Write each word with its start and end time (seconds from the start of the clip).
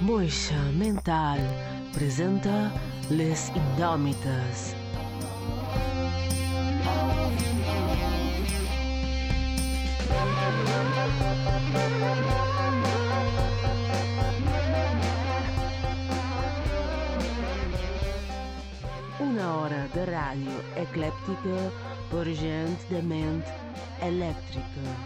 Moisha 0.00 0.54
Mental 0.76 1.38
presenta 1.92 2.72
Les 3.10 3.50
Indómitas. 3.54 4.79
Hora 20.00 20.06
de 20.06 20.12
ràdio 20.12 20.56
eclèptica 20.82 21.70
per 22.10 22.26
gent 22.34 22.76
de 22.90 23.02
ment 23.02 23.42
elèctrica. 24.02 24.96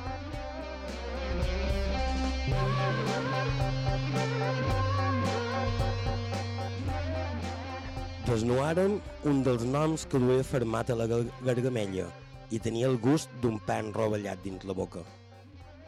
Desnuaren 8.26 9.00
un 9.28 9.42
dels 9.44 9.64
noms 9.68 10.06
que 10.10 10.18
duia 10.18 10.44
fermat 10.46 10.90
a 10.90 10.96
la 10.96 11.06
gar- 11.06 11.28
gargamella 11.44 12.06
i 12.50 12.58
tenia 12.58 12.88
el 12.88 12.96
gust 12.98 13.30
d'un 13.42 13.58
pan 13.66 13.92
rovellat 13.92 14.40
dins 14.42 14.64
la 14.64 14.74
boca. 14.74 15.02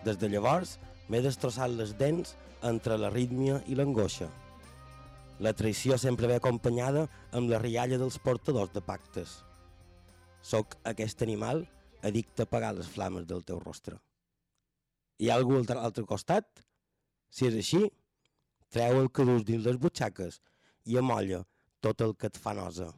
Des 0.05 0.19
de 0.19 0.29
llavors 0.29 0.79
m'he 1.09 1.23
destrossat 1.23 1.71
les 1.71 1.95
dents 1.97 2.37
entre 2.63 2.99
la 2.99 3.11
rítmia 3.11 3.63
i 3.67 3.75
l'angoixa. 3.75 4.29
La 5.39 5.53
traïció 5.53 5.99
sempre 6.01 6.29
ve 6.31 6.39
acompanyada 6.41 7.07
amb 7.37 7.51
la 7.51 7.61
rialla 7.61 7.99
dels 8.01 8.17
portadors 8.25 8.73
de 8.73 8.81
pactes. 8.81 9.43
Soc 10.41 10.79
aquest 10.89 11.23
animal 11.27 11.67
addicte 12.03 12.45
a 12.45 12.49
apagar 12.49 12.73
les 12.77 12.89
flames 12.89 13.27
del 13.29 13.45
teu 13.45 13.61
rostre. 13.61 13.99
Hi 15.21 15.29
ha 15.29 15.37
algú 15.37 15.59
al 15.59 15.69
altre 15.77 16.05
costat? 16.09 16.49
Si 17.29 17.49
és 17.49 17.57
així, 17.61 17.83
treu 18.73 19.03
el 19.03 19.11
que 19.13 19.25
dus 19.29 19.45
dins 19.45 19.65
les 19.67 19.81
butxaques 19.81 20.41
i 20.87 20.97
amolla 20.97 21.43
tot 21.85 22.01
el 22.01 22.17
que 22.17 22.31
et 22.33 22.41
fa 22.41 22.55
nosa. 22.57 22.89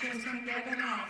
conscience 0.00 0.24
and 0.24 0.46
recognize 0.46 1.09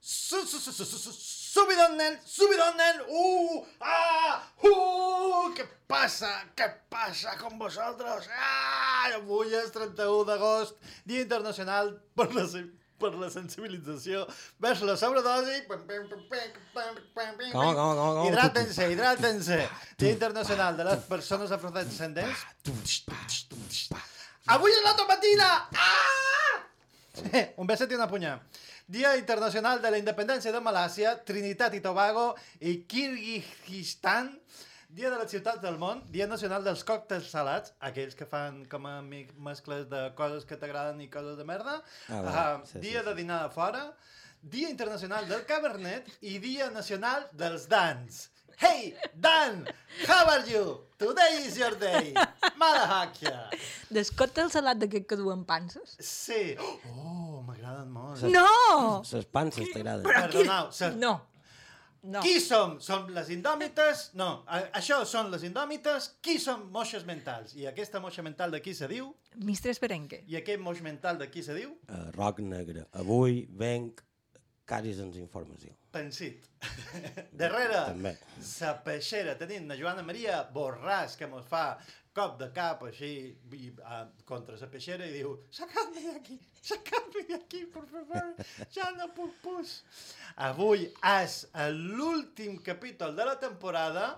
Su, 0.00 0.46
su, 0.46 0.58
su, 0.58 0.72
su, 0.72 0.84
su, 0.84 0.98
su, 0.98 1.12
subidón, 1.12 1.96
nen, 1.96 2.18
subidón, 2.24 2.76
nen, 2.76 3.02
uh, 3.08 3.66
ah, 3.80 4.40
uh, 4.62 5.50
què 5.52 5.66
passa, 5.90 6.30
què 6.56 6.68
passa 6.88 7.34
con 7.36 7.58
vosaltres? 7.58 8.28
Ah, 8.32 9.10
avui 9.18 9.52
és 9.58 9.72
31 9.74 10.24
d'agost, 10.28 10.78
Dia 11.04 11.24
Internacional 11.26 11.92
per 12.16 12.30
la, 12.32 12.46
per 13.02 13.12
la 13.18 13.28
sensibilització 13.34 14.24
vers 14.62 14.80
la 14.88 14.96
sobredosi. 15.00 15.58
Com, 17.52 17.74
com, 17.74 18.00
com? 18.00 18.22
Hidrátense, 18.28 18.88
hidrátense. 18.94 19.60
Dia 20.00 20.14
Internacional 20.16 20.80
de 20.80 20.88
les 20.88 21.04
Persones 21.10 21.52
Afrodescendents. 21.58 22.46
Avui 24.50 24.72
és 24.72 24.82
la 24.86 24.96
tomatina! 24.96 25.52
Ah! 25.76 26.58
Un 27.60 27.68
beset 27.68 27.90
i 27.92 27.98
una 27.98 28.08
punya. 28.08 28.38
Dia 28.90 29.14
Internacional 29.16 29.78
de 29.82 29.90
la 29.94 29.98
Independència 30.02 30.50
de 30.50 30.58
Malàsia, 30.64 31.12
Trinitat 31.26 31.76
i 31.78 31.80
Tobago 31.84 32.32
i 32.58 32.80
Kirguizistan. 32.90 34.32
Dia 34.90 35.12
de 35.12 35.20
les 35.20 35.30
ciutats 35.30 35.62
del 35.62 35.76
món, 35.78 36.00
Dia 36.10 36.26
Nacional 36.26 36.64
dels 36.66 36.82
còctels 36.82 37.28
salats, 37.30 37.70
aquells 37.86 38.16
que 38.18 38.26
fan 38.26 38.64
com 38.72 38.88
a 38.90 38.96
mescles 39.06 39.86
de 39.92 40.00
coses 40.18 40.42
que 40.48 40.58
t'agraden 40.58 40.98
i 41.04 41.06
coses 41.12 41.38
de 41.38 41.46
merda. 41.46 41.76
Ah, 42.08 42.18
va, 42.26 42.32
Ah, 42.40 42.56
sí, 42.64 42.72
sí, 42.72 42.80
dia 42.88 43.04
sí. 43.04 43.06
de 43.06 43.14
dinar 43.20 43.44
a 43.44 43.50
fora, 43.54 43.84
Dia 44.42 44.70
Internacional 44.72 45.28
del 45.28 45.44
Cabernet 45.46 46.10
i 46.26 46.38
Dia 46.42 46.70
Nacional 46.74 47.28
dels 47.32 47.68
Dans. 47.68 48.26
Hey, 48.60 48.94
Dan! 49.14 49.62
How 50.08 50.26
are 50.34 50.44
you? 50.50 50.80
Today 50.98 51.46
is 51.46 51.56
your 51.56 51.78
day. 51.78 52.12
Malahakia. 52.60 53.48
Descotta 53.88 54.42
el 54.42 54.50
salat 54.52 54.76
d'aquest 54.82 55.06
que 55.08 55.16
duen 55.16 55.46
panses? 55.48 55.94
Sí. 56.04 56.56
Oh, 56.60 57.39
m'agraden 57.70 57.90
molt. 57.90 58.22
No! 58.34 59.02
Les 59.12 59.26
panses 59.26 59.68
t'agraden. 59.72 60.04
Perdoneu, 60.06 60.70
se... 60.72 60.90
No. 60.96 61.20
No. 62.02 62.22
Qui 62.24 62.40
som? 62.40 62.78
Som 62.80 63.10
les 63.12 63.28
indòmites? 63.28 64.06
No, 64.16 64.42
a, 64.48 64.62
això 64.78 65.02
són 65.04 65.28
les 65.30 65.42
indòmites. 65.44 66.06
Qui 66.24 66.38
són 66.40 66.70
moixes 66.72 67.04
mentals? 67.04 67.52
I 67.60 67.66
aquesta 67.68 68.00
moixa 68.00 68.24
mental 68.24 68.54
de 68.54 68.62
qui 68.64 68.72
se 68.74 68.88
diu? 68.88 69.10
Mistres 69.44 69.80
Berenque. 69.82 70.22
I 70.26 70.38
aquest 70.40 70.62
moix 70.64 70.80
mental 70.80 71.20
de 71.20 71.28
qui 71.28 71.44
se 71.44 71.56
diu? 71.58 71.74
Uh, 71.90 72.06
roc 72.16 72.40
negre. 72.40 72.86
Avui 72.96 73.42
venc 73.52 74.00
quasi 74.70 74.94
sense 74.96 75.20
informació. 75.20 75.74
Pensit. 75.92 76.48
Darrere, 77.42 77.84
També. 77.90 78.14
sa 78.40 78.78
peixera 78.86 79.34
tenim 79.36 79.68
la 79.68 79.76
Joana 79.76 80.04
Maria 80.06 80.40
Borràs, 80.54 81.18
que 81.20 81.28
mos 81.28 81.44
fa 81.50 81.74
cop 82.20 82.38
de 82.40 82.48
cap 82.56 82.82
així 82.84 83.10
i, 83.56 83.70
a, 83.84 84.04
contra 84.28 84.56
la 84.60 84.68
peixera 84.72 85.06
i 85.08 85.14
diu 85.14 85.36
sacadme 85.54 86.02
d'aquí, 86.06 86.36
sacadme 86.70 87.24
d'aquí, 87.30 87.64
per 87.72 87.84
favor, 87.88 88.32
ja 88.74 88.90
no 88.98 89.08
puc 89.16 89.36
pus. 89.44 89.78
Avui 90.48 90.88
és 91.14 91.44
l'últim 91.76 92.58
capítol 92.66 93.16
de 93.16 93.28
la 93.28 93.38
temporada, 93.40 94.10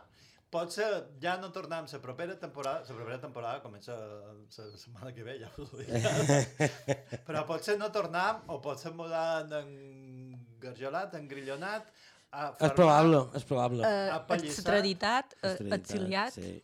potser 0.52 0.88
ja 1.22 1.37
no 1.40 1.52
tornem 1.54 1.87
la 1.93 2.00
propera 2.02 2.37
temporada, 2.40 2.82
la 2.88 2.96
propera 2.99 3.20
temporada 3.22 3.62
comença 3.64 3.96
la 3.96 4.78
setmana 4.81 5.14
que 5.14 5.26
ve, 5.26 5.38
ja 5.44 5.52
us 5.62 5.72
ho 5.72 5.81
dic. 5.81 6.58
Però 7.28 7.44
potser 7.48 7.78
no 7.81 7.93
tornem, 7.94 8.43
o 8.52 8.58
potser 8.64 8.93
mudar 8.98 9.46
engarjolat, 9.62 11.14
engrillonat, 11.20 11.94
a 12.32 12.46
És 12.64 12.72
probable, 12.72 13.26
és 13.37 13.43
probable. 13.44 13.84
Uh, 13.84 14.37
extraditat, 14.38 15.34
uh, 15.44 15.50
exiliat. 15.76 16.32
Sí. 16.32 16.55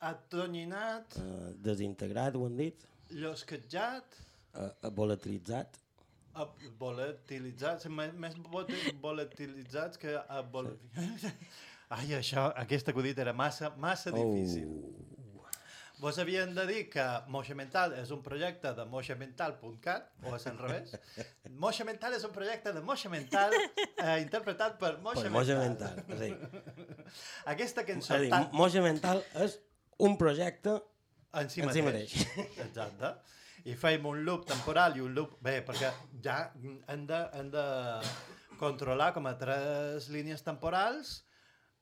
Atonyinar, 0.00 1.04
Uh, 1.16 1.52
desintegrat, 1.62 2.34
ho 2.36 2.44
han 2.46 2.56
dit. 2.56 2.84
llosquejat, 3.10 4.04
Uh, 4.56 4.70
volatilitzat. 4.90 5.76
a- 6.34 6.46
volatilitzat, 6.78 7.82
sí, 7.82 7.88
més, 7.88 8.12
més 8.14 8.34
vote- 8.50 8.92
volatilitzats 9.00 9.98
que 9.98 10.16
a 10.16 10.40
vol... 10.42 10.70
Ai, 11.88 12.08
això, 12.18 12.52
aquest 12.56 12.88
acudit 12.88 13.18
era 13.18 13.32
massa, 13.32 13.70
massa 13.76 14.10
difícil. 14.10 14.66
Oh. 14.66 15.02
Vos 15.98 16.18
havien 16.18 16.50
de 16.54 16.66
dir 16.66 16.90
que 16.90 17.04
Moixa 17.28 17.54
Mental 17.54 17.94
és 17.96 18.10
un 18.12 18.20
projecte 18.22 18.72
de 18.76 18.84
moixamental.cat, 18.84 20.10
o 20.28 20.34
és 20.36 20.46
al 20.46 20.58
revés. 20.58 20.90
Moixa 21.62 21.84
Mental 21.88 22.12
és 22.18 22.24
un 22.24 22.32
projecte 22.34 22.72
de 22.72 22.82
Moixa 22.84 23.08
Mental 23.08 23.54
eh, 23.54 24.18
interpretat 24.20 24.76
per 24.78 24.98
Moixa 25.00 25.22
Per 25.22 25.30
Mental. 25.30 25.32
moja 25.32 25.56
mental. 25.56 26.18
Sí. 26.18 26.34
Aquesta 27.54 27.80
És 27.80 27.86
cançó 27.88 28.18
dir, 28.20 28.28
tan... 28.30 28.50
moja 28.52 28.82
mental 28.82 29.22
és 29.40 29.56
un 29.98 30.16
projecte 30.20 30.76
en 31.36 31.50
si 31.50 31.62
en 31.64 31.72
si 31.72 31.84
mateix. 31.84 32.16
Exacte. 32.66 33.12
I 33.66 33.74
feim 33.74 34.06
un 34.06 34.22
loop 34.24 34.46
temporal 34.48 34.96
i 34.96 35.02
un 35.02 35.14
loop... 35.16 35.36
Bé, 35.42 35.58
perquè 35.66 35.90
ja 36.22 36.38
hem 36.92 37.06
de, 37.08 37.20
hem 37.34 37.48
de 37.52 37.64
controlar 38.60 39.12
com 39.16 39.26
a 39.28 39.34
tres 39.40 40.08
línies 40.12 40.44
temporals 40.46 41.22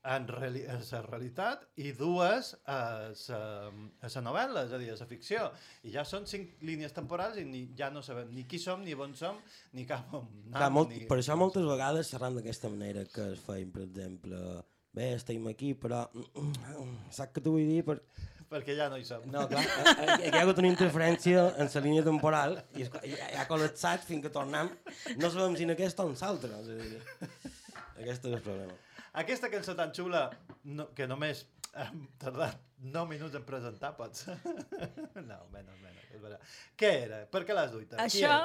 en, 0.04 0.26
reali 0.28 0.64
en 0.68 0.82
la 0.84 1.00
realitat 1.06 1.64
i 1.80 1.92
dues 1.96 2.52
a 2.68 2.78
la, 3.12 3.40
a 4.04 4.10
la 4.14 4.22
novel·la, 4.26 4.66
és 4.68 4.74
a 4.74 4.80
dir, 4.80 4.90
a 4.92 4.98
la 5.00 5.08
ficció. 5.08 5.46
I 5.84 5.94
ja 5.94 6.04
són 6.08 6.28
cinc 6.30 6.60
línies 6.66 6.94
temporals 6.96 7.40
i 7.40 7.46
ni, 7.48 7.64
ja 7.78 7.90
no 7.94 8.02
sabem 8.04 8.32
ni 8.34 8.44
qui 8.48 8.60
som, 8.60 8.84
ni 8.84 8.94
on 8.94 9.16
som, 9.18 9.40
ni 9.72 9.86
cap 9.88 10.12
on 10.12 10.28
anem. 10.28 10.52
Clar, 10.56 10.70
molt, 10.76 10.92
ni... 10.92 11.08
per 11.10 11.20
això 11.20 11.38
moltes 11.40 11.66
vegades 11.68 12.12
xerrant 12.12 12.40
d'aquesta 12.40 12.72
manera 12.72 13.06
que 13.12 13.32
es 13.32 13.44
feim, 13.44 13.72
per 13.74 13.86
exemple, 13.86 14.40
bé, 14.94 15.14
estem 15.18 15.46
aquí, 15.50 15.74
però 15.78 16.04
saps 17.16 17.34
què 17.34 17.42
t'ho 17.42 17.54
vull 17.56 17.68
dir? 17.68 17.82
Per... 17.86 17.98
Perquè 18.50 18.76
ja 18.78 18.86
no 18.92 18.98
hi 19.00 19.06
som. 19.08 19.24
No, 19.32 19.46
clar, 19.50 19.64
eh, 19.64 19.94
eh, 20.04 20.16
hi 20.28 20.32
ha 20.36 20.42
hagut 20.44 20.60
una 20.62 20.70
interferència 20.70 21.46
en 21.58 21.70
la 21.72 21.84
línia 21.86 22.04
temporal 22.06 22.58
i, 22.78 22.86
ha 22.86 23.46
col·lapsat 23.50 24.04
fins 24.06 24.22
que 24.22 24.32
tornem, 24.34 24.70
no 25.18 25.30
sabem 25.30 25.56
si 25.58 25.66
en 25.66 25.74
aquesta 25.74 26.06
o 26.06 26.12
en 26.12 26.18
l'altra. 26.20 26.60
És 26.60 26.68
a 26.70 26.76
dir, 26.78 27.00
aquest 28.04 28.28
és 28.28 28.30
el 28.30 28.42
problema. 28.44 28.76
Aquesta 29.24 29.50
cançó 29.50 29.74
tan 29.78 29.94
xula, 29.94 30.28
no, 30.66 30.88
que 30.94 31.08
només 31.10 31.44
hem 31.78 32.04
tardat 32.22 32.60
9 32.84 33.10
minuts 33.10 33.34
en 33.38 33.46
presentar, 33.46 33.94
pots? 33.98 34.28
no, 35.30 35.40
menys, 35.54 35.74
menys. 35.82 36.38
Què 36.78 36.92
era? 37.06 37.24
Per 37.30 37.42
què 37.46 37.56
l'has 37.56 37.72
duit? 37.74 37.94
Això 38.02 38.36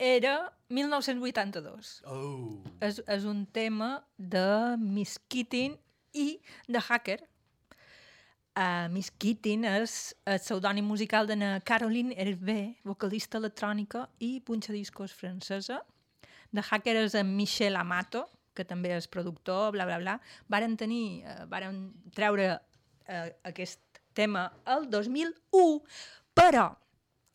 era 0.00 0.34
1982. 0.74 1.94
Oh. 2.10 2.60
És, 2.84 3.00
és 3.06 3.24
un 3.28 3.44
tema 3.46 3.96
de 4.18 4.76
Miss 4.82 5.20
Keating 5.30 5.78
i 6.14 6.40
de 6.68 6.80
Hacker. 6.88 7.20
Uh, 8.54 8.86
Miss 8.94 9.10
Keating 9.18 9.64
és 9.66 10.14
el 10.30 10.38
pseudònim 10.38 10.86
musical 10.86 11.26
de 11.26 11.34
Caroline 11.66 12.14
Hervé, 12.14 12.76
vocalista 12.86 13.40
electrònica 13.40 14.04
i 14.22 14.36
punxadiscos 14.46 15.12
francesa. 15.18 15.80
De 16.54 16.62
Hacker 16.62 16.94
és 17.02 17.16
en 17.18 17.32
Michel 17.34 17.74
Amato, 17.76 18.28
que 18.54 18.62
també 18.64 18.92
és 18.94 19.08
productor, 19.10 19.72
bla, 19.74 19.84
bla, 19.88 19.98
bla. 19.98 20.20
Varen 20.48 20.76
tenir, 20.78 21.24
uh, 21.26 21.48
varen 21.50 21.88
treure 22.14 22.52
uh, 22.54 23.26
aquest 23.50 23.80
tema 24.14 24.46
el 24.70 24.86
2001, 24.92 25.82
però 26.38 26.68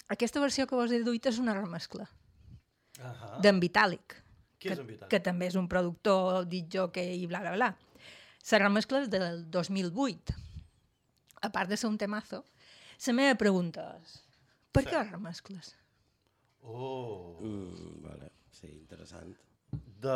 aquesta 0.08 0.40
versió 0.40 0.66
que 0.66 0.80
vos 0.80 0.92
he 0.96 1.04
duit 1.04 1.28
és 1.28 1.40
una 1.44 1.54
remescla 1.58 2.08
Uh 3.00 3.06
-huh. 3.06 3.40
d'en 3.42 3.60
Vitalik, 3.62 4.14
Qui 4.60 4.68
que, 4.68 4.74
és 4.74 4.80
en 4.80 4.88
Vitalik? 4.88 5.10
que 5.10 5.20
també 5.22 5.46
és 5.48 5.56
un 5.56 5.70
productor, 5.70 6.46
dit 6.46 6.66
jockey 6.74 7.22
i 7.24 7.28
bla, 7.28 7.40
bla, 7.40 7.54
bla. 7.54 7.78
La 8.52 8.58
remescla 8.58 9.04
és 9.04 9.10
del 9.14 9.44
2008. 9.54 10.38
A 11.46 11.50
part 11.54 11.70
de 11.70 11.78
ser 11.78 11.90
un 11.90 11.98
temazo, 12.02 12.42
la 13.06 13.14
meva 13.16 13.36
pregunta 13.40 13.86
és, 14.00 14.16
per 14.74 14.84
què 14.88 15.04
remescles? 15.12 15.76
Oh. 16.62 17.38
Mm, 17.42 18.02
vale. 18.04 18.32
Sí, 18.52 18.68
interessant. 18.74 19.36
De... 20.04 20.16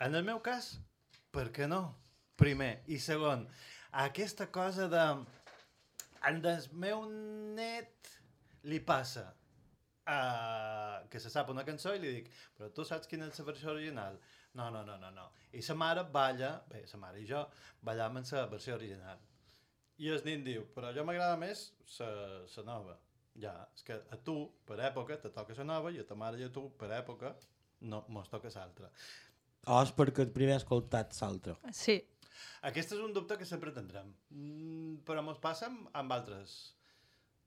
En 0.00 0.16
el 0.16 0.24
meu 0.26 0.40
cas, 0.42 0.72
per 1.30 1.50
què 1.54 1.68
no? 1.68 1.82
Primer. 2.40 2.72
I 2.90 2.98
segon, 2.98 3.46
aquesta 4.06 4.48
cosa 4.50 4.88
de... 4.88 5.04
En 6.28 6.42
el 6.46 6.66
meu 6.78 7.04
net 7.58 8.10
li 8.70 8.78
passa 8.86 9.24
uh, 10.06 11.02
que 11.10 11.20
se 11.20 11.30
sap 11.30 11.50
una 11.50 11.64
cançó 11.66 11.94
i 11.96 12.00
li 12.02 12.12
dic 12.14 12.28
però 12.54 12.68
tu 12.74 12.86
saps 12.86 13.10
quina 13.10 13.26
és 13.26 13.40
la 13.40 13.46
versió 13.48 13.72
original? 13.72 14.18
No, 14.58 14.68
no, 14.70 14.82
no, 14.84 14.98
no, 15.00 15.10
no. 15.14 15.28
I 15.56 15.62
sa 15.64 15.74
mare 15.78 16.04
balla, 16.04 16.54
bé, 16.68 16.82
sa 16.86 17.00
mare 17.00 17.22
i 17.22 17.26
jo, 17.28 17.44
ballam 17.80 18.20
en 18.20 18.28
la 18.30 18.46
versió 18.50 18.74
original. 18.74 19.18
I 19.98 20.10
el 20.12 20.22
nin 20.26 20.44
diu, 20.44 20.66
però 20.74 20.92
jo 20.92 21.04
m'agrada 21.04 21.38
més 21.40 21.70
la 21.98 22.66
nova. 22.66 22.98
Ja, 23.40 23.54
és 23.72 23.84
que 23.86 23.96
a 23.96 24.18
tu, 24.20 24.36
per 24.68 24.78
època, 24.84 25.16
te 25.20 25.30
toca 25.32 25.56
la 25.56 25.64
nova 25.64 25.92
i 25.92 26.00
a 26.00 26.04
ta 26.04 26.14
mare 26.14 26.40
i 26.40 26.44
a 26.44 26.52
tu, 26.52 26.66
per 26.76 26.90
època, 26.92 27.32
no, 27.88 28.04
mos 28.08 28.28
toca 28.28 28.52
l'altra. 28.54 28.90
O 29.66 29.78
és 29.80 29.92
perquè 29.96 30.26
primer 30.34 30.58
has 30.58 30.64
escoltat 30.64 31.14
l'altre. 31.20 31.56
Sí, 31.72 32.00
Aquest 32.68 32.94
és 32.94 33.00
un 33.02 33.14
dubte 33.14 33.36
que 33.38 33.48
sempre 33.48 33.72
tindrem. 33.74 34.12
Mm, 34.34 35.00
però 35.06 35.24
mos 35.26 35.40
passa 35.42 35.68
amb, 35.70 35.88
amb 35.98 36.14
altres... 36.14 36.56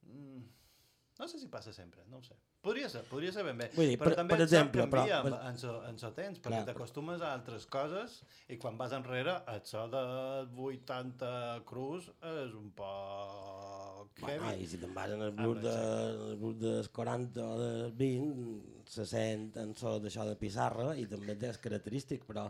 Mm, 0.05 0.43
no 1.19 1.27
sé 1.31 1.39
si 1.39 1.49
passa 1.51 1.73
sempre, 1.75 2.03
no 2.11 2.19
ho 2.19 2.25
sé. 2.25 2.35
Podria 2.65 2.87
ser, 2.89 3.03
podria 3.05 3.31
ser 3.31 3.43
ben 3.45 3.59
bé. 3.61 3.67
Vull 3.75 3.91
dir, 3.91 3.97
però 4.01 4.09
per- 4.09 4.15
també 4.17 4.33
per 4.33 4.41
exemple, 4.47 4.85
però- 4.89 5.03
canvia 5.05 5.19
per- 5.21 5.33
amb- 5.37 5.49
en 5.51 5.57
so, 5.61 5.73
en 5.85 5.99
so 6.01 6.09
temps, 6.17 6.39
perquè 6.41 6.55
però- 6.63 6.65
t'acostumes 6.71 7.21
a 7.21 7.33
altres 7.35 7.67
coses 7.69 8.15
i 8.49 8.57
quan 8.57 8.77
vas 8.79 8.91
enrere, 8.97 9.35
el 9.53 9.61
so 9.69 9.83
de 9.93 10.01
80 10.65 11.61
crus 11.69 12.07
és 12.25 12.53
un 12.57 12.71
poc 12.73 14.09
Bueno, 14.21 14.49
heavy. 14.49 14.63
i 14.63 14.67
si 14.67 14.77
te'n 14.81 14.93
vas 14.95 15.11
en 15.11 15.21
el 15.21 15.33
Ah, 15.33 15.41
blues, 15.43 15.59
però 15.59 15.61
de, 15.61 16.31
el 16.31 16.37
blues 16.41 16.57
dels 16.59 16.89
40 16.89 17.43
o 17.45 17.57
dels 17.59 17.95
20, 17.97 18.83
se 18.89 19.05
sent 19.05 19.55
en 19.61 19.75
so 19.75 19.99
d'això 19.99 20.25
de 20.27 20.35
pissarra 20.39 20.95
i 20.97 21.05
també 21.09 21.37
és 21.49 21.57
característic, 21.61 22.25
però 22.25 22.49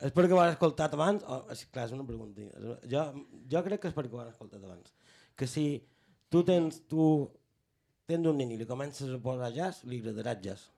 és 0.00 0.12
perquè 0.14 0.32
ho 0.32 0.40
has 0.40 0.52
escoltat 0.56 0.92
abans? 0.94 1.24
O, 1.24 1.44
és, 1.50 1.64
clar, 1.72 1.86
és 1.88 1.92
una 1.96 2.06
pregunta. 2.06 2.42
Jo, 2.86 3.06
jo 3.50 3.62
crec 3.64 3.80
que 3.80 3.88
és 3.88 3.94
perquè 3.94 4.12
ho 4.12 4.20
has 4.20 4.32
escoltat 4.34 4.62
abans. 4.62 4.92
Que 5.36 5.46
si 5.46 5.84
tu 6.28 6.42
tens, 6.44 6.82
tu 6.88 7.30
tens 8.08 8.26
un 8.26 8.38
nen 8.40 8.52
i 8.54 8.56
li 8.56 8.66
comences 8.68 9.10
a 9.12 9.18
posar 9.20 9.50
jazz, 9.52 9.82
li 9.84 9.98
agradarà 10.00 10.32
el 10.36 10.44
jazz. 10.46 10.70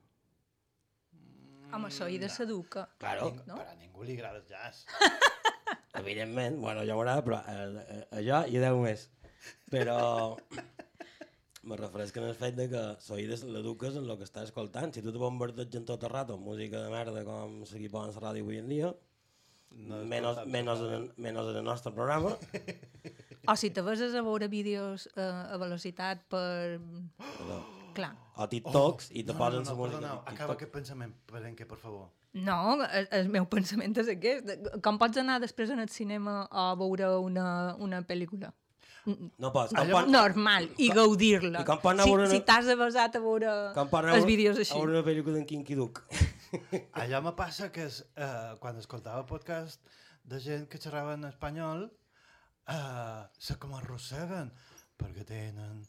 Home, 1.71 1.87
això 1.87 2.09
hi 2.11 2.19
de 2.19 2.29
s'educa. 2.33 2.89
Claro, 2.99 3.29
no? 3.47 3.61
Però 3.61 3.71
a 3.71 3.77
ningú 3.79 4.03
li 4.07 4.17
agrada 4.19 4.41
el 4.41 4.47
jazz. 4.49 4.83
evidentment, 6.01 6.59
bueno, 6.63 6.83
ja 6.89 6.97
m'agrada, 6.99 7.23
però 7.27 7.39
a, 7.39 7.55
a, 7.63 7.99
a 8.19 8.23
jo 8.27 8.41
i 8.51 8.59
a 8.59 8.65
Déu 8.65 8.81
més. 8.83 9.07
Però 9.71 9.99
me 11.71 11.79
refereix 11.79 12.11
en 12.19 12.27
el 12.27 12.35
fet 12.41 12.59
de 12.59 12.67
que 12.73 12.83
s'oïdes 13.05 13.45
l'eduques 13.47 13.95
en 14.01 14.09
el 14.09 14.19
que 14.19 14.27
estàs 14.27 14.51
escoltant. 14.51 14.91
Si 14.97 15.05
tu 15.05 15.15
te 15.15 15.23
bombardegen 15.23 15.87
tot 15.87 16.03
el 16.09 16.11
rato 16.11 16.35
amb 16.35 16.51
música 16.51 16.83
de 16.83 16.91
merda 16.91 17.23
com 17.29 17.61
se 17.69 17.79
li 17.79 17.93
posa 17.93 18.11
a 18.11 18.17
la 18.19 18.27
ràdio 18.27 18.47
avui 18.49 18.59
en 18.65 18.69
dia, 18.75 18.91
No 19.71 20.01
menos, 20.03 20.35
menos, 20.51 20.81
tot. 20.81 20.93
en, 20.97 21.05
menos 21.23 21.49
en 21.53 21.57
el 21.61 21.63
nostre 21.63 21.93
programa, 21.95 22.33
O 23.49 23.57
si 23.57 23.71
te 23.71 23.81
vas 23.81 24.01
a 24.01 24.09
veure 24.23 24.49
vídeos 24.49 25.09
eh, 25.17 25.21
a 25.23 25.57
velocitat 25.57 26.25
per... 26.29 26.79
però, 27.19 27.61
Clar. 27.95 28.13
o 28.37 28.47
TikToks, 28.49 29.11
i 29.17 29.25
te 29.25 29.33
no, 29.33 29.39
posen 29.39 29.63
no, 29.65 29.65
la 29.65 29.71
no, 29.73 29.77
música. 29.77 29.99
perdoneu, 29.99 30.17
de 30.17 30.21
acaba 30.21 30.33
TikTok. 30.37 30.57
aquest 30.57 30.73
pensament, 30.73 31.15
Berenque, 31.33 31.67
per 31.67 31.79
favor. 31.79 32.09
No, 32.33 32.59
el, 32.85 33.09
el 33.11 33.29
meu 33.29 33.47
pensament 33.57 33.97
és 33.99 34.09
aquest. 34.13 34.53
Com 34.85 34.99
pots 35.01 35.19
anar 35.19 35.41
després 35.43 35.71
en 35.75 35.81
el 35.83 35.89
cinema 35.91 36.45
a 36.51 36.75
veure 36.79 37.09
una, 37.19 37.75
una 37.79 38.03
pel·lícula? 38.07 38.53
No 39.41 39.49
pots. 39.51 39.73
Com 39.75 39.89
pot, 39.91 40.07
Normal, 40.13 40.69
i 40.79 40.91
gaudir-la. 40.93 41.63
i 41.63 41.65
pot 41.67 41.87
anar 41.95 42.05
a 42.05 42.07
Si, 42.07 42.13
una- 42.15 42.27
si 42.31 42.41
t'has 42.47 42.69
basat 42.79 43.17
a 43.17 43.23
veure 43.25 43.55
com 43.75 43.89
pot 43.89 44.05
anar 44.05 44.15
els 44.21 44.27
a- 44.29 44.29
vídeos 44.29 44.59
A 44.61 44.61
així. 44.61 44.77
veure 44.77 44.99
una 45.01 45.07
pel·lícula 45.09 45.39
d'en 45.41 45.47
Kinky 45.49 45.75
Duke. 45.75 46.03
Allò 47.01 47.23
me 47.25 47.33
passa 47.39 47.71
que 47.73 47.87
és, 47.89 48.05
eh, 48.17 48.55
quan 48.61 48.77
escoltava 48.79 49.25
podcast 49.27 49.81
de 50.25 50.39
gent 50.39 50.69
que 50.69 50.79
xerrava 50.79 51.15
en 51.17 51.25
espanyol, 51.25 51.89
eh, 52.69 53.23
se 53.39 53.57
com 53.59 53.75
arrosseguen, 53.79 54.53
perquè 55.01 55.25
tenen 55.29 55.83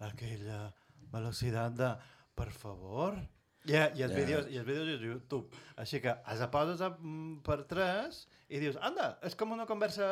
aquella 0.00 0.72
velocitat 1.12 1.74
de, 1.78 1.90
per 2.34 2.50
favor, 2.52 3.18
i, 3.64 3.72
i, 3.72 4.02
els 4.04 4.12
Ja. 4.12 4.16
vídeos, 4.18 4.48
i 4.52 4.58
els 4.60 4.66
vídeos 4.66 5.00
de 5.00 5.06
YouTube. 5.06 5.48
Així 5.80 6.00
que 6.04 6.12
els 6.28 6.42
poses 6.52 6.82
a, 6.84 6.90
mm, 6.98 7.38
per 7.46 7.62
tres 7.64 8.26
i 8.48 8.58
dius, 8.60 8.76
anda, 8.82 9.18
és 9.24 9.34
com 9.34 9.52
una 9.52 9.64
conversa 9.66 10.04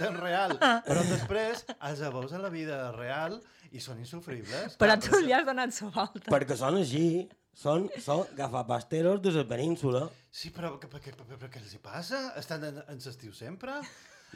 tan 0.00 0.16
real, 0.18 0.56
però 0.58 1.04
després 1.06 1.64
els 1.78 2.00
veus 2.00 2.32
en 2.34 2.42
la 2.42 2.50
vida 2.50 2.90
real 2.96 3.38
i 3.70 3.78
són 3.80 3.98
insufribles. 4.02 4.74
Però 4.80 4.96
Clar, 4.96 4.98
tu 5.04 5.20
li 5.22 5.32
has 5.32 5.46
donat 5.46 5.70
la 5.82 5.90
volta. 5.94 6.30
Perquè 6.30 6.56
són 6.58 6.80
així. 6.80 7.28
Són, 7.58 7.88
són 7.98 8.20
gafapasteros 8.38 9.18
de 9.20 9.32
la 9.34 9.42
península. 9.48 10.04
Sí, 10.30 10.50
però 10.54 10.76
què, 10.78 10.86
què, 10.92 11.00
què, 11.10 11.12
què, 11.40 11.48
què 11.50 11.58
els 11.58 11.72
hi 11.74 11.80
passa? 11.82 12.20
Estan 12.38 12.62
en, 12.68 12.76
en 12.86 13.00
l'estiu 13.02 13.32
sempre? 13.34 13.80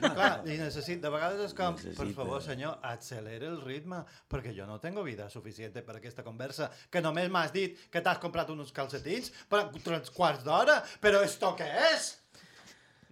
Clar, 0.00 0.40
i 0.48 0.56
necessit, 0.56 1.02
de 1.02 1.10
vegades 1.12 1.42
és 1.44 1.52
com, 1.56 1.74
per 1.76 1.84
Necessita. 1.84 2.14
favor, 2.16 2.40
senyor, 2.42 2.78
accelera 2.88 3.46
el 3.50 3.58
ritme, 3.60 3.98
perquè 4.32 4.54
jo 4.56 4.64
no 4.66 4.78
tengo 4.80 5.04
vida 5.04 5.28
suficiente 5.30 5.82
per 5.84 5.98
aquesta 5.98 6.24
conversa, 6.24 6.70
que 6.90 7.02
només 7.04 7.28
m'has 7.30 7.52
dit 7.52 7.76
que 7.92 8.00
t'has 8.00 8.18
comprat 8.22 8.48
uns 8.54 8.72
calcetins 8.72 9.28
per 9.52 9.66
tres 9.84 10.08
quarts 10.10 10.46
d'hora, 10.48 10.78
però 11.02 11.20
esto 11.22 11.52
què 11.58 11.68
és? 11.92 12.08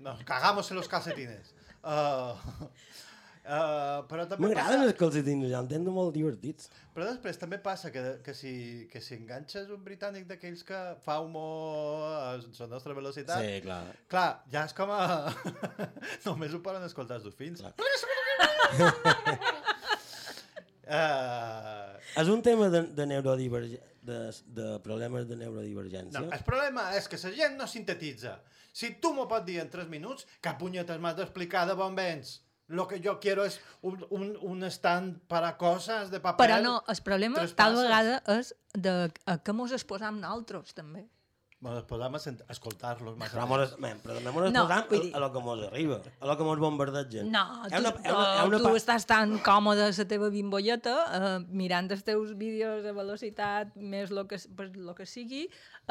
No, 0.00 0.16
cagamos 0.24 0.70
en 0.72 0.80
los 0.80 0.88
calcetines. 0.88 1.52
Uh, 1.84 2.32
uh, 3.50 4.00
però 4.10 4.24
també 4.30 4.46
M'agraden 4.46 4.80
passa, 4.80 4.88
els 4.88 4.98
calcetins, 5.00 5.48
ja 5.50 5.60
en 5.60 5.68
tenen 5.70 5.92
molt 5.94 6.14
divertits. 6.14 6.70
però 6.94 7.08
després 7.08 7.40
també 7.40 7.58
passa 7.62 7.90
que, 7.90 8.04
que, 8.24 8.34
si, 8.36 8.52
que 8.92 9.02
si 9.04 9.16
enganxes 9.18 9.70
un 9.74 9.82
britànic 9.84 10.28
d'aquells 10.30 10.62
que 10.66 10.80
fa 11.04 11.18
humor 11.24 12.06
a 12.14 12.36
la 12.38 12.70
nostra 12.70 12.94
velocitat, 12.96 13.42
Sí, 13.42 13.60
clar. 13.66 13.82
Clar, 14.10 14.28
ja 14.52 14.64
és 14.68 14.76
com 14.76 14.92
a... 14.94 15.02
Només 16.28 16.54
ho 16.54 16.62
poden 16.64 16.86
escoltar 16.86 17.20
els. 17.20 17.28
Clar. 17.60 17.74
Uh, 20.90 21.98
És 22.20 22.28
un 22.28 22.42
tema 22.42 22.68
de, 22.72 22.82
de 22.96 23.06
neurodivergència, 23.06 23.86
de, 24.02 24.20
de 24.56 24.70
problemes 24.84 25.26
de 25.28 25.36
neurodivergència. 25.38 26.20
no, 26.20 26.32
el 26.34 26.46
problema 26.46 26.90
és 26.98 27.06
que 27.08 27.20
la 27.22 27.34
gent 27.36 27.58
no 27.58 27.68
sintetitza. 27.70 28.38
Si 28.72 28.94
tu 29.02 29.12
m'ho 29.14 29.26
pots 29.30 29.46
dir 29.46 29.58
en 29.62 29.70
3 29.70 29.88
minuts, 29.90 30.26
que 30.42 30.52
punyetes 30.58 31.00
m'has 31.02 31.16
d'explicar 31.18 31.66
de 31.68 31.74
bon 31.78 31.94
vens? 31.98 32.38
Lo 32.70 32.86
que 32.86 33.00
yo 33.02 33.18
quiero 33.18 33.44
es 33.44 33.60
un, 33.82 34.06
un, 34.10 34.36
un 34.40 34.62
stand 34.70 35.18
para 35.26 35.56
cosas 35.58 36.10
de 36.12 36.20
paper. 36.22 36.46
Però 36.46 36.58
no, 36.62 36.74
el 36.86 37.00
problema 37.02 37.42
tal 37.58 37.74
vegada 37.80 38.20
és 38.38 38.52
de 38.78 38.92
a 39.26 39.34
què 39.42 39.54
mos 39.58 39.74
exposam 39.74 40.20
nosaltres, 40.22 40.70
també. 40.76 41.08
Bueno, 41.60 41.82
podem 41.84 42.14
escoltar-los 42.16 43.18
Però, 43.20 43.42
mos, 43.44 43.74
men, 43.84 43.98
però 44.00 44.14
també 44.16 44.30
ens 44.46 44.54
No, 44.54 44.62
vull 44.64 44.72
a, 44.72 44.84
dir- 44.88 45.10
a 45.12 45.20
lo 45.20 45.26
que 45.34 45.40
mos 45.44 45.60
arriba, 45.66 45.98
a 46.18 46.28
lo 46.30 46.36
que 46.38 46.44
mos 46.46 46.58
bombardegen. 46.62 47.26
No, 47.30 47.42
tu, 47.68 47.76
una, 47.76 47.90
una, 47.90 48.14
uh, 48.14 48.46
una 48.48 48.60
tu 48.62 48.64
pa- 48.64 48.78
estàs 48.78 49.04
tan 49.04 49.34
còmode 49.44 49.82
a 49.84 49.90
la 49.92 50.06
teva 50.08 50.30
bimbolleta 50.32 50.94
uh, 51.04 51.34
mirant 51.52 51.90
els 51.92 52.00
teus 52.06 52.32
vídeos 52.40 52.86
a 52.88 52.94
velocitat 52.96 53.74
més 53.76 54.08
lo 54.10 54.24
que, 54.30 54.38
per 54.56 54.70
lo 54.74 54.94
que 54.96 55.04
sigui, 55.04 55.42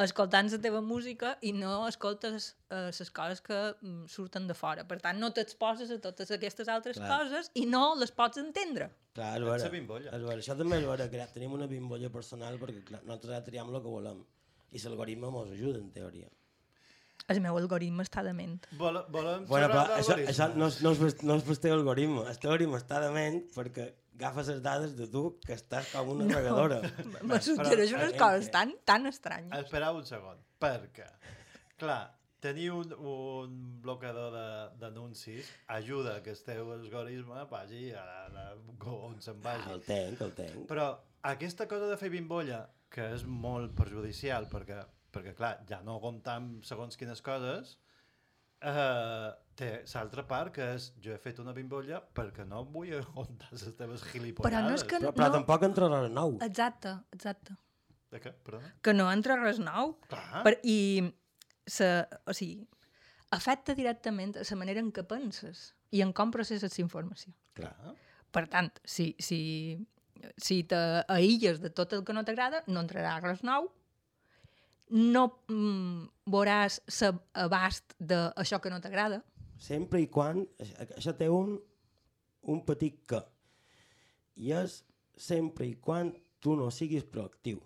escoltant 0.02 0.50
la 0.50 0.58
teva 0.64 0.82
música 0.82 1.36
i 1.46 1.54
no 1.54 1.86
escoltes 1.88 2.56
uh, 2.74 2.90
les 2.90 3.14
coses 3.14 3.44
que 3.46 3.60
mm, 3.78 4.08
surten 4.10 4.50
de 4.50 4.58
fora. 4.58 4.88
Per 4.90 4.98
tant, 5.06 5.22
no 5.22 5.30
t'exposes 5.38 5.94
a 5.94 6.00
totes 6.02 6.34
aquestes 6.34 6.68
altres 6.68 6.98
Clar. 6.98 7.12
coses 7.14 7.52
i 7.54 7.68
no 7.70 7.94
les 7.94 8.10
pots 8.10 8.42
entendre. 8.42 8.90
Clar, 9.14 9.36
és 9.38 9.46
vera. 9.46 9.62
la 9.70 9.70
bimbolla. 9.78 10.10
És 10.18 10.26
vera. 10.26 10.42
Això 10.42 10.58
també 10.58 10.82
és 10.82 10.90
vera, 10.90 11.08
que 11.14 11.30
tenim 11.38 11.54
una 11.54 11.70
bimbolla 11.70 12.10
personal 12.10 12.58
perquè 12.58 12.82
clar, 12.90 13.04
nosaltres 13.06 13.38
ja 13.38 13.44
triem 13.46 13.70
el 13.70 13.82
que 13.86 13.94
volem. 14.00 14.26
I 14.72 14.82
l'algoritme 14.84 15.28
ens 15.30 15.56
ajuda, 15.56 15.80
en 15.80 15.90
teoria. 15.92 16.28
El 17.30 17.42
meu 17.42 17.58
algoritme 17.60 18.04
està 18.04 18.24
dement. 18.26 18.56
Vol, 18.80 18.98
volem 19.14 19.44
Bueno, 19.46 19.68
però 19.70 19.98
això, 20.00 20.16
això 20.18 20.48
no, 20.56 20.68
és, 20.72 20.80
no, 20.82 20.94
és, 21.08 21.18
no 21.24 21.36
és 21.38 21.60
teu 21.62 21.76
algoritme. 21.76 22.24
El 22.30 22.40
teu 22.42 22.50
algoritme 22.52 22.80
està 22.80 23.02
dement 23.04 23.42
perquè 23.54 23.90
agafes 24.20 24.50
les 24.52 24.62
dades 24.66 24.96
de 24.98 25.08
tu 25.08 25.38
que 25.46 25.54
estàs 25.54 25.92
com 25.94 26.10
una 26.16 26.26
regadora. 26.40 26.80
Me 27.30 27.38
suggereix 27.42 27.94
però, 27.94 28.00
unes 28.02 28.16
eh, 28.16 28.18
coses 28.18 28.48
eh. 28.48 28.54
tan, 28.56 28.74
tan 28.84 29.06
estranyes. 29.12 29.54
Esperau 29.62 30.00
un 30.00 30.08
segon, 30.10 30.42
perquè, 30.60 31.06
clar, 31.80 32.02
tenir 32.44 32.72
un, 32.72 32.92
un 32.98 33.54
blocador 33.84 34.34
de- 34.34 34.80
d'anuncis 34.82 35.48
ajuda 35.76 36.18
que 36.24 36.34
el 36.34 36.42
teu 36.44 36.74
algoritme 36.76 37.46
vagi 37.52 37.92
a, 37.94 38.04
a, 38.28 38.50
on 38.90 39.22
se'n 39.22 39.38
Ah, 39.44 39.54
vagi. 39.54 39.72
el 39.78 39.86
tenc, 39.86 40.22
el 40.26 40.34
tenc. 40.34 40.66
Però 40.72 40.90
aquesta 41.30 41.68
cosa 41.68 41.88
de 41.92 41.98
fer 42.02 42.10
bimbolla, 42.10 42.66
que 42.94 43.12
és 43.16 43.26
molt 43.26 43.76
perjudicial, 43.78 44.48
perquè, 44.52 44.80
perquè 45.14 45.36
clar, 45.38 45.60
ja 45.70 45.82
no 45.86 46.00
comptam 46.04 46.58
segons 46.66 46.98
quines 46.98 47.22
coses, 47.26 47.78
eh, 48.62 49.30
té 49.60 49.70
l'altra 49.94 50.26
part, 50.28 50.54
que 50.56 50.68
és 50.76 50.90
jo 51.04 51.14
he 51.14 51.20
fet 51.22 51.40
una 51.44 51.54
bimbolla 51.56 52.02
perquè 52.16 52.46
no 52.48 52.64
vull 52.74 52.96
comptar 53.16 53.52
les 53.54 53.68
teves 53.78 54.06
gilipollades. 54.12 54.50
Però 54.50 54.66
no 54.66 54.76
és 54.76 54.86
que 54.86 55.00
Però, 55.00 55.14
però 55.16 55.30
no... 55.30 55.40
tampoc 55.40 55.66
entrarà 55.70 56.04
res 56.06 56.16
nou. 56.16 56.38
Exacte, 56.46 56.96
exacte. 57.16 57.56
De 58.10 58.22
què? 58.24 58.34
Perdona? 58.46 58.74
Que 58.82 58.96
no 58.96 59.10
entra 59.12 59.38
res 59.38 59.62
nou. 59.62 59.96
Clar. 60.10 60.44
Per, 60.46 60.56
I, 60.66 61.06
se, 61.70 61.90
o 62.26 62.34
sigui, 62.34 62.64
afecta 63.36 63.76
directament 63.78 64.34
a 64.40 64.46
la 64.48 64.58
manera 64.58 64.82
en 64.82 64.90
què 64.96 65.06
penses 65.06 65.70
i 65.94 66.02
en 66.06 66.14
com 66.18 66.34
processes 66.34 66.78
la 66.78 66.84
informació. 66.86 67.34
Clar. 67.58 67.94
Per 68.34 68.46
tant, 68.50 68.70
si, 68.86 69.12
si, 69.22 69.40
si 70.38 70.64
t'aïlles 70.68 71.60
de 71.64 71.70
tot 71.70 71.94
el 71.98 72.04
que 72.06 72.14
no 72.14 72.24
t'agrada, 72.26 72.64
no 72.68 72.82
entrarà 72.84 73.18
res 73.24 73.44
nou, 73.44 73.70
no 74.90 75.24
mm, 75.48 76.08
veuràs 76.34 76.80
l'abast 77.02 77.96
d'això 78.00 78.60
que 78.62 78.72
no 78.74 78.82
t'agrada, 78.82 79.22
Sempre 79.60 80.00
i 80.00 80.08
quan... 80.08 80.46
això- 80.96 81.12
té 81.20 81.28
un, 81.28 81.58
un 82.48 82.62
petit 82.64 83.02
que. 83.06 83.20
I 84.40 84.54
és 84.56 84.78
sempre 85.20 85.68
i 85.68 85.74
quan 85.76 86.14
tu 86.40 86.56
no 86.56 86.70
siguis 86.72 87.04
proactiu. 87.04 87.60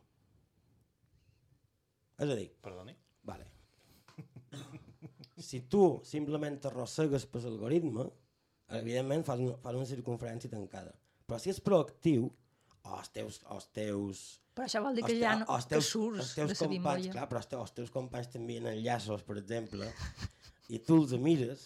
És 2.18 2.30
a 2.30 2.36
dir, 2.36 2.48
Perdoni? 2.66 2.96
Vale. 3.30 3.46
Si 5.38 5.62
tu 5.70 6.00
simplement 6.08 6.58
t'arrossegues 6.62 7.28
per 7.30 7.44
l'algoritme, 7.44 8.08
evidentment 8.80 9.26
fas 9.28 9.42
una, 9.44 9.58
fas 9.62 9.78
una 9.78 9.86
circunferència 9.90 10.50
tancada. 10.50 10.94
Però 11.28 11.38
si 11.38 11.52
és 11.54 11.62
proactiu, 11.62 12.32
o 12.84 12.98
els 13.00 13.10
teus... 13.16 13.42
O 13.50 13.56
els 13.60 13.68
teus 13.76 14.24
però 14.54 14.68
això 14.68 14.84
vol 14.86 14.94
dir 14.94 15.02
que 15.08 15.16
ja 15.18 15.32
no, 15.40 15.46
els 15.56 15.66
que 15.66 15.74
teus, 15.74 15.88
surts 15.90 16.20
els 16.22 16.34
teus 16.38 16.52
de 16.54 16.58
companys, 16.62 17.08
clar, 17.16 17.24
però 17.30 17.40
els 17.42 17.48
teus, 17.50 17.62
els 17.64 17.72
teus 17.80 17.90
companys 17.94 18.28
t'envien 18.30 18.68
enllaços, 18.70 19.24
per 19.26 19.40
exemple, 19.42 19.88
i 20.70 20.78
tu 20.86 21.00
els 21.02 21.16
mires, 21.18 21.64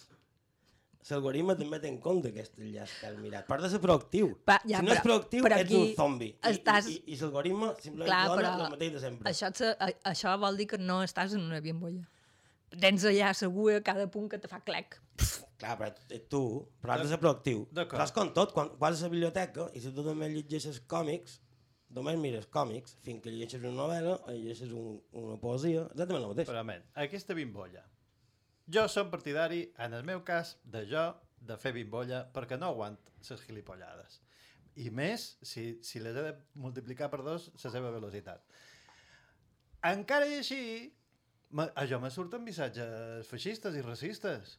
l'algoritme 1.10 1.54
també 1.56 1.78
té 1.80 1.88
en 1.92 1.98
compte 2.04 2.28
aquest 2.32 2.56
enllaç 2.60 2.94
que 3.00 3.06
has 3.10 3.18
mirat. 3.20 3.44
Part 3.48 3.62
de 3.64 3.68
ser 3.72 3.78
proactiu. 3.80 4.30
Pa- 4.48 4.58
ja, 4.68 4.80
si 4.80 4.86
no 4.86 4.92
és 4.92 4.98
però- 4.98 5.04
proactiu, 5.18 5.44
però 5.44 5.58
ets 5.60 5.74
un 5.76 5.92
zombi. 5.96 6.30
Estàs- 6.50 6.88
i, 6.92 6.96
i, 7.06 7.14
i 7.14 7.20
l'algoritme 7.20 7.70
simplement 7.80 8.08
Clar, 8.10 8.22
dona 8.32 8.54
el 8.66 8.72
mateix 8.74 8.92
de 8.96 9.00
sempre. 9.04 9.30
això, 9.32 9.52
a- 9.78 9.92
això 10.12 10.34
vol 10.40 10.56
dir 10.60 10.66
que 10.72 10.78
no 10.80 11.02
estàs 11.04 11.36
en 11.36 11.44
una 11.44 11.60
bimbolla. 11.64 12.04
Tens 12.80 13.04
allà 13.08 13.34
segur 13.36 13.70
a 13.76 13.80
cada 13.84 14.08
punt 14.12 14.28
que 14.32 14.38
te 14.38 14.48
fa 14.48 14.60
clec. 14.60 14.98
Clar, 15.58 15.74
però 15.74 15.90
ets 15.90 16.30
tu, 16.30 16.40
però 16.78 16.94
has 16.94 17.02
de 17.02 17.10
ser 17.10 17.18
proactiu. 17.18 17.64
Però 17.74 18.04
és 18.04 18.14
com 18.14 18.30
tot, 18.34 18.52
quan 18.54 18.70
vas 18.78 19.00
a 19.00 19.08
la 19.08 19.12
biblioteca 19.14 19.66
i 19.74 19.82
si 19.82 19.90
tu 19.94 20.04
també 20.06 20.28
llegeixes 20.30 20.78
còmics, 20.90 21.40
només 21.96 22.18
mires 22.22 22.46
còmics, 22.54 22.94
fins 23.02 23.24
que 23.24 23.32
llegeixes 23.32 23.64
una 23.64 23.74
novel·la 23.80 24.14
o 24.20 24.34
llegeixes 24.34 24.74
un, 24.76 25.00
una 25.18 25.38
poesia, 25.42 25.88
exactament 25.90 26.28
el 26.28 26.34
mateix. 26.34 26.50
Però, 26.50 26.62
men, 26.68 26.84
aquesta 27.06 27.34
bimbolla. 27.34 27.82
Jo 28.70 28.84
som 28.92 29.10
partidari, 29.10 29.64
en 29.82 29.96
el 29.98 30.06
meu 30.06 30.22
cas, 30.28 30.54
de 30.62 30.84
jo, 30.90 31.08
de 31.40 31.56
fer 31.58 31.72
bimbolla, 31.74 32.22
perquè 32.34 32.58
no 32.60 32.70
aguant 32.70 32.98
les 33.18 33.44
gilipollades. 33.48 34.20
I 34.78 34.92
més, 34.94 35.26
si, 35.42 35.66
si 35.82 35.98
les 36.04 36.14
he 36.14 36.22
de 36.28 36.34
multiplicar 36.62 37.08
per 37.10 37.24
dos, 37.26 37.48
la 37.64 37.72
seva 37.72 37.90
velocitat. 37.90 38.44
Encara 39.90 40.28
i 40.30 40.38
així, 40.38 40.62
a 41.56 41.86
jo 41.90 41.98
me 42.02 42.10
surten 42.14 42.44
missatges 42.46 43.26
feixistes 43.26 43.74
i 43.74 43.82
racistes. 43.82 44.58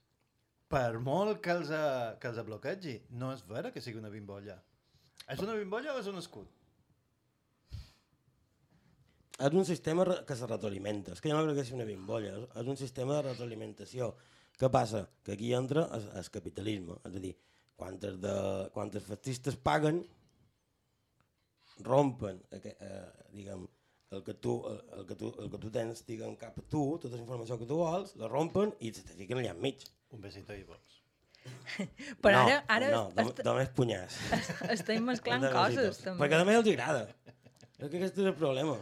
Per 0.69 0.99
molt 1.01 1.39
que 1.41 1.51
els, 1.55 1.71
eh, 1.73 2.15
que 2.21 2.29
els 2.29 2.39
bloquegi, 2.45 2.95
no 3.17 3.31
és 3.33 3.41
vera 3.49 3.71
que 3.73 3.81
sigui 3.81 3.97
una 3.97 4.11
bimbolla. 4.13 4.59
És 5.29 5.41
una 5.41 5.55
bimbolla 5.57 5.95
o 5.95 5.99
és 6.01 6.07
un 6.11 6.19
escut? 6.21 6.47
És 9.39 9.53
un 9.55 9.65
sistema 9.65 10.03
que 10.27 10.35
se 10.35 10.47
retroalimenta. 10.49 11.13
És 11.15 11.21
que 11.23 11.31
jo 11.31 11.37
no 11.37 11.45
crec 11.47 11.61
que 11.61 11.65
sigui 11.65 11.79
una 11.79 11.87
bimbolla. 11.89 12.33
És, 12.59 12.67
un 12.67 12.77
sistema 12.77 13.15
de 13.17 13.25
retroalimentació. 13.29 14.11
Què 14.59 14.69
passa? 14.69 15.05
Que 15.23 15.37
aquí 15.37 15.53
entra 15.55 15.85
el, 15.95 16.07
el 16.19 16.29
capitalisme. 16.33 16.97
És 17.07 17.15
a 17.15 17.23
dir, 17.23 17.33
quantes, 17.79 18.17
de, 18.19 18.33
quantes 18.75 19.05
fascistes 19.07 19.55
paguen, 19.55 20.01
rompen 21.87 22.41
aqu- 22.51 22.75
eh, 22.75 23.29
diguem, 23.31 23.63
el 24.11 24.23
que, 24.25 24.33
tu, 24.33 24.57
el, 24.67 24.81
el, 24.97 25.05
que 25.07 25.15
tu, 25.15 25.29
el 25.39 25.49
que 25.53 25.61
tu 25.63 25.71
tens 25.71 26.03
diguem, 26.05 26.35
cap 26.35 26.57
a 26.59 26.65
tu, 26.67 26.83
tota 26.99 27.15
la 27.15 27.21
informació 27.23 27.57
que 27.61 27.67
tu 27.69 27.77
vols, 27.79 28.15
la 28.19 28.27
rompen 28.27 28.73
i 28.83 28.91
se 28.91 29.05
te 29.07 29.15
fiquen 29.15 29.39
allà 29.39 29.53
enmig. 29.55 29.85
Un 30.15 30.21
besito 30.23 30.53
i 30.57 30.63
vols. 30.67 30.95
Però 32.23 32.35
no, 32.35 32.45
ara, 32.49 32.57
ara 32.75 32.89
no, 32.91 33.01
dom, 33.15 33.29
est 33.31 33.43
només 33.47 33.69
punyars. 33.77 34.17
estem 34.75 35.05
mesclant 35.07 35.45
coses, 35.53 36.01
també. 36.03 36.19
Perquè 36.25 36.39
també 36.41 36.57
els 36.59 36.69
agrada. 36.73 37.03
És 37.79 37.87
que 37.87 37.95
aquest 38.01 38.17
és 38.19 38.25
el 38.31 38.35
problema. 38.39 38.77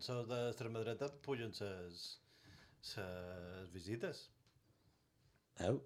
So 0.00 0.16
d'extrema 0.28 0.80
dreta 0.84 1.08
pugen 1.24 1.52
ses, 1.56 2.04
ses 2.84 3.68
visites. 3.74 4.26
Veus? 5.60 5.82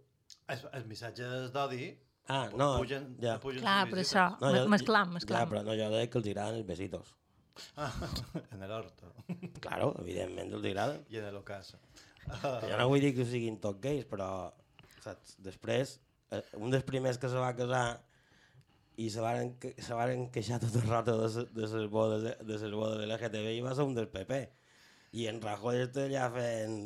Els, 0.51 0.63
els 0.77 0.87
missatges 0.91 1.51
d'odi 1.55 1.91
Ah, 2.31 2.45
no, 2.55 2.77
pugen, 2.79 3.17
ja. 3.19 3.39
pugen 3.43 3.59
Clar, 3.65 3.87
però 3.89 3.97
visites. 3.99 4.13
això, 4.15 4.27
No, 4.39 4.51
jo- 4.55 4.69
mesclam, 4.71 5.09
Ja, 5.09 5.15
mesclam. 5.17 5.49
però 5.51 5.63
no, 5.67 5.75
jo 5.75 5.89
deia 5.91 6.07
que 6.11 6.19
els 6.21 6.29
agraden 6.31 6.59
els 6.61 6.67
besitos. 6.69 7.09
Ah, 7.77 7.91
en 8.55 8.63
el 8.63 8.71
Claro, 9.61 9.89
evidentment 9.99 10.53
els 10.55 10.65
agrada. 10.71 11.01
i 11.11 11.17
en 11.19 11.25
el 11.25 11.37
ocaso. 11.41 11.81
Jo 12.29 12.77
no 12.79 12.89
vull 12.89 13.01
dir 13.03 13.15
que 13.17 13.25
siguin 13.27 13.59
tots 13.61 13.81
gais, 13.83 14.05
però 14.09 14.29
saps? 15.03 15.37
després, 15.43 15.97
eh, 16.31 16.43
un 16.61 16.71
dels 16.71 16.85
primers 16.85 17.19
que 17.19 17.29
se 17.33 17.41
va 17.41 17.55
casar 17.57 18.03
i 19.01 19.09
se 19.11 19.21
varen, 19.25 19.55
que- 19.59 19.75
se 19.81 19.95
varen 19.97 20.27
queixar 20.31 20.59
tot 20.61 20.75
el 20.77 20.89
rato 20.91 21.15
de, 21.23 21.29
se- 21.33 21.47
de 21.57 21.67
les 21.67 21.89
bodes 21.91 22.23
de, 22.23 22.35
de 22.45 22.59
les 22.59 22.73
bodes 22.77 22.99
de 23.01 23.07
l'LGTBI 23.07 23.61
va 23.65 23.75
ser 23.75 23.85
un 23.89 23.95
del 23.97 24.09
PP. 24.13 24.41
I 25.13 25.27
en 25.27 25.41
Rajoy 25.43 25.81
està 25.87 26.05
allà 26.07 26.29
fent... 26.35 26.77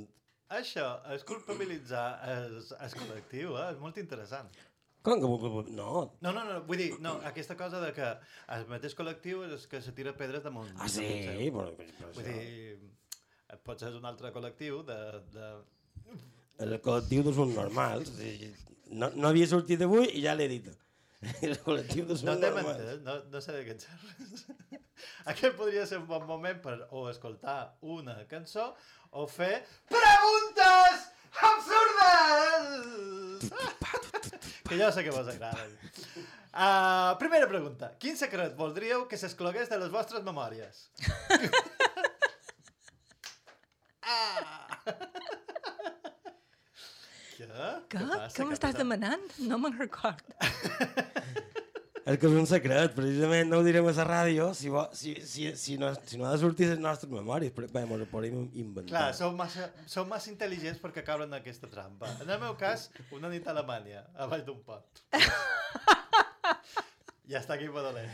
Això 0.55 0.87
és 1.13 1.25
culpabilitzar 1.27 2.07
el, 2.31 2.55
el 2.63 2.93
col·lectiu, 2.95 3.57
eh? 3.59 3.73
és 3.75 3.79
molt 3.83 3.99
interessant. 3.99 4.49
Com 5.05 5.21
que... 5.21 5.51
No, 5.75 5.89
No, 6.23 6.33
no, 6.33 6.45
no, 6.47 6.61
vull 6.69 6.79
dir, 6.81 6.93
no, 7.05 7.17
aquesta 7.29 7.57
cosa 7.59 7.81
de 7.83 7.91
que 7.93 8.07
el 8.55 8.65
mateix 8.71 8.95
col·lectiu 8.97 9.43
és 9.51 9.67
que 9.69 9.83
se 9.85 9.93
tira 9.93 10.15
pedres 10.17 10.45
damunt. 10.47 10.71
ah 10.79 10.89
sí, 10.89 11.05
seu. 11.27 11.51
però, 11.53 11.75
però 11.77 12.13
Vull 12.15 12.23
això... 12.23 12.39
dir, 12.39 12.79
potser 13.63 13.89
és 13.93 13.97
un 13.99 14.05
altre 14.09 14.31
col·lectiu 14.35 14.83
de... 14.89 14.99
de... 15.35 15.47
El 16.65 16.73
col·lectiu 16.83 17.23
de 17.27 17.31
uns 17.33 17.39
normals. 17.57 18.11
No, 18.95 19.09
no 19.15 19.29
havia 19.31 19.47
sortit 19.51 19.81
avui 19.83 20.07
i 20.15 20.23
ja 20.25 20.35
l'he 20.39 20.49
dit. 20.53 20.67
El 21.43 21.57
col·lectiu 21.65 22.05
de 22.07 22.15
No 22.27 22.35
normals. 22.37 22.79
entès, 22.79 23.01
no, 23.07 23.15
no 23.33 23.41
sé 23.41 23.53
de 23.57 23.63
què 23.67 23.75
xerres. 23.81 24.45
Aquest 25.33 25.55
podria 25.59 25.87
ser 25.89 25.99
un 26.03 26.07
bon 26.07 26.27
moment 26.29 26.61
per 26.63 26.77
o 26.91 27.09
escoltar 27.11 27.75
una 27.81 28.15
cançó 28.31 28.75
o 29.11 29.27
fer 29.31 29.65
preguntes 29.91 31.09
absurdes! 31.51 33.51
que 34.69 34.79
jo 34.79 34.93
sé 34.93 35.03
que 35.05 35.11
vos 35.11 35.29
agraden. 35.29 35.71
Uh, 36.55 37.19
primera 37.19 37.49
pregunta. 37.51 37.91
Quin 37.99 38.15
secret 38.17 38.55
voldríeu 38.57 39.09
que 39.11 39.17
s'exclogués 39.19 39.69
de 39.73 39.79
les 39.81 39.91
vostres 39.91 40.23
memòries? 40.23 40.87
Què? 47.35 47.47
Què? 47.93 48.05
Què 48.35 48.47
m'estàs 48.49 48.77
demanant? 48.79 49.25
No 49.49 49.59
me'n 49.63 49.77
record. 49.79 50.25
És 52.05 52.19
que 52.21 52.29
és 52.29 52.35
un 52.37 52.45
secret, 52.45 52.93
precisament 52.93 53.49
no 53.49 53.63
ho 53.63 53.65
direm 53.65 53.87
a 53.89 53.93
la 53.97 54.05
ràdio 54.05 54.51
si, 54.53 54.69
vo, 54.69 54.83
si, 54.93 55.15
si, 55.25 55.47
si, 55.57 55.79
no, 55.81 55.89
si 56.05 56.19
no 56.21 56.27
ha 56.29 56.35
de 56.35 56.41
sortir 56.43 56.67
les 56.69 56.83
nostres 56.83 57.09
memòries, 57.09 57.55
però 57.57 57.65
bé, 57.73 57.87
mos 57.89 58.03
ho 58.05 58.09
podem 58.11 58.43
inventar. 58.53 58.91
Clar, 58.91 59.07
sou 59.17 59.33
massa, 59.39 59.71
sou 59.89 60.05
massa 60.11 60.29
intel·ligents 60.29 60.83
perquè 60.83 61.01
cauen 61.07 61.31
en 61.31 61.39
aquesta 61.39 61.71
trampa. 61.73 62.11
En 62.21 62.29
el 62.29 62.43
meu 62.43 62.59
cas, 62.61 62.91
una 63.17 63.31
nit 63.33 63.49
a 63.49 63.55
Alemanya, 63.55 64.05
a 64.21 64.29
baix 64.29 64.45
d'un 64.45 64.61
pont. 64.69 64.85
ja 67.33 67.41
està 67.41 67.57
aquí 67.57 67.73
Badoler. 67.73 68.05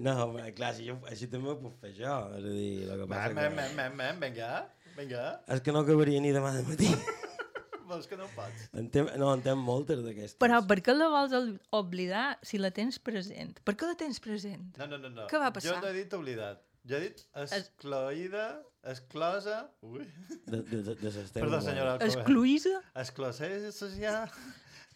No, 0.00 0.14
bé, 0.32 0.48
clar, 0.56 0.72
si 0.78 0.88
jo, 0.88 0.96
així 1.12 1.28
també 1.28 1.52
ho 1.52 1.58
puc 1.60 1.76
fer 1.84 1.92
jo, 2.00 2.16
és 2.38 2.48
a 2.48 2.56
dir, 2.56 2.72
el 2.88 2.96
que 3.02 3.10
passa 3.12 3.28
mem, 3.28 3.36
que... 3.36 3.44
mem, 3.60 3.76
mem, 3.76 3.92
mem, 4.00 4.24
vinga, 4.24 4.54
vinga. 4.98 5.22
És 5.54 5.62
que 5.64 5.72
no 5.74 5.84
acabaria 5.86 6.20
ni 6.20 6.34
demà 6.34 6.52
de 6.58 6.62
matí. 6.68 6.90
Vols 7.88 8.04
que 8.10 8.18
no 8.20 8.26
ho 8.26 8.32
pots? 8.36 8.66
En 8.76 8.90
tem, 8.92 9.06
no, 9.16 9.30
en 9.32 9.40
tem 9.40 9.56
moltes 9.56 10.02
d'aquestes. 10.04 10.36
Però 10.42 10.58
per 10.68 10.76
què 10.84 10.92
la 10.92 11.06
vols 11.08 11.32
ol- 11.32 11.54
oblidar 11.78 12.34
si 12.44 12.58
la 12.60 12.68
tens 12.76 12.98
present? 13.00 13.54
Per 13.64 13.72
què 13.80 13.88
la 13.88 13.94
tens 13.96 14.20
present? 14.20 14.66
No, 14.76 14.84
no, 14.90 14.98
no, 15.00 15.08
no. 15.14 15.24
Què 15.30 15.40
va 15.40 15.48
passar? 15.56 15.78
Jo 15.78 15.80
no 15.80 15.88
he 15.88 15.94
dit 16.02 16.12
oblidat. 16.18 16.60
Jo 16.88 16.98
he 16.98 17.06
dit 17.06 17.22
escloïda, 17.44 18.44
esclosa... 18.92 19.62
Ui, 19.84 20.04
De, 20.46 20.60
de, 20.68 20.82
de, 20.84 20.94
de 21.00 21.10
ses 21.16 21.32
perdó, 21.32 21.62
senyora 21.64 21.94
Alcover. 21.96 22.12
Excluïsa? 22.12 22.74
Esclosses 23.02 23.82
ja 24.00 24.14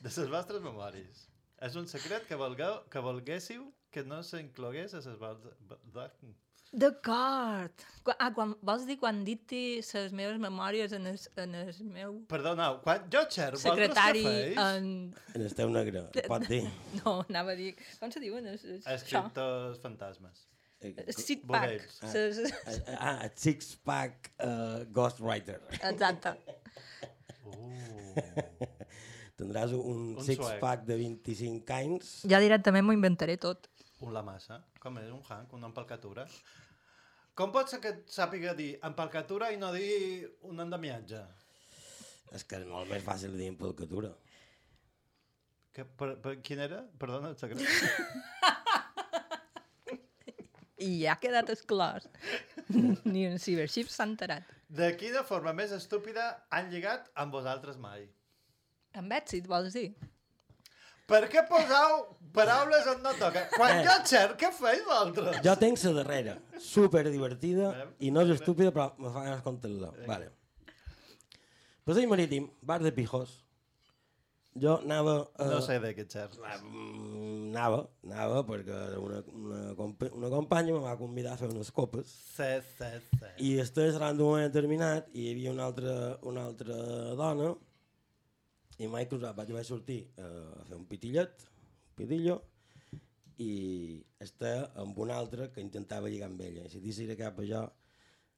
de 0.03 0.09
les 0.13 0.31
vostres 0.33 0.63
memòries. 0.65 1.27
És 1.63 1.77
un 1.81 1.89
secret 1.89 2.25
que, 2.29 2.37
volgueu, 2.41 2.83
que 2.93 3.01
volguéssiu 3.05 3.67
que 3.93 4.05
no 4.09 4.21
s'inclogués 4.25 4.95
a 4.97 5.03
les 5.05 5.19
vostres... 5.21 6.37
D'acord. 6.73 7.83
Ah, 8.17 8.31
quan, 8.33 8.55
vols 8.65 8.87
dir 8.89 8.97
quan 8.99 9.19
dit 9.27 9.53
les 9.53 10.13
meves 10.17 10.39
memòries 10.41 10.95
en 10.97 11.11
el, 11.11 11.19
en 11.39 11.53
el 11.59 11.73
meu 11.93 12.15
Perdoneu, 12.31 12.79
quan 12.83 13.05
jo 13.13 13.21
xerro, 13.31 13.61
secretari 13.61 14.25
en... 14.57 14.87
En 15.37 15.45
el 15.45 15.53
teu 15.59 15.69
negre, 15.71 16.07
pot 16.31 16.47
dir. 16.49 16.63
No, 17.03 17.19
anava 17.29 17.53
a 17.53 17.59
dir... 17.59 17.75
Com 18.01 18.11
se 18.15 18.23
diuen? 18.25 18.49
Es, 18.55 18.65
es, 18.65 18.87
això? 18.89 19.21
Escriptors 19.21 19.83
fantasmes. 19.85 20.47
Eh, 20.83 20.95
Sit 21.15 21.45
pack. 21.47 21.69
Budells. 21.69 22.01
Ses- 22.11 22.41
eh, 22.49 22.97
Ah, 22.97 23.19
el 23.29 23.35
six-pack 23.39 24.33
uh, 24.41 24.81
ghostwriter. 24.97 25.61
Exacte. 25.79 26.33
Uh. 27.47 28.17
Tindràs 29.39 29.77
un, 29.77 30.17
Un 30.17 30.25
six-pack 30.27 30.89
de 30.89 30.97
25 31.05 31.77
anys. 31.77 32.11
Ja 32.33 32.41
directament 32.43 32.89
m'ho 32.89 32.97
inventaré 32.97 33.37
tot. 33.41 33.69
Un 34.03 34.11
la 34.17 34.25
massa. 34.27 34.59
Com 34.83 34.99
és? 34.99 35.13
Un 35.15 35.23
hank? 35.29 35.53
Una 35.55 35.69
empalcatura? 35.71 36.27
Com 37.39 37.53
pot 37.53 37.71
ser 37.73 37.79
que 37.81 37.95
et 37.95 38.11
sàpiga 38.13 38.53
dir 38.57 38.75
empalcatura 38.85 39.49
i 39.55 39.59
no 39.61 39.71
dir 39.73 40.29
un 40.49 40.61
endemiatge? 40.65 41.23
És 42.37 42.45
que 42.49 42.59
és 42.61 42.67
molt 42.69 42.91
més 42.93 43.05
fàcil 43.05 43.37
dir 43.39 43.49
empalcatura. 43.53 44.13
Que, 45.73 45.87
per, 45.87 46.11
per, 46.21 46.35
quin 46.45 46.61
era? 46.61 46.83
Perdona, 47.01 47.33
el 47.33 47.39
secret. 47.41 47.65
I 50.83 50.91
ja 51.05 51.15
ha 51.15 51.21
quedat 51.23 51.49
esclòs. 51.55 52.09
Ni 53.09 53.25
un 53.29 53.39
ciberxip 53.41 53.89
s'ha 53.93 54.05
enterat. 54.11 54.49
De 54.69 54.91
quina 55.01 55.23
forma 55.25 55.53
més 55.57 55.73
estúpida 55.77 56.27
han 56.53 56.69
lligat 56.73 57.09
amb 57.23 57.33
vosaltres 57.37 57.79
mai? 57.81 58.05
Amb 58.99 59.13
èxit, 59.17 59.49
vols 59.49 59.73
dir? 59.77 59.89
Per 61.13 61.23
què 61.33 61.43
posau 61.49 61.99
paraules 62.33 62.87
on 62.95 63.03
no 63.05 63.13
toca? 63.21 63.43
Quan 63.53 63.79
Eh. 63.79 63.85
jo 63.85 63.97
xer, 64.09 64.27
què 64.41 64.49
feis 64.57 64.83
vosaltres? 64.89 65.41
Jo 65.45 65.55
tenc 65.61 65.83
la 65.85 65.93
darrera, 66.01 66.39
super 66.59 67.05
divertida 67.11 67.73
Veus? 67.77 67.95
i 68.01 68.11
no 68.15 68.23
és 68.25 68.31
estúpida, 68.39 68.73
però 68.73 68.93
me 68.99 69.13
fa 69.13 69.25
ganes 69.27 69.43
contar-la. 69.45 69.93
Vale. 70.09 70.31
Passeig 71.85 72.07
marítim, 72.09 72.49
bar 72.63 72.81
de 72.83 72.93
pijos. 72.95 73.39
Jo 74.55 74.75
anava... 74.85 75.15
A... 75.41 75.47
No 75.49 75.61
sé 75.65 75.79
de 75.81 75.91
què 75.97 76.05
xer. 76.13 76.27
Mm, 76.63 77.31
Anava, 77.53 77.79
anava 78.05 78.43
perquè 78.49 78.77
una, 79.01 79.19
una, 79.37 79.61
compa 79.77 80.09
una 80.17 80.29
companya 80.33 80.73
me 80.73 80.81
va 80.85 80.93
convidar 81.01 81.35
a 81.35 81.37
fer 81.41 81.49
unes 81.53 81.69
copes 81.73 82.09
Sí, 82.37 82.49
sí, 82.79 82.89
sí. 83.19 83.31
i 83.45 83.51
estava 83.61 83.91
xerrant 83.93 84.17
d'un 84.17 84.31
moment 84.31 84.47
determinat 84.49 85.09
i 85.13 85.27
hi 85.27 85.33
havia 85.35 85.53
una 85.53 85.67
altra, 85.69 85.95
una 86.31 86.47
altra 86.49 86.77
dona 87.19 87.51
I 88.83 88.89
Microsoft 88.91 89.39
vaig, 89.39 89.53
vaig 89.55 89.69
sortir 89.69 90.01
eh, 90.19 90.25
a 90.59 90.65
fer 90.67 90.79
un 90.79 90.89
pitillet, 90.91 91.45
un 91.47 91.95
pitillo, 92.01 92.41
i 93.43 93.53
estava 94.23 94.67
amb 94.83 94.99
un 95.05 95.13
altre 95.15 95.49
que 95.55 95.63
intentava 95.63 96.11
lligar 96.11 96.29
amb 96.31 96.43
ella. 96.47 96.67
I 96.67 96.73
si 96.73 96.83
dius 96.83 96.99
era 97.05 97.17
cap 97.19 97.39
a 97.39 97.47
jo, 97.47 97.63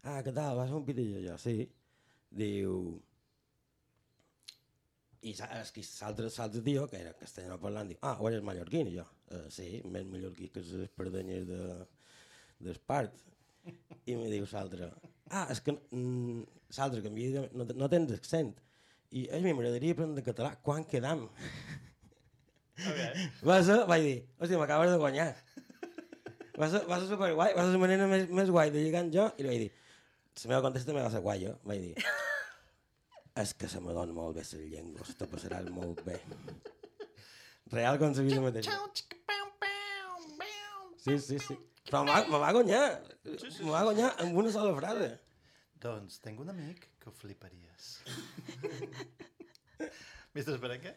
ah, 0.05 0.21
què 0.25 0.33
tal, 0.33 0.59
vas 0.59 0.71
fer 0.71 0.79
un 0.79 0.87
pitillo? 0.89 1.23
Jo, 1.25 1.37
sí. 1.41 1.59
Diu... 2.45 2.79
I 5.25 5.33
l'altre 5.41 6.29
tio, 6.67 6.85
que 6.91 6.99
era 7.01 7.15
castellano 7.17 7.57
parlant, 7.61 7.89
diu, 7.89 7.99
ah, 8.05 8.19
o 8.21 8.29
eres 8.29 8.43
mallorquí? 8.45 8.83
I 8.91 8.99
jo, 8.99 9.07
eh, 9.33 9.47
sí, 9.57 9.69
més 9.89 10.05
mallorquí 10.11 10.51
que 10.53 10.61
les 10.61 10.89
espardenyes 10.91 11.47
de, 11.49 11.61
d'Espart. 12.67 13.23
I 14.05 14.19
me 14.21 14.29
diu 14.29 14.45
l'altre, 14.53 14.91
ah, 15.31 15.47
és 15.49 15.65
que 15.65 15.73
mm, 15.73 16.45
l'altre 16.77 17.01
diu, 17.17 17.49
no, 17.57 17.69
no 17.73 17.89
tens 17.89 18.13
accent. 18.19 18.53
I 19.15 19.29
a 19.31 19.39
mi 19.39 19.53
m'agradaria 19.55 19.95
aprendre 19.95 20.25
català. 20.27 20.57
Quan 20.67 20.83
quedam? 20.91 21.29
Okay. 22.75 23.29
Va 23.47 23.61
ser, 23.63 23.77
vaig 23.87 24.03
dir, 24.03 24.15
hòstia, 24.41 24.59
m'acabes 24.59 24.91
de 24.91 24.99
guanyar. 24.99 25.29
Va 26.59 26.67
ser, 26.71 26.81
va 26.91 26.99
ser 26.99 27.07
superguai, 27.13 27.53
va 27.55 27.63
ser 27.63 27.75
la 27.75 27.83
manera 27.83 28.09
més, 28.11 28.27
més 28.35 28.51
guai 28.51 28.73
de 28.75 28.83
lligar 28.83 29.05
jo, 29.15 29.29
i 29.39 29.47
li 29.47 29.51
vaig 29.51 29.63
dir, 29.65 29.71
la 30.43 30.51
meva 30.51 30.65
contesta 30.67 30.91
també 30.91 31.03
va 31.03 31.13
ser 31.15 31.23
guai, 31.23 31.45
jo. 31.47 31.55
Vaig 31.67 31.83
dir, 31.83 32.07
és 33.43 33.55
que 33.59 33.71
se 33.71 33.83
me 33.83 33.95
dona 33.95 34.15
molt 34.15 34.35
bé 34.37 34.43
les 34.43 34.67
llengües, 34.73 35.15
te 35.19 35.29
passaràs 35.31 35.71
molt 35.75 36.03
bé. 36.07 36.19
Real 37.75 37.99
com 38.03 38.15
sabia 38.15 38.39
el 38.39 38.47
mateix. 38.47 38.71
Sí, 41.05 41.19
sí, 41.19 41.39
sí. 41.43 41.59
Però 41.91 42.03
me 42.07 42.15
va, 42.15 42.23
me 42.31 42.43
va 42.43 42.53
guanyar, 42.57 42.85
me 43.27 43.71
va 43.71 43.85
guanyar 43.91 44.11
amb 44.25 44.43
una 44.43 44.55
sola 44.55 44.75
frase. 44.79 45.11
Doncs 45.83 46.23
tinc 46.25 46.39
un 46.41 46.51
amic 46.55 46.87
que 47.05 47.11
ho 47.11 47.13
fliparies. 47.13 48.01
Mister 50.35 50.55
Esperenque? 50.57 50.95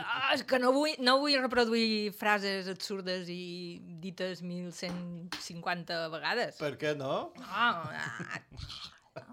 Ah, 0.00 0.30
és 0.36 0.44
que 0.46 0.60
no 0.62 0.70
vull, 0.72 0.94
no 1.02 1.16
vull 1.18 1.34
reproduir 1.40 2.12
frases 2.14 2.68
absurdes 2.70 3.28
i 3.32 3.80
dites 4.02 4.44
1150 4.46 5.98
vegades. 6.14 6.60
Per 6.60 6.76
què 6.80 6.94
no? 6.96 7.32
Ah, 7.42 7.90
ah, 7.90 9.26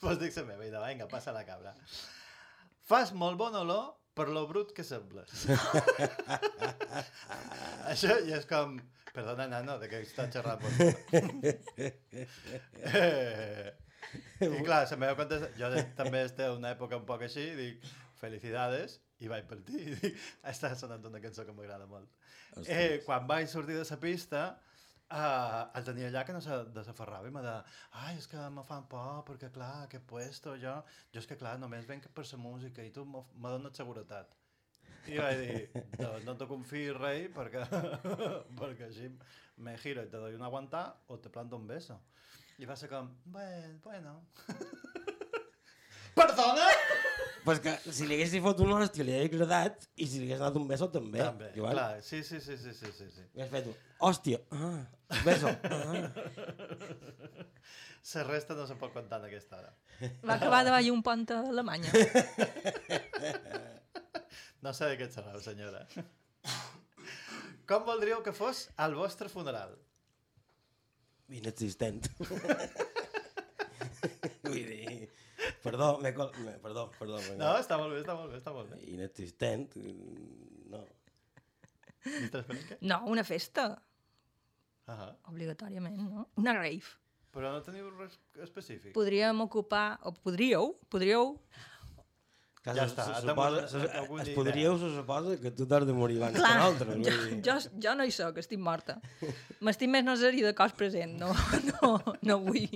Pues 0.00 0.20
dic 0.20 0.36
la 0.38 0.44
meva, 0.46 0.62
idea, 0.68 0.80
vinga, 0.86 1.08
passa 1.10 1.32
la 1.34 1.42
cabra. 1.48 1.72
Fas 2.86 3.10
molt 3.16 3.40
bon 3.40 3.56
olor 3.58 3.96
per 4.16 4.28
lo 4.32 4.46
brut 4.48 4.72
que 4.72 4.84
sembles. 4.84 5.46
Això 7.92 8.16
ja 8.26 8.38
és 8.40 8.46
com... 8.48 8.78
Perdona, 9.16 9.46
nano, 9.48 9.78
de 9.80 9.88
què 9.88 10.02
està 10.04 10.26
xerrant 10.28 10.60
per 10.60 10.70
eh, 12.92 13.70
I 14.44 14.60
clar, 14.60 14.82
la 14.90 14.98
meva 15.00 15.14
contesta... 15.16 15.48
Jo 15.56 15.70
també 15.96 16.20
estic 16.26 16.44
en 16.44 16.58
una 16.58 16.74
època 16.74 16.98
un 17.00 17.06
poc 17.08 17.24
així, 17.24 17.46
i 17.54 17.56
dic, 17.56 17.86
felicidades, 18.20 18.98
i 19.24 19.30
vaig 19.32 19.48
per 19.48 19.62
ti. 19.64 19.80
I 19.80 19.96
dic, 20.02 20.20
està 20.52 20.74
sonant 20.76 21.08
una 21.08 21.22
cançó 21.24 21.46
que 21.48 21.56
m'agrada 21.56 21.88
molt. 21.88 22.12
Eh, 22.66 23.00
quan 23.06 23.24
vaig 23.28 23.48
sortir 23.52 23.76
de 23.78 23.86
la 23.88 23.98
pista, 24.04 24.42
uh, 25.10 25.66
el 25.78 25.84
tenia 25.86 26.08
allà 26.10 26.24
que 26.26 26.34
no 26.36 26.40
se 26.44 26.56
desaferrava 26.76 27.30
m'ha 27.30 27.42
de... 27.44 27.54
Ai, 28.04 28.16
és 28.18 28.26
que 28.30 28.40
me 28.50 28.64
fan 28.66 28.86
por, 28.90 29.22
perquè 29.28 29.50
clar, 29.54 29.84
aquest 29.86 30.06
puesto, 30.10 30.56
jo... 30.62 30.74
Jo 31.14 31.22
és 31.22 31.28
que 31.30 31.38
clar, 31.40 31.56
només 31.62 31.86
venc 31.88 32.08
per 32.16 32.24
la 32.32 32.38
música 32.42 32.82
i 32.84 32.90
tu 32.90 33.04
me 33.04 33.22
me 33.36 33.52
dones 33.54 33.76
seguretat. 33.76 34.34
I 35.06 35.18
vaig 35.22 35.38
dir, 35.38 35.84
"No- 36.00 36.18
no 36.26 36.34
te 36.36 36.46
confiïs, 36.50 36.96
rei, 36.98 37.28
perquè, 37.34 37.62
perquè 38.60 38.88
així 38.88 39.10
me 39.58 39.76
giro 39.78 40.02
i 40.02 40.10
te 40.10 40.18
doy 40.18 40.34
un 40.34 40.42
aguantar 40.42 40.86
o 41.06 41.18
te 41.18 41.30
planto 41.30 41.56
un 41.56 41.66
beso. 41.66 42.00
I 42.58 42.64
va 42.66 42.74
ser 42.76 42.88
com, 42.88 43.10
bueno, 43.24 43.78
bueno. 43.84 44.20
Perdona? 46.16 46.66
Pues 47.46 47.60
que 47.62 47.72
si 47.94 48.08
li 48.08 48.16
haguessis 48.18 48.42
fot 48.42 48.60
un 48.64 48.72
hòstia 48.74 49.06
li 49.06 49.14
hauria 49.14 49.30
agradat 49.30 49.86
i 49.94 50.08
si 50.10 50.18
li 50.18 50.26
hagués 50.26 50.40
donat 50.42 50.56
un 50.58 50.66
beso 50.66 50.88
també. 50.90 51.20
També, 51.22 51.52
Igual. 51.54 51.78
clar, 51.78 52.02
sí, 52.02 52.22
sí, 52.26 52.40
sí, 52.42 52.56
sí, 52.58 52.74
sí, 52.74 52.90
sí, 52.98 53.06
sí. 53.14 53.26
Hagués 53.36 53.52
fet 53.52 53.68
un 53.70 53.76
hòstia, 54.10 54.40
ah, 54.50 54.80
beso, 55.24 55.52
ah. 55.70 56.10
La 58.14 58.22
resta 58.22 58.54
no 58.54 58.64
se 58.66 58.76
pot 58.78 58.92
contar 58.94 59.18
en 59.18 59.26
aquesta 59.26 59.58
hora. 59.58 59.72
va 60.24 60.34
acabar 60.36 60.64
de 60.64 60.70
ballar 60.70 60.92
un 60.94 61.02
pont 61.02 61.26
a 61.34 61.40
Alemanya. 61.48 61.90
No 64.64 64.72
sé 64.74 64.88
de 64.90 64.96
què 64.98 65.06
xerrau, 65.12 65.38
senyora. 65.44 65.84
Com 67.70 67.84
voldríeu 67.86 68.22
que 68.24 68.32
fos 68.34 68.64
al 68.82 68.96
vostre 68.98 69.28
funeral? 69.30 69.76
Inexistent. 71.38 72.08
Vull 74.42 74.62
dir... 74.70 74.85
Perdó, 75.66 75.88
me 76.02 76.12
col... 76.14 76.30
me, 76.44 76.52
perdó, 76.62 76.86
perdó. 76.98 77.18
Me... 77.28 77.36
No, 77.40 77.52
està 77.60 77.76
molt 77.80 77.92
bé, 77.94 78.00
està 78.04 78.14
molt 78.18 78.32
bé, 78.32 78.38
està 78.40 78.52
molt 78.56 78.70
bé. 78.72 78.78
Inexistent, 78.94 79.76
no. 80.72 80.84
No, 82.80 83.00
una 83.10 83.24
festa, 83.26 83.70
Ah 84.86 85.08
obligatòriament, 85.26 85.96
no? 86.06 86.28
Una 86.38 86.52
rave. 86.54 86.86
Però 87.34 87.50
no 87.52 87.60
teniu 87.66 87.88
res 87.98 88.14
específic? 88.44 88.92
Podríem 88.94 89.40
ocupar, 89.42 89.98
o 90.06 90.12
podríeu, 90.14 90.76
podríeu, 90.88 91.34
Que 92.66 92.72
Ja 92.74 92.82
se- 92.88 92.94
està, 92.96 93.04
se 93.14 93.28
suposa, 93.28 93.60
se, 93.70 93.78
es 94.22 94.30
podríeu, 94.34 94.72
se 94.78 94.88
suposa, 94.94 95.36
que 95.38 95.50
tu 95.54 95.66
t'has 95.70 95.84
de 95.86 95.92
morir 95.94 96.16
abans 96.18 96.34
que 96.34 96.40
Clar, 96.40 96.56
l'altre. 96.58 96.96
jo, 96.98 97.12
jo, 97.46 97.54
jo 97.84 97.92
no 97.94 98.02
hi 98.06 98.10
soc, 98.10 98.38
estic 98.42 98.58
morta. 98.58 98.96
M'estic 99.60 99.86
més 99.92 100.02
necessari 100.06 100.42
de 100.42 100.50
cos 100.58 100.72
present, 100.74 101.12
no, 101.20 101.28
no, 101.70 101.92
no 102.26 102.38
vull 102.42 102.66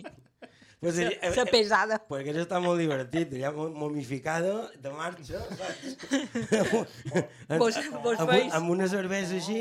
Pues 0.80 0.94
ser, 0.96 1.08
seria, 1.12 1.32
ser 1.36 1.44
pesada. 1.52 1.98
Perquè 2.08 2.32
això 2.32 2.40
està 2.46 2.58
molt 2.64 2.80
divertit, 2.80 3.34
allà 3.36 3.50
mo- 3.52 3.68
momificada, 3.82 4.54
de 4.80 4.92
marxa? 4.96 5.42
Vos, 7.60 7.76
vos 8.06 8.20
amb, 8.22 8.30
feis... 8.30 8.54
amb 8.56 8.72
una 8.72 8.88
cervesa 8.88 9.36
així. 9.36 9.58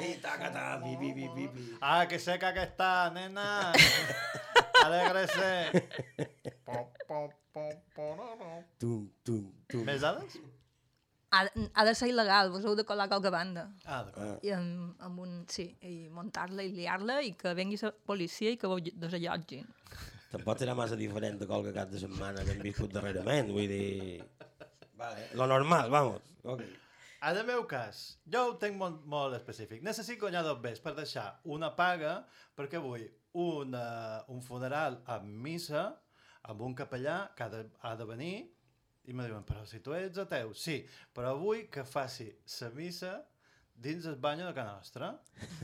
I 0.00 0.14
taca, 0.20 0.50
taca, 0.52 0.80
pi, 0.84 0.92
pi, 1.00 1.12
pi, 1.16 1.26
pi, 1.34 1.46
pi. 1.54 1.64
Ah, 1.80 2.04
que 2.08 2.18
seca 2.20 2.52
que 2.56 2.62
està, 2.68 3.10
nena! 3.16 3.72
Alégrese! 4.84 5.50
Pom, 6.64 6.86
pom, 7.08 7.26
pom, 7.52 7.72
pororo. 7.96 8.52
Tum, 8.80 9.02
tum, 9.24 9.42
tum. 9.68 9.84
Més 9.88 10.00
dades? 10.04 10.36
Ha, 11.30 11.44
ha 11.46 11.84
de 11.86 11.92
ser 11.94 12.08
il·legal, 12.10 12.50
vos 12.50 12.64
heu 12.66 12.74
de 12.78 12.84
colar 12.86 13.06
a 13.06 13.12
qualque 13.12 13.30
banda. 13.30 13.68
Ah, 13.84 14.00
d'acord. 14.06 14.42
I 14.46 14.54
amb, 14.56 14.96
amb 15.06 15.22
un, 15.22 15.36
sí, 15.50 15.68
i 15.86 16.08
muntar-la 16.10 16.66
i 16.66 16.72
liar-la 16.74 17.20
i 17.22 17.36
que 17.38 17.54
vengui 17.54 17.78
la 17.82 17.92
policia 18.06 18.50
i 18.50 18.58
que 18.58 18.70
vos 18.70 18.82
desallotgin. 19.04 19.68
Tampoc 20.30 20.58
serà 20.58 20.74
massa 20.78 20.98
diferent 20.98 21.38
de 21.38 21.46
qualque 21.50 21.72
cap 21.74 21.90
de 21.90 22.02
setmana 22.02 22.42
que 22.46 22.54
hem 22.54 22.66
viscut 22.66 22.92
darrerament, 22.94 23.54
vull 23.54 23.70
dir... 23.70 24.20
Vale. 25.00 25.30
Lo 25.38 25.46
normal, 25.48 25.88
vamos. 25.90 26.26
Okay. 26.42 26.74
En 27.20 27.36
el 27.36 27.46
meu 27.46 27.66
cas, 27.68 28.18
jo 28.32 28.42
ho 28.48 28.52
tinc 28.60 28.76
molt, 28.80 29.02
molt 29.04 29.36
específic. 29.36 29.82
Necessito 29.86 30.26
guanyar 30.26 30.42
dos 30.44 30.60
bes 30.62 30.78
per 30.80 30.94
deixar 30.96 31.26
una 31.44 31.70
paga 31.76 32.14
perquè 32.56 32.80
vull 32.82 33.06
una, 33.38 33.82
un 34.32 34.40
funeral 34.42 34.98
amb 35.14 35.28
missa 35.46 35.84
amb 36.48 36.62
un 36.64 36.74
capellà 36.74 37.18
que 37.36 37.44
ha 37.44 37.50
de, 37.52 37.60
ha 37.84 37.92
de 38.00 38.06
venir 38.08 38.34
i 39.10 39.16
me 39.16 39.26
diuen, 39.26 39.42
però 39.46 39.64
si 39.66 39.82
tu 39.82 39.94
ets 39.96 40.22
ateu, 40.22 40.54
sí, 40.54 40.78
però 41.16 41.34
vull 41.40 41.66
que 41.72 41.82
faci 41.88 42.28
la 42.30 42.70
missa 42.76 43.12
dins 43.80 44.06
el 44.06 44.16
bany 44.20 44.42
de 44.44 44.52
casa 44.52 44.76
nostra. 44.76 45.08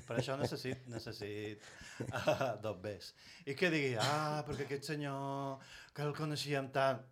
Per 0.06 0.16
això 0.16 0.37
necessit, 0.40 0.87
necessit 0.90 1.64
uh, 2.09 2.56
dos 2.64 2.78
bes. 2.82 3.12
I 3.46 3.54
que 3.59 3.70
digui, 3.72 3.92
ah, 4.00 4.42
perquè 4.46 4.66
aquest 4.66 4.88
senyor 4.90 5.74
que 5.94 6.04
el 6.06 6.14
coneixíem 6.16 6.70
tant, 6.74 7.02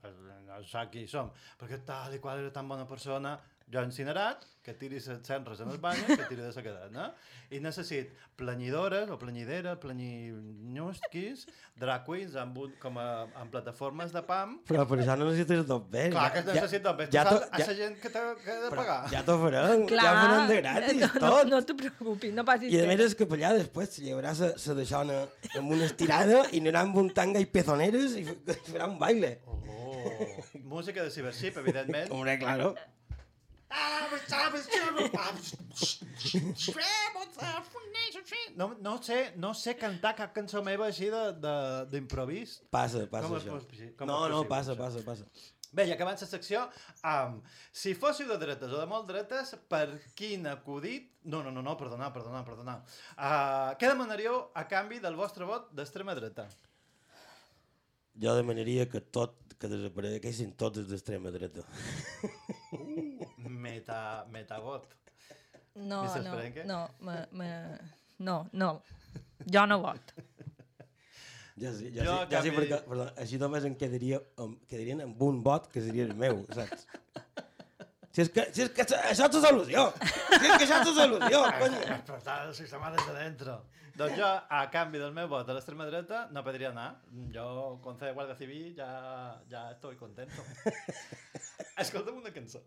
no 0.49 0.63
sap 0.69 0.91
qui 0.95 1.05
som, 1.11 1.31
perquè 1.61 1.83
tal 1.87 2.17
i 2.17 2.23
qual 2.25 2.41
era 2.43 2.53
tan 2.55 2.69
bona 2.71 2.89
persona, 2.89 3.37
jo 3.73 3.81
he 3.81 3.85
incinerat, 3.89 4.45
que 4.65 4.73
tiri 4.73 4.97
les 4.97 5.07
cendres 5.27 5.59
en 5.61 5.69
el 5.69 5.79
bany, 5.81 5.99
que 6.09 6.25
tiri 6.29 6.41
de 6.41 6.51
la 6.55 6.63
cadena. 6.65 7.07
I 7.53 7.59
necessit 7.61 8.13
planyidores 8.41 9.11
o 9.13 9.19
planyideres, 9.21 9.77
planyinyusquis, 9.83 11.43
drag 11.81 12.05
queens 12.07 12.37
amb, 12.41 12.57
un, 12.63 12.73
com 12.81 12.97
a, 12.99 13.07
amb 13.41 13.53
plataformes 13.53 14.13
de 14.15 14.23
pam. 14.25 14.55
Però 14.69 14.87
per 14.89 14.99
això 15.03 15.17
no 15.21 15.29
necessites 15.29 15.67
dos 15.69 15.83
bes. 15.93 16.09
Clar 16.15 16.31
que 16.33 16.45
necessito 16.49 16.89
dos 16.89 16.97
bes. 17.03 17.11
Ja, 17.13 17.25
Ja, 17.25 17.35
ja, 17.35 17.51
a 17.51 17.61
ja, 17.61 17.67
la 17.69 17.77
gent 17.81 17.99
que 18.01 18.13
t'ha 18.15 18.25
que 18.41 18.55
ha 18.55 18.61
de 18.65 18.71
pagar. 18.75 18.99
ja 19.13 19.23
t'ho 19.27 19.37
farem, 19.43 19.85
Clar, 19.91 20.05
ja 20.07 20.15
ho 20.15 20.23
farem 20.23 20.49
de 20.49 20.57
gratis, 20.63 21.01
no, 21.03 21.11
tot. 21.19 21.29
No, 21.29 21.45
no 21.57 21.63
te 21.65 21.77
preocupis, 21.83 22.35
no 22.37 22.45
passis 22.49 22.73
I 22.73 22.81
a 22.81 22.89
més 22.89 23.05
el 23.05 23.15
capellà 23.21 23.53
després 23.59 23.93
se 23.99 24.07
llevarà 24.07 24.35
sa, 24.39 24.53
sa 24.61 24.77
deixona 24.81 25.21
amb 25.59 25.77
una 25.77 25.85
estirada 25.91 26.45
i 26.53 26.63
anirà 26.65 26.85
amb 26.89 26.97
un 27.05 27.13
tanga 27.17 27.41
i 27.43 27.47
pezoneres 27.47 28.17
i 28.21 28.25
farà 28.71 28.89
un 28.89 28.99
baile. 28.99 29.37
Oh, 29.47 30.43
música 30.65 31.05
de 31.05 31.11
Cybership, 31.11 31.57
evidentment. 31.61 32.11
Hombre, 32.13 32.39
claro. 32.41 32.75
No, 38.57 38.69
no, 38.81 38.95
sé, 39.03 39.19
no 39.37 39.51
sé 39.59 39.75
cantar 39.81 40.15
cap 40.19 40.33
cançó 40.37 40.63
meva 40.63 40.87
així 40.87 41.09
de- 41.11 41.33
de- 41.43 41.87
d'improvís. 41.91 42.61
Passa, 42.71 43.07
passa 43.11 43.29
Com 43.29 43.37
això. 43.41 43.59
com 43.99 44.07
no, 44.09 44.21
no, 44.29 44.45
passa, 44.49 44.73
això? 44.75 44.79
passa, 44.79 45.03
passa. 45.05 45.25
Bé, 45.75 45.89
i 45.89 45.93
acabant 45.93 46.21
la 46.21 46.27
secció, 46.31 46.61
um, 47.03 47.41
si 47.73 47.95
fóssiu 47.99 48.29
de 48.29 48.37
dretes 48.39 48.71
o 48.71 48.79
de 48.79 48.87
molt 48.87 49.09
dretes, 49.09 49.57
per 49.69 49.89
quin 50.15 50.47
acudit... 50.47 51.09
No, 51.25 51.43
no, 51.43 51.51
no, 51.51 51.63
no, 51.67 51.75
perdoneu, 51.77 52.13
perdoneu, 52.15 52.45
perdoneu. 52.47 52.79
Uh, 53.17 53.75
què 53.81 53.89
demanaríeu 53.91 54.37
a 54.55 54.63
canvi 54.71 55.01
del 55.03 55.17
vostre 55.19 55.45
vot 55.49 55.73
d'extrema 55.75 56.15
dreta? 56.15 56.47
Jo 58.23 58.37
demanaria 58.39 58.87
que 58.87 59.01
tot 59.01 59.35
que 59.59 59.67
desapareguessin 59.67 60.53
tots 60.55 60.79
els 60.79 60.87
d'extrema 60.93 61.33
dreta. 61.35 61.65
Meta, 63.65 63.99
metavot. 64.31 64.87
No, 65.75 66.03
no, 66.23 66.35
no, 66.71 66.81
me, 67.01 67.17
me, 67.33 67.49
no, 68.29 68.37
no. 68.53 68.71
Jo 69.51 69.65
no 69.67 69.81
vot. 69.83 70.13
Ja 71.59 71.71
sí, 71.75 71.89
ja 71.95 72.03
Jo, 72.07 72.15
sí, 72.25 72.31
ja 72.35 72.43
sí 72.43 72.51
canvi- 72.51 72.57
perquè 72.59 72.79
perdó, 72.89 73.05
així 73.23 73.39
només 73.39 73.65
em 73.69 73.75
quedaria, 73.79 74.19
em 74.43 74.55
quedarien 74.71 75.03
amb 75.05 75.21
un 75.23 75.37
vot 75.47 75.69
que 75.73 75.83
seria 75.85 76.07
el 76.09 76.15
meu, 76.19 76.41
saps? 76.55 76.87
Si 78.15 78.23
és 78.23 78.31
que, 78.31 78.45
si 78.55 78.63
és 78.63 78.71
que 78.75 78.83
això 78.87 78.99
és 79.11 79.21
la 79.23 79.43
solució! 79.49 79.85
Si 79.99 80.39
és 80.39 80.57
que 80.59 80.65
això 80.67 80.81
és 80.81 80.89
la 80.89 80.95
solució, 80.99 81.41
coño! 81.61 81.81
Despertar 81.89 82.37
el 82.49 82.55
sistema 82.59 82.91
des 82.95 83.07
de 83.07 83.15
dentro. 83.21 83.57
Doncs 83.95 84.17
jo, 84.19 84.27
a 84.27 84.65
canvi 84.75 84.99
del 84.99 85.13
meu 85.15 85.29
vot 85.31 85.47
a 85.47 85.55
l'extrema 85.55 85.85
dreta, 85.87 86.25
no 86.35 86.43
podria 86.43 86.73
anar. 86.73 86.89
Jo, 87.37 87.79
con 87.85 87.99
C 88.01 88.11
de 88.11 88.35
Civil, 88.41 88.75
ja, 88.75 88.89
ja 89.51 89.71
estoy 89.71 89.95
contento. 89.95 90.43
Escolta'm 91.85 92.19
una 92.19 92.33
cançó. 92.35 92.65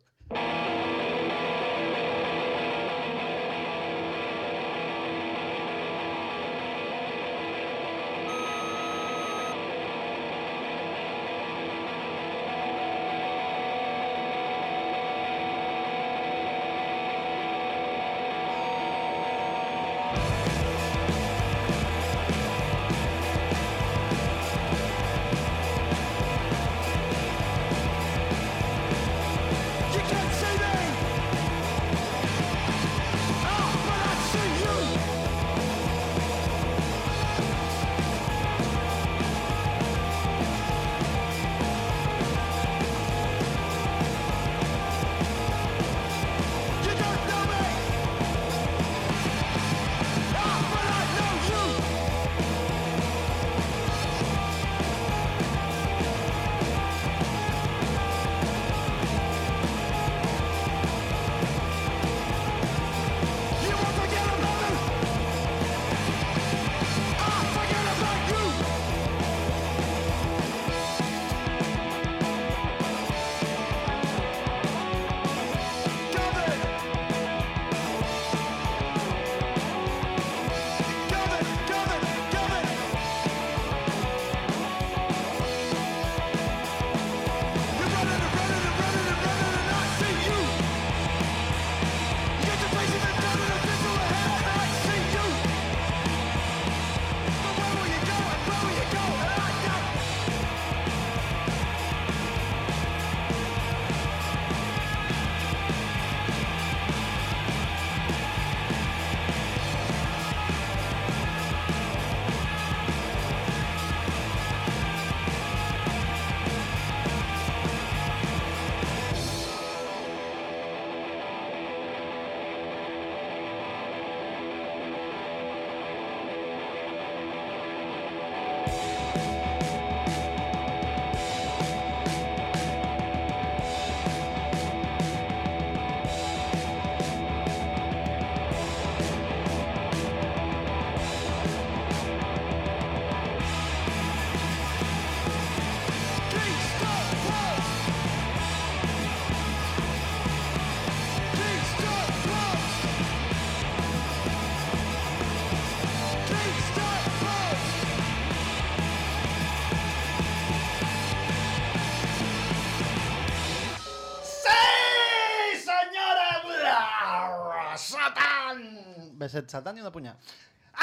Bé, 169.27 169.31
set 169.33 169.51
satan 169.51 169.75
i 169.75 169.83
una 169.83 169.91
punyà. 169.91 170.13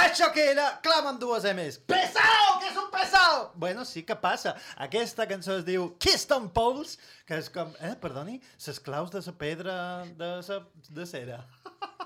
Això 0.04 0.26
que 0.34 0.42
era, 0.50 0.66
clama 0.84 1.12
amb 1.14 1.20
dues 1.22 1.46
M's. 1.48 1.78
Pesao, 1.88 2.58
que 2.60 2.68
és 2.68 2.76
un 2.76 2.90
pesao! 2.92 3.36
Bueno, 3.62 3.86
sí 3.88 4.02
que 4.04 4.16
passa. 4.20 4.52
Aquesta 4.84 5.24
cançó 5.30 5.54
es 5.60 5.64
diu 5.64 5.86
Keystone 6.02 6.50
Poles, 6.52 6.98
que 7.24 7.38
és 7.40 7.48
com, 7.54 7.70
eh, 7.80 7.94
perdoni, 8.02 8.40
ses 8.60 8.82
claus 8.84 9.12
de 9.14 9.22
la 9.24 9.34
pedra 9.38 9.76
de, 10.18 10.30
sa, 10.44 10.58
de 10.90 11.06
cera. 11.08 11.38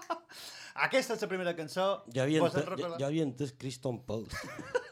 Aquesta 0.86 1.16
és 1.16 1.24
la 1.24 1.30
primera 1.32 1.56
cançó. 1.58 1.88
Jo 2.14 2.22
havia, 2.22 2.44
Vos 2.44 2.54
en 2.54 2.60
ente, 2.60 2.68
jo, 2.68 2.76
recordeu? 2.76 3.00
jo 3.00 3.08
havia 3.08 3.26
entès 3.26 3.56
Criston 3.58 3.98
Pels. 4.06 4.36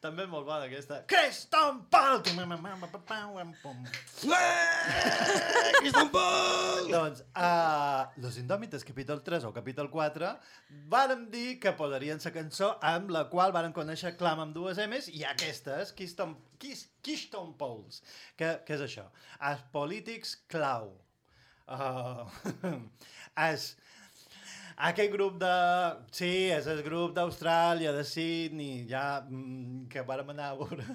També 0.00 0.24
és 0.24 0.30
molt 0.32 0.46
bona 0.48 0.64
aquesta. 0.64 1.02
Keystone 1.12 1.82
Poles! 1.92 2.30
Criston 5.76 6.08
Pels! 6.14 6.86
Doncs, 6.88 7.20
uh, 7.36 8.06
Los 8.24 8.38
Indòmites, 8.40 8.86
capítol 8.88 9.20
3 9.26 9.44
o 9.44 9.50
capítol 9.52 9.90
4, 9.92 10.30
vàrem 10.94 11.26
dir 11.34 11.58
que 11.60 11.74
posarien 11.76 12.22
la 12.24 12.32
cançó 12.32 12.70
amb 12.92 13.12
la 13.12 13.26
qual 13.28 13.52
vàrem 13.52 13.76
conèixer 13.76 14.14
Clam 14.16 14.40
amb 14.46 14.56
dues 14.56 14.80
M's 14.86 15.10
i 15.12 15.20
aquesta 15.28 15.76
és 15.84 15.92
Keystone, 15.92 16.40
Keys, 16.56 16.86
Keystone 17.04 17.52
Poles. 17.60 18.00
Que, 18.40 18.54
què 18.64 18.80
és 18.80 18.86
això? 18.88 19.04
Els 19.52 19.68
polítics 19.76 20.38
clau. 20.48 20.94
Uh, 21.70 22.26
és 23.38 23.76
aquell 24.88 25.10
grup 25.12 25.38
de... 25.40 25.52
Sí, 26.16 26.30
és 26.54 26.66
el 26.72 26.82
grup 26.86 27.14
d'Austràlia, 27.16 27.92
de 27.96 28.04
Sydney, 28.08 28.84
ja 28.90 29.20
mm, 29.22 29.86
que 29.92 30.04
vàrem 30.08 30.32
anar 30.32 30.50
a 30.52 30.58
veure 30.60 30.86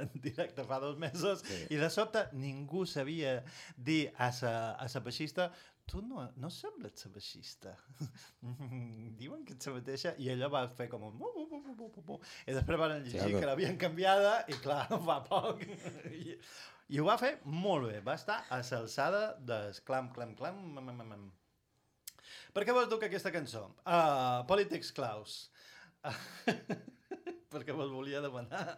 en 0.00 0.10
directe 0.26 0.64
fa 0.68 0.80
dos 0.82 0.98
mesos, 1.02 1.42
sí. 1.46 1.62
i 1.74 1.80
de 1.80 1.88
sobte 1.92 2.26
ningú 2.38 2.86
sabia 2.86 3.40
dir 3.76 4.06
a 4.18 4.30
sa, 4.34 4.52
a 4.78 4.88
sa 4.92 5.02
baixista 5.04 5.50
tu 5.86 6.02
no, 6.02 6.24
no 6.42 6.50
sembles 6.50 6.98
sa 6.98 7.08
baixista. 7.14 7.76
Diuen 9.20 9.44
que 9.46 9.54
ets 9.54 9.68
la 9.70 9.76
mateixa, 9.78 10.14
i 10.18 10.30
ella 10.34 10.50
va 10.50 10.64
fer 10.78 10.88
com 10.90 11.06
un... 11.06 11.14
bu, 11.18 11.30
bu, 11.34 11.46
bu, 11.46 11.60
bu, 11.62 11.74
bu, 11.78 11.90
bu, 11.94 12.06
bu. 12.08 12.20
I 12.46 12.56
després 12.56 12.80
van 12.82 12.96
llegir 12.98 13.20
Claro. 13.20 13.38
que 13.38 13.50
l'havien 13.52 13.78
canviada, 13.78 14.32
i 14.50 14.58
clar, 14.64 14.82
fa 15.08 15.20
poc. 15.28 15.62
I, 16.10 16.36
I 16.90 17.00
ho 17.00 17.06
va 17.06 17.16
fer 17.22 17.36
molt 17.46 17.86
bé, 17.90 18.00
va 18.06 18.18
estar 18.18 18.42
a 18.50 18.60
l'alçada 18.66 19.22
del 19.46 19.78
clam, 19.86 20.10
clam, 20.14 20.34
clam, 20.38 20.58
mam, 20.74 20.90
mam, 20.90 21.06
mam. 21.14 21.26
Per 22.56 22.64
què 22.66 22.74
vols 22.76 22.90
dur 22.90 23.00
aquesta 23.04 23.32
cançó? 23.34 23.66
Uh, 23.84 24.42
Politics 24.50 24.92
Claus. 24.96 25.38
Uh, 26.06 26.16
perquè 27.52 27.74
vos 27.76 27.90
volia 27.92 28.20
demanar 28.24 28.76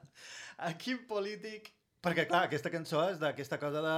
a 0.59 0.73
quin 0.79 1.03
polític 1.09 1.73
Perquè, 1.99 2.29
clar, 2.31 2.45
aquesta 2.47 2.71
cançó 2.71 3.01
és 3.11 3.17
d'aquesta 3.19 3.57
cosa 3.59 3.81
de 3.83 3.95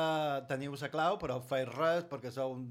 teniu 0.48 0.72
la 0.80 0.88
clau, 0.88 1.18
però 1.20 1.34
feis 1.44 1.68
res 1.68 2.06
perquè 2.08 2.30
sou 2.32 2.54
un 2.54 2.62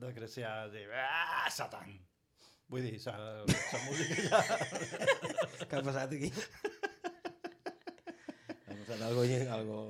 desgraciats 0.00 0.78
i... 0.80 0.86
Ah, 0.96 1.50
satan! 1.52 1.92
Vull 2.72 2.86
dir, 2.86 2.96
la, 3.04 3.44
la 3.44 3.80
música 3.84 4.14
ja... 4.24 4.40
Què 5.68 5.76
ha 5.76 5.82
passat 5.84 6.14
aquí? 6.16 6.30
ha 8.64 8.78
passat 8.78 9.04
algo, 9.10 9.26
algo... 9.58 9.82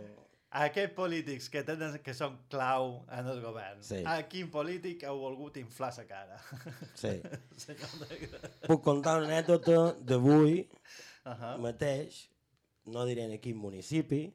Aquests 0.50 0.94
polítics 0.96 1.46
que, 1.48 1.60
tenen, 1.62 1.98
que 2.02 2.12
són 2.16 2.38
clau 2.50 3.04
en 3.14 3.26
el 3.30 3.38
govern, 3.44 3.82
Sí. 3.86 4.00
a 4.04 4.16
quin 4.26 4.48
polític 4.50 5.04
heu 5.06 5.20
volgut 5.22 5.56
inflar 5.60 5.92
la 5.96 6.04
cara? 6.08 6.38
Sí. 6.98 7.12
Puc 8.66 8.82
contar 8.82 9.18
una 9.20 9.28
anècdota 9.28 9.94
d'avui 10.02 10.64
Uh 11.24 11.32
-huh. 11.36 11.58
mateix, 11.60 12.28
no 12.86 13.04
diré 13.06 13.22
en 13.28 13.38
quin 13.38 13.56
municipi, 13.56 14.32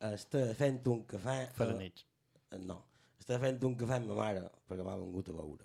està 0.00 0.54
fent 0.54 0.86
un 0.86 1.06
cafè... 1.06 1.52
Felanits. 1.54 2.04
Eh, 2.50 2.58
No, 2.58 2.84
està 3.20 3.38
fent 3.40 3.62
un 3.64 3.76
cafè 3.76 3.94
amb 3.96 4.08
ma 4.08 4.14
mare, 4.14 4.50
perquè 4.68 4.82
m'ha 4.84 4.96
vengut 4.98 5.28
a 5.28 5.32
veure. 5.32 5.64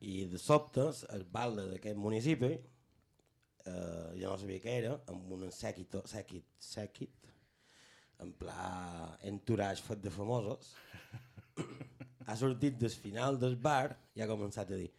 I 0.00 0.26
de 0.26 0.38
sobte, 0.38 0.80
el 1.14 1.24
balde 1.24 1.66
d'aquest 1.70 1.96
municipi, 1.96 2.52
eh, 3.66 4.10
jo 4.20 4.30
no 4.30 4.38
sabia 4.40 4.62
què 4.64 4.74
era, 4.82 4.96
amb 5.12 5.32
un 5.36 5.46
sèquit, 5.54 5.98
sèquit, 6.10 6.48
sèquit, 6.62 7.30
en 8.24 8.32
pla 8.40 8.66
entourage 9.28 9.84
fet 9.84 10.02
de 10.04 10.12
famosos, 10.12 10.74
ha 12.26 12.36
sortit 12.36 12.78
del 12.80 12.94
final 12.94 13.40
del 13.40 13.56
bar 13.56 13.96
i 14.16 14.24
ha 14.24 14.30
començat 14.30 14.72
a 14.72 14.78
dir 14.80 14.92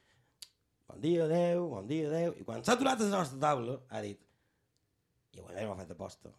bon 0.87 1.01
dia, 1.03 1.25
adeu, 1.25 1.67
bon 1.73 1.87
dia, 1.89 2.07
adeu, 2.07 2.35
i 2.39 2.45
quan 2.47 2.63
s'ha 2.63 2.77
aturat 2.77 3.01
a 3.01 3.07
la 3.09 3.23
nostra 3.23 3.39
taula 3.41 3.79
ha 3.89 4.03
dit 4.05 4.21
i 5.35 5.41
bueno, 5.41 5.65
m'ha 5.67 5.81
fet 5.81 5.91
aposta 5.97 6.31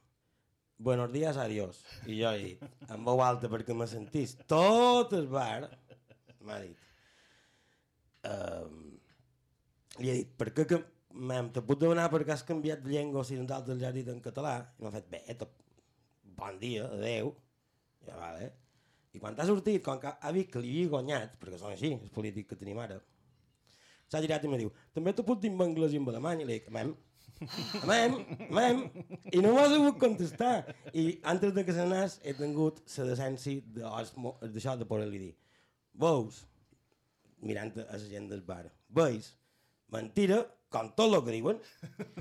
buenos 0.78 1.12
días, 1.12 1.36
adiós. 1.36 1.84
I 2.06 2.20
jo 2.22 2.30
he 2.32 2.44
dit, 2.44 2.62
en 2.88 3.04
veu 3.04 3.20
alta 3.22 3.50
perquè 3.50 3.74
me 3.74 3.86
sentís 3.90 4.36
tot 4.48 5.12
el 5.18 5.26
bar, 5.30 5.66
m'ha 6.46 6.60
dit, 6.62 6.86
um, 8.30 8.78
li 9.98 10.12
he 10.12 10.16
dit, 10.20 10.30
per 10.38 10.52
què 10.54 10.66
que 10.70 10.80
mem, 11.18 11.50
te 11.54 11.62
puc 11.64 11.80
demanar 11.80 12.08
per 12.12 12.22
què 12.24 12.32
has 12.34 12.44
canviat 12.46 12.82
de 12.84 12.92
llengua 12.94 13.24
ja 13.26 13.88
has 13.88 13.94
dit 13.94 14.08
en 14.08 14.20
català? 14.22 14.54
I 14.78 14.82
m'ha 14.84 14.92
fet, 14.94 15.08
bé, 15.10 15.20
tot, 15.38 15.50
bon 16.38 16.58
dia, 16.60 16.86
adeu. 16.86 17.34
Ja, 18.06 18.16
vale. 18.16 18.52
I 19.12 19.18
quan 19.20 19.34
ha 19.38 19.46
sortit, 19.48 19.82
quan 19.82 19.98
ha, 20.04 20.16
ha 20.22 20.32
vist 20.32 20.50
que 20.52 20.60
li 20.62 20.70
havia 20.76 20.88
guanyat, 20.94 21.38
perquè 21.40 21.58
són 21.58 21.72
així, 21.72 21.92
els 21.96 22.10
polítics 22.14 22.48
que 22.50 22.58
tenim 22.60 22.78
ara, 22.78 23.00
s'ha 24.08 24.20
girat 24.24 24.44
i 24.44 24.48
me 24.52 24.58
diu, 24.60 24.70
també 24.94 25.12
te 25.12 25.24
puc 25.26 25.40
dir 25.42 25.50
en 25.52 25.62
anglès 25.64 25.92
i 25.92 26.00
en 26.00 26.08
alemany? 26.12 26.42
I 26.44 26.48
li 26.48 26.58
dic, 26.58 26.68
mem, 26.72 26.94
mem, 27.88 28.14
mem, 28.54 28.84
i 29.32 29.40
no 29.44 29.54
m'ha 29.56 29.66
sabut 29.72 29.98
contestar. 30.00 30.74
I 30.92 31.18
antes 31.32 31.54
de 31.56 31.64
que 31.64 31.74
se 31.74 31.84
n'anés 31.84 32.18
he 32.22 32.34
tingut 32.38 32.80
la 32.98 33.08
decència 33.10 33.62
de- 33.74 34.52
d'això 34.54 34.76
de 34.78 34.86
poder-li 34.88 35.18
dir, 35.26 35.34
veus, 35.94 36.44
mirant 37.40 37.72
a 37.84 37.88
la 37.92 37.98
gent 38.04 38.28
del 38.30 38.42
bar, 38.46 38.64
veus, 38.88 39.32
mentira, 39.94 40.44
com 40.72 40.90
tot 40.98 41.14
el 41.16 41.22
que 41.26 41.32
diuen, 41.36 41.56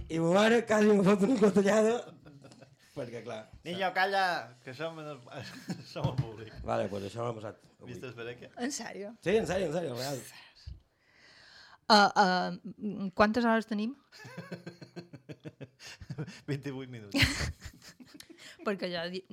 i 0.10 0.20
ma 0.24 0.30
mare 0.38 0.58
quasi 0.68 0.88
m'ha 0.94 1.04
fot 1.08 1.22
una 1.28 1.38
cotellada, 1.42 1.94
perquè 2.96 3.20
clar... 3.26 3.42
Niño, 3.68 3.88
calla, 3.94 4.24
que 4.64 4.72
som, 4.74 4.98
en 5.04 5.08
el, 5.14 5.20
som 5.92 6.04
el 6.12 6.16
públic. 6.22 6.54
Vale, 6.66 6.84
pues 6.92 7.04
això 7.10 7.20
m'ha 7.28 7.36
passat 7.38 7.56
avui. 7.78 7.88
Vistes 7.94 8.14
per 8.18 8.26
aquí? 8.32 8.46
En 8.58 8.72
sèrio? 8.74 9.08
Sí, 9.26 9.34
en 9.38 9.48
sèrio, 9.50 9.66
en 9.70 9.76
sèrio, 9.76 9.92
real. 10.00 10.20
Uh, 11.88 12.12
uh, 12.20 12.52
quantes 13.16 13.46
hores 13.48 13.68
tenim? 13.70 13.92
28 16.48 16.90
minuts. 16.92 17.16
Perquè 18.66 18.90
ja... 18.92 19.08
di- 19.12 19.26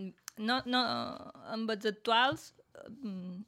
No, 0.42 0.56
no, 0.66 0.80
amb 1.54 1.68
els 1.70 1.84
actuals 1.86 2.48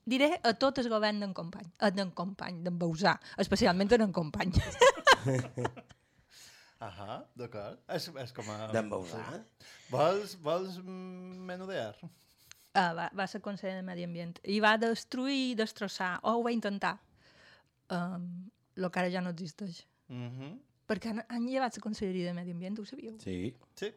diré 0.07 0.29
a 0.47 0.53
tot 0.55 0.79
el 0.79 0.87
govern 0.89 1.19
d'en 1.19 1.33
company, 1.35 1.67
a 1.83 1.89
d'en 1.91 2.13
company, 2.15 2.61
d'en 2.63 2.77
Bausà, 2.79 3.17
especialment 3.43 3.91
en 3.99 4.13
company. 4.15 4.53
Ahà, 6.87 7.23
d'acord. 7.39 7.81
És, 7.97 8.11
és 8.21 8.33
com 8.37 8.49
a... 8.53 8.69
D'en 8.75 8.89
Bausà? 8.93 9.23
Vols, 9.91 10.37
vols 10.45 10.77
menudear? 10.85 11.97
Uh, 12.03 12.93
va, 12.99 13.07
va 13.17 13.27
ser 13.31 13.41
conseller 13.45 13.79
de 13.79 13.85
Medi 13.87 14.05
Ambient 14.05 14.37
i 14.53 14.59
va 14.61 14.75
destruir 14.81 15.39
i 15.53 15.55
destrossar, 15.57 16.19
o 16.29 16.35
ho 16.37 16.43
va 16.45 16.53
intentar, 16.53 16.99
um, 17.97 18.27
el 18.77 18.91
que 18.93 19.01
ara 19.01 19.13
ja 19.15 19.23
no 19.25 19.33
existeix. 19.33 19.87
Mm 20.13 20.29
-hmm. 20.33 20.59
Perquè 20.87 21.11
han, 21.11 21.23
han 21.29 21.47
llevat 21.49 21.77
la 21.77 21.83
conselleria 21.83 22.27
de 22.29 22.35
Medi 22.35 22.53
Ambient, 22.53 22.79
ho 22.79 22.85
sabíeu? 22.85 23.17
Sí. 23.25 23.55
Sí. 23.75 23.93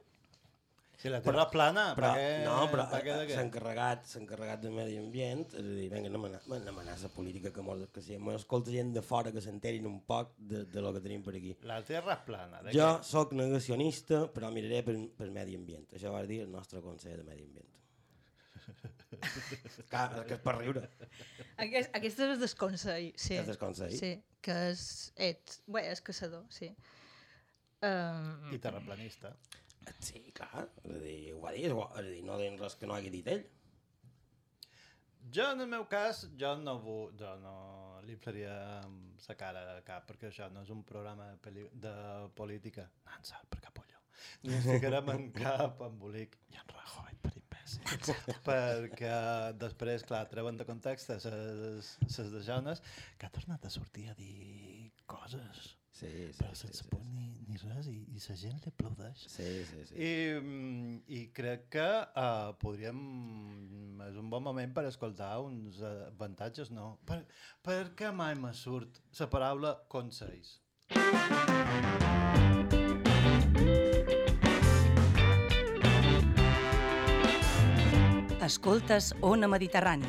Si 0.99 1.07
la 1.07 1.21
terra 1.23 1.45
és 1.45 1.51
plana, 1.53 1.83
Però, 1.95 2.09
per 2.12 2.19
què... 2.19 2.43
no, 2.43 2.55
però 2.73 2.83
per 2.91 2.97
què 3.05 3.13
de 3.21 3.27
eh, 3.29 3.31
s'ha 3.31 3.43
encarregat, 3.45 4.01
s'ha 4.09 4.19
encarregat 4.19 4.59
de 4.65 4.71
medi 4.73 4.97
ambient, 4.99 5.45
és 5.53 5.62
a 5.62 5.63
dir, 5.77 5.85
vinga, 5.93 6.09
no 6.12 6.19
m'anar 6.19 6.97
la 6.99 7.12
política 7.13 7.53
que 7.55 7.63
mos 7.63 7.85
que 7.95 8.03
si 8.03 8.17
m'escolta 8.19 8.73
gent 8.73 8.91
de 8.97 9.03
fora 9.05 9.31
que 9.31 9.39
s'enterin 9.45 9.88
un 9.88 10.01
poc 10.09 10.33
de, 10.35 10.65
de 10.67 10.83
lo 10.83 10.91
que 10.95 10.99
tenim 11.05 11.23
per 11.23 11.38
aquí. 11.39 11.53
La 11.69 11.79
terra 11.88 12.17
és 12.17 12.25
plana. 12.27 12.59
De 12.65 12.75
Jo 12.75 12.89
què? 12.97 13.07
sóc 13.13 13.31
negacionista, 13.39 14.25
però 14.35 14.51
miraré 14.51 14.81
per, 14.89 14.97
per 15.21 15.29
medi 15.31 15.55
ambient. 15.55 15.88
Això 15.95 16.12
va 16.12 16.25
dir 16.27 16.41
el 16.43 16.51
nostre 16.51 16.83
conseller 16.83 17.21
de 17.21 17.27
medi 17.31 17.47
ambient. 17.47 17.71
Clar, 19.91 20.07
que 20.27 20.35
és 20.35 20.41
per 20.43 20.57
riure. 20.59 20.83
Aquest, 21.63 21.95
aquest 21.97 22.19
és 22.25 22.33
el 22.35 22.43
desconsell, 22.43 23.07
sí. 23.15 23.38
És 23.38 23.45
el 23.45 23.49
desconsell? 23.53 23.95
Sí, 23.97 24.12
que 24.45 24.57
és... 24.73 24.83
Ets, 25.29 25.62
bé, 25.71 25.88
és 25.93 26.03
caçador, 26.05 26.43
sí. 26.53 26.69
Um, 27.88 28.51
I 28.51 28.59
terraplanista. 28.59 29.31
Sí, 29.99 30.21
clar, 30.35 30.67
és 30.83 30.91
a 30.95 30.99
dir, 31.03 31.17
ho 31.35 31.39
va 31.43 31.53
dir, 31.55 31.69
igual, 31.69 31.89
és 31.95 32.03
a 32.03 32.09
dir, 32.09 32.21
no 32.27 32.37
deien 32.39 32.59
res 32.59 32.75
que 32.79 32.87
no 32.89 32.95
hagi 32.95 33.11
dit 33.13 33.27
ell. 33.31 33.45
Jo, 35.29 35.51
en 35.51 35.61
el 35.61 35.67
meu 35.69 35.83
cas, 35.91 36.23
jo 36.41 36.55
no, 36.57 36.77
vull, 36.81 37.11
jo 37.19 37.35
no 37.43 37.55
li 38.07 38.15
faria 38.17 38.53
la 39.27 39.35
cara 39.37 39.61
a 39.75 39.81
cap, 39.85 40.07
perquè 40.09 40.29
això 40.29 40.47
no 40.53 40.63
és 40.65 40.71
un 40.73 40.81
programa 40.87 41.27
de, 41.43 41.67
de 41.83 41.93
política. 42.37 42.87
Sap, 43.21 43.45
per 43.51 43.59
cap 43.65 43.77
ulló. 43.83 43.99
Ni 44.43 44.55
ens 44.57 44.65
ficarem 44.65 45.11
en 45.13 45.27
cap 45.35 45.83
embolic. 45.85 46.37
I 46.49 46.61
en 46.61 46.71
Rajoy, 46.73 47.17
per 47.21 47.33
imbècil. 47.37 48.15
perquè 48.47 49.13
després, 49.61 50.05
clar, 50.09 50.23
treuen 50.31 50.57
de 50.57 50.65
context 50.65 51.13
les 51.13 51.27
de 52.33 52.43
Jones, 52.47 52.81
que 53.19 53.29
ha 53.29 53.35
tornat 53.35 53.67
a 53.67 53.73
sortir 53.73 54.09
a 54.09 54.17
dir 54.17 54.89
coses, 55.05 55.75
Sí, 55.99 56.07
sí, 56.07 56.38
però 56.38 56.53
sí, 56.55 56.62
sense 56.62 56.83
sí, 56.83 56.88
por 56.88 57.01
ni, 57.12 57.25
ni 57.49 57.57
res, 57.59 57.89
i, 57.91 57.97
i 58.07 58.21
la 58.23 58.35
gent 58.39 58.62
li 58.63 58.71
aplaudeix. 58.71 59.25
sí, 59.27 59.47
sí, 59.67 59.81
sí. 59.89 59.97
I, 59.99 61.09
I 61.19 61.25
crec 61.35 61.67
que 61.75 61.88
uh, 62.15 62.53
podríem... 62.62 63.01
És 64.07 64.15
un 64.15 64.29
bon 64.31 64.45
moment 64.45 64.71
per 64.73 64.85
escoltar 64.88 65.33
uns 65.43 65.81
uh, 65.83 66.07
avantatges, 66.07 66.71
no? 66.71 66.93
Per, 67.05 67.19
per 67.65 67.91
què 67.99 68.13
mai 68.15 68.38
me 68.39 68.53
surt 68.55 69.01
la 69.19 69.27
paraula 69.27 69.75
consells? 69.91 70.55
Escoltes 78.49 79.12
Ona 79.21 79.51
Mediterrani, 79.51 80.07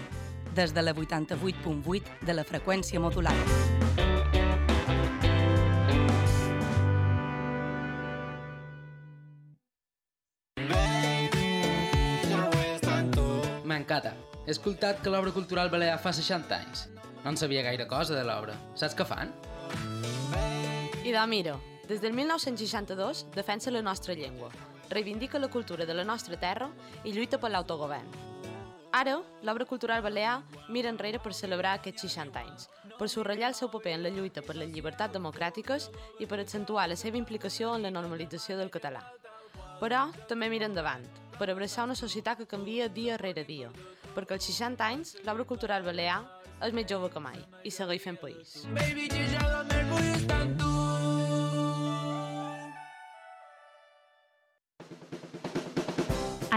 des 0.55 0.73
de 0.73 0.87
la 0.87 0.95
88.8 0.95 2.25
de 2.25 2.39
la 2.39 2.47
freqüència 2.47 3.03
modulada. 3.03 3.80
M'encanta. 13.91 14.15
He 14.47 14.53
escoltat 14.55 15.01
que 15.03 15.11
l'obra 15.11 15.33
cultural 15.35 15.69
balear 15.69 15.97
fa 15.99 16.13
60 16.15 16.55
anys. 16.55 16.85
No 17.25 17.33
en 17.33 17.37
sabia 17.37 17.63
gaire 17.67 17.89
cosa 17.91 18.15
de 18.15 18.23
l'obra. 18.23 18.55
Saps 18.79 18.95
què 18.95 19.03
fan? 19.03 19.33
I 21.03 21.11
de 21.11 21.25
mira, 21.27 21.57
des 21.89 21.99
del 21.99 22.13
1962 22.15 23.25
defensa 23.35 23.73
la 23.75 23.83
nostra 23.83 24.15
llengua, 24.15 24.51
reivindica 24.91 25.41
la 25.41 25.49
cultura 25.51 25.87
de 25.87 25.95
la 25.95 26.05
nostra 26.05 26.39
terra 26.39 26.69
i 27.03 27.11
lluita 27.11 27.41
per 27.43 27.51
l'autogovern. 27.51 28.07
Ara, 28.93 29.17
l'obra 29.43 29.67
cultural 29.67 30.03
balear 30.07 30.37
mira 30.69 30.91
enrere 30.95 31.19
per 31.19 31.35
celebrar 31.35 31.75
aquests 31.75 32.07
60 32.07 32.39
anys, 32.39 32.69
per 32.97 33.09
subratllar 33.09 33.51
el 33.51 33.59
seu 33.59 33.73
paper 33.75 33.97
en 33.97 34.05
la 34.05 34.15
lluita 34.15 34.43
per 34.47 34.55
les 34.55 34.71
llibertats 34.71 35.19
democràtiques 35.19 35.91
i 36.21 36.31
per 36.31 36.39
accentuar 36.39 36.87
la 36.87 36.99
seva 36.99 37.19
implicació 37.19 37.75
en 37.75 37.83
la 37.83 37.91
normalització 37.91 38.55
del 38.59 38.71
català. 38.71 39.03
Però 39.83 40.07
també 40.31 40.47
mira 40.47 40.71
endavant, 40.71 41.03
per 41.41 41.49
abraçar 41.49 41.87
una 41.89 41.97
societat 41.97 42.37
que 42.37 42.47
canvia 42.47 42.91
dia 42.93 43.17
rere 43.17 43.47
dia, 43.49 43.71
perquè 44.13 44.37
als 44.37 44.45
60 44.51 44.85
anys 44.85 45.15
l'obra 45.25 45.49
cultural 45.49 45.87
balear 45.87 46.21
és 46.61 46.77
més 46.77 46.85
jove 46.93 47.09
que 47.15 47.25
mai 47.25 47.41
i 47.65 47.73
segueix 47.73 48.05
fent 48.05 48.21
país. 48.21 48.61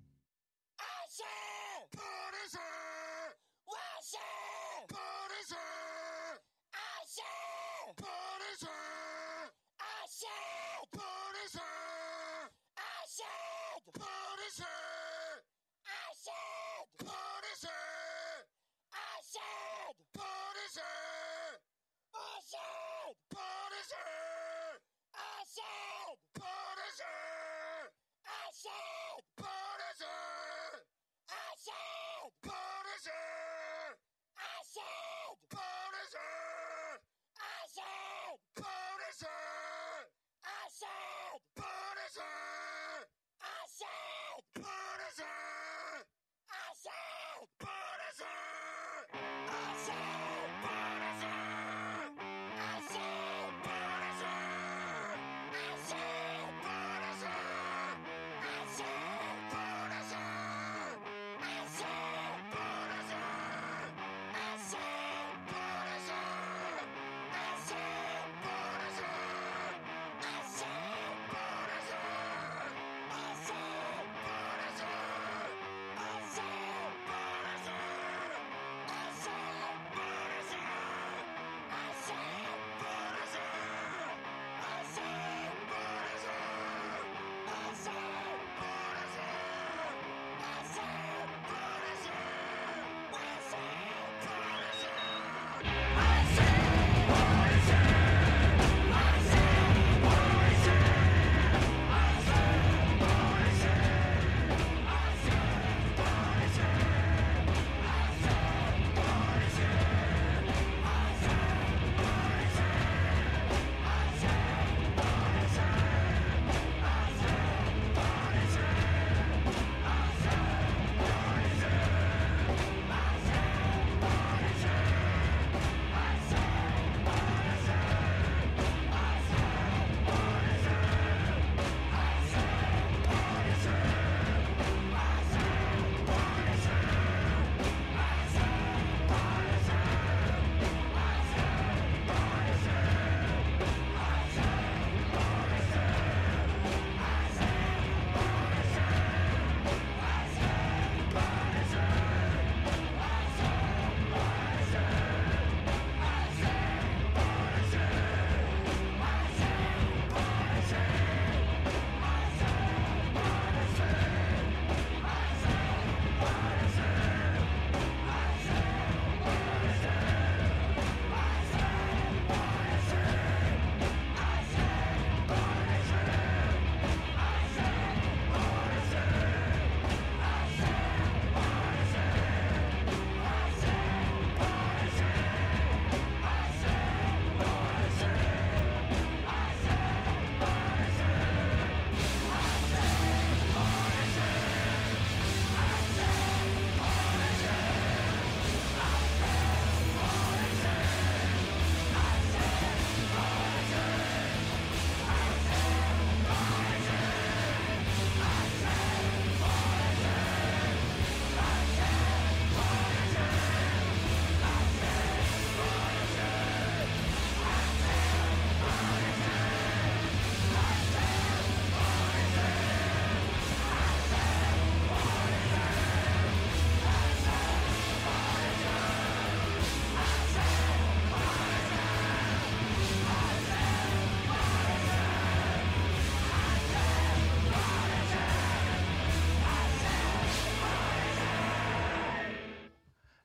Acid! 28.66 29.03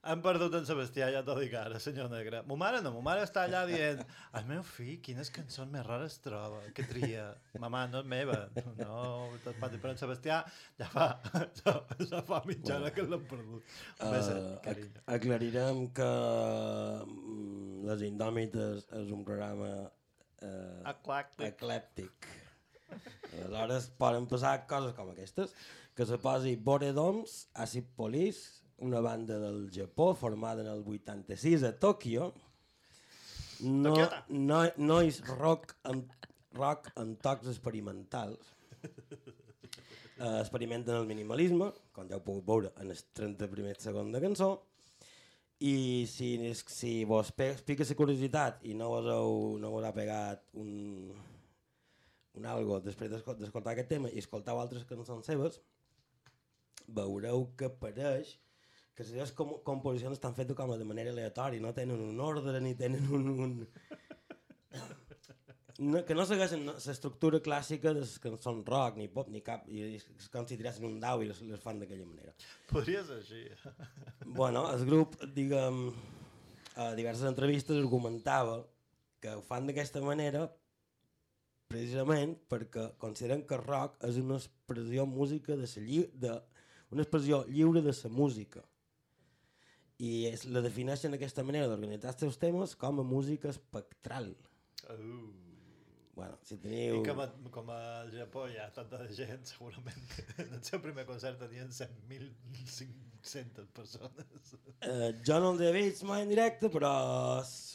Han 0.09 0.23
perdut 0.25 0.55
en 0.57 0.65
Sebastià, 0.65 1.11
ja 1.13 1.21
t'ho 1.25 1.35
dic 1.37 1.53
ara, 1.53 1.77
senyor 1.81 2.07
Negre. 2.09 2.41
Mo 2.49 2.55
mare 2.57 2.79
no, 2.81 2.91
mo 2.95 3.01
mare 3.05 3.21
està 3.27 3.43
allà 3.45 3.61
dient 3.69 4.01
el 4.39 4.47
meu 4.49 4.63
fill, 4.65 4.95
quines 5.05 5.29
cançons 5.33 5.69
més 5.69 5.85
rares 5.85 6.17
troba, 6.23 6.63
que 6.73 6.85
tria. 6.89 7.27
Mamà, 7.61 7.83
no 7.91 8.01
és 8.01 8.09
meva. 8.09 8.39
No, 8.79 9.29
tot 9.43 9.59
pat, 9.61 9.75
però 9.81 9.93
en 9.93 10.01
Sebastià 10.01 10.39
ja 10.79 10.87
fa, 10.89 11.11
ja, 11.61 11.75
ja 12.09 12.23
fa 12.25 12.41
mitja 12.49 12.79
hora 12.79 12.89
que 12.95 13.05
l'han 13.05 13.25
perdut. 13.29 13.75
Uh, 13.99 14.57
carinyo. 14.65 15.03
ac 15.05 15.19
aclarirem 15.19 15.81
que 15.99 16.09
mm, 17.05 17.87
Les 17.89 18.05
Indòmites 18.07 18.87
és 19.01 19.11
un 19.15 19.21
programa 19.27 19.69
uh, 19.85 20.89
Eclèctic. 20.89 21.45
eclèptic. 21.51 22.31
Aleshores 23.43 23.91
poden 24.01 24.25
passar 24.31 24.55
coses 24.69 24.95
com 24.97 25.11
aquestes, 25.13 25.53
que 25.93 26.07
se 26.09 26.17
posi 26.23 26.55
Boredoms, 26.55 27.43
Acid 27.53 27.91
Police, 27.99 28.63
una 28.85 28.99
banda 29.01 29.37
del 29.39 29.69
Japó 29.73 30.13
formada 30.15 30.61
en 30.61 30.67
el 30.71 30.83
86 30.87 31.63
a 31.63 31.73
Tòquio. 31.79 32.31
No, 33.61 33.89
Tokiota. 33.91 34.23
no, 34.29 34.61
nois 34.77 35.19
rock 35.27 35.75
amb, 35.83 36.11
rock 36.55 36.91
amb 36.95 37.19
tocs 37.21 37.47
experimentals. 37.51 38.53
Uh, 40.19 40.39
experimenten 40.41 40.95
el 40.99 41.05
minimalisme, 41.07 41.69
com 41.95 42.07
ja 42.09 42.17
heu 42.17 42.23
pogut 42.25 42.43
veure 42.47 42.71
en 42.83 42.89
el 42.91 42.97
30 43.15 43.47
primer 43.51 43.77
segon 43.79 44.09
de 44.11 44.19
cançó, 44.19 44.49
i 45.63 46.05
si, 46.11 46.33
si 46.71 46.91
vos 47.07 47.31
pica 47.35 47.85
la 47.87 47.95
curiositat 47.99 48.63
i 48.67 48.73
no 48.75 48.89
vos, 48.91 49.07
heu, 49.11 49.57
no 49.59 49.71
vos 49.71 49.83
ha 49.87 49.93
pegat 49.95 50.43
un, 50.59 51.11
un 52.35 52.45
algo 52.51 52.81
després 52.83 53.11
d'escol- 53.11 53.39
d'escoltar 53.39 53.73
aquest 53.77 53.89
tema 53.95 54.11
i 54.11 54.19
escoltau 54.19 54.59
altres 54.59 54.83
cançons 54.87 55.27
seves, 55.27 55.59
veureu 56.87 57.47
que 57.59 57.67
apareix 57.71 58.35
que 58.99 59.05
les 59.05 59.13
seves 59.15 59.31
com 59.31 59.53
composicions 59.63 60.17
estan 60.17 60.33
fetes 60.35 60.57
com 60.59 60.73
de 60.75 60.83
manera 60.83 61.13
aleatòria, 61.13 61.63
no 61.63 61.71
tenen 61.71 62.01
un 62.03 62.17
ordre 62.19 62.59
ni 62.59 62.73
tenen 62.75 63.05
un... 63.15 63.29
un... 63.45 63.53
No, 65.79 66.01
que 66.03 66.11
no 66.11 66.25
segueixen 66.27 66.65
l'estructura 66.67 67.39
clàssica 67.39 67.93
de 67.95 68.01
les 68.01 68.17
cançons 68.19 68.65
rock, 68.67 68.97
ni 68.99 69.05
pop, 69.07 69.29
ni 69.31 69.39
cap, 69.39 69.61
i 69.71 69.93
és 69.95 70.27
com 70.33 70.43
si 70.43 70.57
tiressin 70.59 70.89
un 70.89 70.97
dau 70.99 71.23
i 71.23 71.29
les, 71.29 71.39
les 71.47 71.61
fan 71.63 71.79
d'aquella 71.79 72.03
manera. 72.09 72.33
Podria 72.67 73.05
ser 73.07 73.21
així. 73.21 73.45
Bueno, 74.25 74.65
el 74.73 74.83
grup, 74.89 75.15
diguem, 75.37 75.79
a 76.75 76.89
diverses 76.99 77.29
entrevistes 77.29 77.79
argumentava 77.79 78.57
que 79.23 79.31
ho 79.31 79.39
fan 79.47 79.69
d'aquesta 79.71 80.03
manera 80.03 80.49
precisament 81.71 82.35
perquè 82.51 82.89
consideren 82.99 83.45
que 83.47 83.55
el 83.55 83.63
rock 83.63 83.95
és 84.09 84.19
una 84.19 84.41
expressió 84.41 85.07
música 85.07 85.55
de 85.55 85.71
sa 85.71 85.79
lli 85.85 86.03
de, 86.11 86.35
una 86.91 87.07
expressió 87.07 87.45
lliure 87.47 87.85
de 87.85 87.95
la 87.95 88.11
música 88.11 88.65
i 89.99 90.13
es, 90.29 90.45
la 90.47 90.63
defineixen 90.63 91.11
d'aquesta 91.15 91.43
manera 91.43 91.67
d'organitzar 91.67 92.13
els 92.13 92.23
seus 92.23 92.39
temes 92.39 92.75
com 92.79 93.01
a 93.01 93.05
música 93.05 93.51
espectral. 93.51 94.31
Uh. 94.87 95.29
Bueno, 96.19 96.35
si 96.43 96.57
teniu... 96.59 96.97
I 96.99 97.03
com, 97.07 97.19
a, 97.23 97.27
com 97.55 97.69
al 97.71 98.09
Japó 98.11 98.45
hi 98.51 98.57
ha 98.59 98.65
tanta 98.75 98.99
gent, 99.15 99.45
segurament 99.47 100.01
que 100.11 100.25
en 100.43 100.55
el 100.57 100.63
seu 100.67 100.81
primer 100.83 101.05
concert 101.07 101.39
tenien 101.39 101.69
100.500 101.71 103.69
persones. 103.75 104.55
Eh, 104.83 105.11
jo 105.23 105.37
no 105.39 105.53
el 105.55 105.63
he 105.67 105.71
vist 105.77 106.03
mai 106.07 106.25
en 106.25 106.33
directe, 106.33 106.67
però 106.73 106.91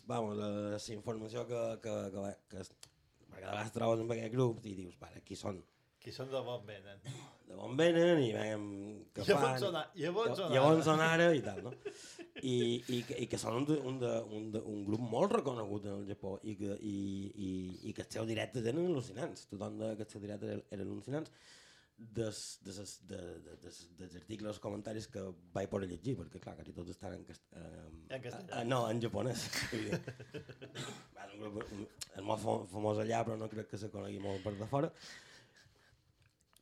vamos, 0.08 0.36
la, 0.36 0.50
la 0.74 0.80
informació 0.96 1.46
que, 1.48 1.62
que, 1.84 1.94
que, 2.12 2.26
que, 2.52 2.66
que 2.68 2.92
perquè 3.34 3.48
de 3.48 3.52
vegades 3.52 3.72
trobes 3.74 4.00
en 4.04 4.12
aquest 4.14 4.34
grup 4.34 4.60
i 4.64 4.74
dius, 4.76 4.96
vale, 5.00 5.22
qui 5.26 5.36
són? 5.38 5.62
Qui 6.04 6.12
són 6.12 6.28
de 6.28 6.40
bon 6.44 6.60
venen. 6.68 6.98
De 7.48 7.54
on 7.64 7.76
venen 7.78 8.18
i 8.20 8.32
veiem 8.34 8.64
a 9.16 9.22
on 9.22 9.40
fan. 9.40 9.58
són 9.62 9.76
a- 9.80 9.86
i 9.96 10.04
a 10.04 10.10
on 10.12 10.34
són 10.36 10.52
ara. 10.60 10.82
són 10.84 11.00
ara 11.00 11.28
i 11.32 11.40
tal, 11.46 11.62
no? 11.64 11.72
I, 12.44 12.54
i, 12.92 12.98
que, 13.08 13.16
i 13.24 13.26
que 13.30 13.38
són 13.40 13.56
un, 13.62 13.64
de, 13.70 13.78
un, 13.88 13.96
de, 14.02 14.10
un, 14.36 14.50
de, 14.52 14.60
un 14.68 14.82
grup 14.84 15.00
molt 15.14 15.32
reconegut 15.38 15.86
en 15.88 15.94
el 16.02 16.06
Japó 16.10 16.34
i 16.42 16.56
que, 16.60 16.76
i, 16.84 16.94
i, 17.48 17.50
i 17.88 17.92
que 17.96 18.04
els 18.04 18.12
seus 18.18 18.28
directes 18.28 18.66
eren 18.68 18.82
al·lucinants. 18.84 19.46
Tothom 19.48 19.78
de 19.80 19.94
que 19.96 20.04
els 20.04 20.12
seus 20.12 20.24
directes 20.26 20.50
eren, 20.52 20.64
eren 20.76 20.90
al·lucinants 20.92 21.32
des, 21.96 22.40
de, 22.66 22.74
de, 23.08 23.56
des, 23.64 23.80
dels 23.96 24.16
articles, 24.20 24.50
els 24.50 24.60
comentaris 24.60 25.06
que 25.08 25.22
vaig 25.56 25.70
poder 25.72 25.88
llegir, 25.88 26.16
perquè 26.20 26.40
clar, 26.42 26.56
quasi 26.58 26.74
tots 26.76 26.90
estan 26.92 27.14
en, 27.16 27.24
cast, 27.28 27.44
eh, 27.54 27.84
En 28.18 28.20
castellà. 28.24 28.60
eh, 28.60 28.64
no, 28.68 28.82
en 28.90 29.00
japonès. 29.00 29.46
És 31.32 32.22
molt 32.26 32.42
fam- 32.42 32.66
famós 32.72 32.98
allà, 33.02 33.22
però 33.24 33.38
no 33.40 33.48
crec 33.48 33.70
que 33.72 33.78
se 33.80 33.88
conegui 33.94 34.18
molt 34.20 34.42
per 34.44 34.56
de 34.58 34.66
fora. 34.68 34.90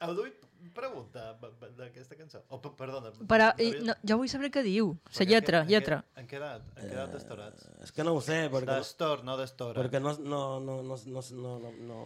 Heu 0.03 0.15
duit 0.19 0.39
pregunta 0.75 1.33
d'aquesta 1.77 2.17
cançó? 2.17 2.41
O, 2.55 2.59
p- 2.63 2.71
perdona. 2.79 3.11
Però 3.29 3.49
i, 3.61 3.71
no, 3.87 3.95
jo 4.09 4.17
vull 4.21 4.31
saber 4.31 4.49
què 4.55 4.63
diu. 4.67 4.93
La 5.19 5.27
lletra, 5.29 5.61
en 5.65 5.69
lletra. 5.73 5.99
En 6.17 6.29
què 6.31 6.39
edat? 6.39 6.69
En 6.77 6.87
què 6.89 6.95
edat 6.97 7.17
estorats? 7.19 7.67
Eh, 7.69 7.83
És 7.87 7.93
que 7.93 8.07
no 8.07 8.15
ho 8.17 8.23
sé, 8.25 8.39
perquè... 8.53 8.79
D'estor, 8.79 9.25
no 9.27 9.37
d'estora. 9.41 9.83
Perquè 9.83 10.01
no, 10.01 10.15
no, 10.23 10.43
no, 10.61 10.79
no, 10.87 10.97
no, 10.97 11.23
no, 11.43 11.59
no, 11.59 11.73
no, 11.91 12.01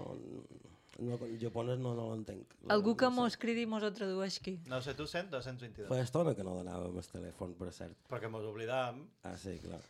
no, 0.98 1.18
japonès 1.40 1.78
no, 1.78 1.92
no 1.94 2.06
l'entenc. 2.14 2.54
Algú 2.72 2.96
que 2.96 3.10
mos 3.12 3.36
cridi 3.36 3.66
i 3.66 3.70
mos 3.70 3.84
ho 3.84 3.92
tradueixi. 3.92 4.56
No 4.72 4.80
sé, 4.82 4.94
tu 4.96 5.06
100 5.06 5.28
222. 5.36 5.88
Fa 5.92 6.00
estona 6.00 6.34
que 6.34 6.44
no 6.46 6.56
donàvem 6.56 6.96
el 6.96 7.10
telèfon, 7.12 7.52
per 7.60 7.72
cert. 7.76 7.96
Perquè 8.10 8.30
mos 8.32 8.44
oblidàvem, 8.48 9.04
Ah, 9.28 9.36
sí, 9.36 9.58
clar. 9.62 9.80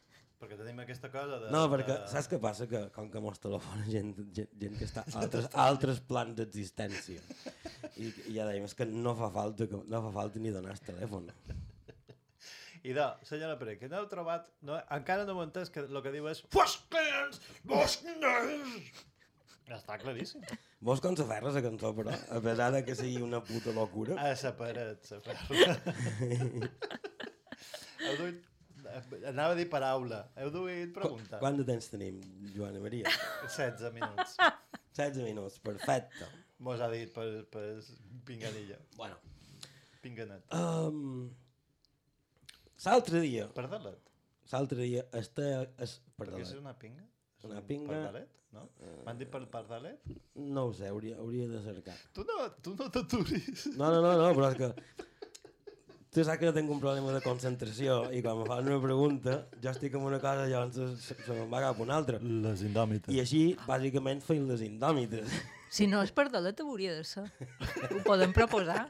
Perquè 0.47 0.59
tenim 0.61 0.79
aquesta 0.85 1.11
cosa 1.11 1.41
de... 1.43 1.51
No, 1.51 1.65
perquè 1.73 1.91
de... 1.91 2.11
saps 2.13 2.29
què 2.31 2.39
passa? 2.43 2.69
Que 2.71 2.85
com 2.95 3.09
que 3.11 3.23
mos 3.23 3.41
telefona 3.43 3.87
gent, 3.91 4.13
gent, 4.37 4.53
gent 4.63 4.77
que 4.79 4.87
està 4.87 5.03
a 5.03 5.23
altres, 5.25 5.49
a 5.51 5.65
altres 5.67 5.99
plans 6.07 6.37
d'existència. 6.39 7.25
I, 7.97 8.13
I 8.31 8.37
ja 8.37 8.47
dèiem, 8.47 8.67
és 8.69 8.77
que 8.79 8.87
no 8.87 9.17
fa 9.19 9.33
falta, 9.35 9.67
que, 9.67 9.83
no 9.91 10.03
fa 10.07 10.13
falta 10.15 10.43
ni 10.43 10.55
donar 10.55 10.77
el 10.77 10.85
telèfon. 10.87 11.27
I 12.87 12.95
de, 12.95 13.09
senyora 13.27 13.59
Pere, 13.59 13.75
que 13.81 13.91
no 13.91 13.99
heu 13.99 14.07
trobat... 14.11 14.47
No, 14.63 14.79
encara 14.95 15.27
no 15.27 15.35
ho 15.35 15.43
he 15.43 15.49
entès, 15.49 15.73
que 15.75 15.83
el 15.83 16.03
que 16.05 16.15
diu 16.15 16.31
és... 16.31 16.45
Fosquens! 16.55 17.43
Ja 19.67 19.81
està 19.81 19.97
claríssim. 19.99 20.45
Vos 20.87 21.01
com 21.03 21.17
s'aferra 21.19 21.51
la 21.51 21.63
cançó, 21.65 21.91
però, 21.97 22.13
a 22.15 22.39
pesar 22.45 22.69
de 22.77 22.85
que 22.87 22.95
sigui 22.95 23.19
una 23.27 23.41
puta 23.43 23.75
locura. 23.75 24.15
A 24.23 24.37
sa 24.39 24.55
paret, 24.55 25.03
s'aferra. 25.09 25.81
heu 28.07 28.21
duit... 28.21 28.45
Anava 29.29 29.53
a 29.55 29.59
dir 29.59 29.67
paraula. 29.73 30.23
Heu 30.41 30.51
duit 30.55 30.93
pregunta. 30.97 31.39
Quant 31.43 31.59
de 31.59 31.65
temps 31.69 31.89
tenim, 31.93 32.21
Joana 32.55 32.81
Maria? 32.83 33.11
16 33.47 33.93
minuts. 33.97 34.37
16 34.97 35.25
minuts, 35.27 35.59
perfecte. 35.65 36.29
Mos 36.65 36.81
ha 36.81 36.89
dit 36.93 37.11
per, 37.13 37.27
per 37.53 37.67
pinganilla. 38.29 38.79
Bueno. 38.97 39.19
Pinganet. 40.01 40.47
Um, 40.55 41.29
L'altre 42.87 43.21
dia... 43.25 43.49
Pardalet. 43.57 43.99
L'altre 44.53 44.79
dia... 44.85 45.03
Este, 45.19 45.47
es, 45.83 45.97
Perquè 46.15 46.31
pardalet. 46.31 46.47
és 46.47 46.55
una 46.61 46.73
pinga? 46.79 47.03
És 47.41 47.49
Una 47.49 47.59
un 47.61 47.67
pinga... 47.67 47.91
Pardalet, 47.91 48.37
no? 48.55 48.63
M'han 49.05 49.19
dit 49.21 49.31
per 49.33 49.41
pardalet? 49.51 50.07
No 50.39 50.69
ho 50.69 50.73
sé, 50.77 50.87
hauria, 50.93 51.17
hauria 51.19 51.49
de 51.51 51.61
cercar. 51.65 51.97
Tu 52.15 52.23
no, 52.29 52.37
tu 52.63 52.77
no 52.79 52.87
t'aturis. 52.95 53.67
No, 53.75 53.91
no, 53.91 54.01
no, 54.05 54.13
no, 54.23 54.31
però 54.39 54.53
és 54.55 54.61
que... 54.63 54.71
Tu 56.17 56.23
saps 56.25 56.39
que 56.41 56.47
jo 56.49 56.53
tinc 56.57 56.71
un 56.73 56.79
problema 56.81 57.11
de 57.13 57.19
concentració 57.21 57.97
i 58.17 58.23
quan 58.25 58.39
me 58.41 58.47
fan 58.49 58.65
una 58.71 58.79
pregunta, 58.81 59.35
jo 59.61 59.69
estic 59.69 59.99
en 59.99 60.05
una 60.09 60.17
cosa 60.23 60.47
i 60.49 60.53
llavors 60.55 60.79
se, 61.05 61.13
se 61.27 61.35
me'n 61.37 61.51
va 61.53 61.61
cap 61.61 61.77
a 61.77 61.85
una 61.85 61.99
altra. 62.01 62.17
Les 62.47 62.63
indòmites. 62.65 63.13
I 63.13 63.21
així, 63.21 63.41
bàsicament, 63.69 64.23
feim 64.25 64.47
les 64.49 64.63
indòmites. 64.65 65.35
Si 65.77 65.85
no 65.91 66.01
és 66.01 66.13
per 66.17 66.29
dalet, 66.33 66.63
hauria 66.65 66.95
de 66.97 67.03
ser. 67.05 67.27
Ho 67.91 67.99
podem 68.07 68.33
proposar. 68.33 68.87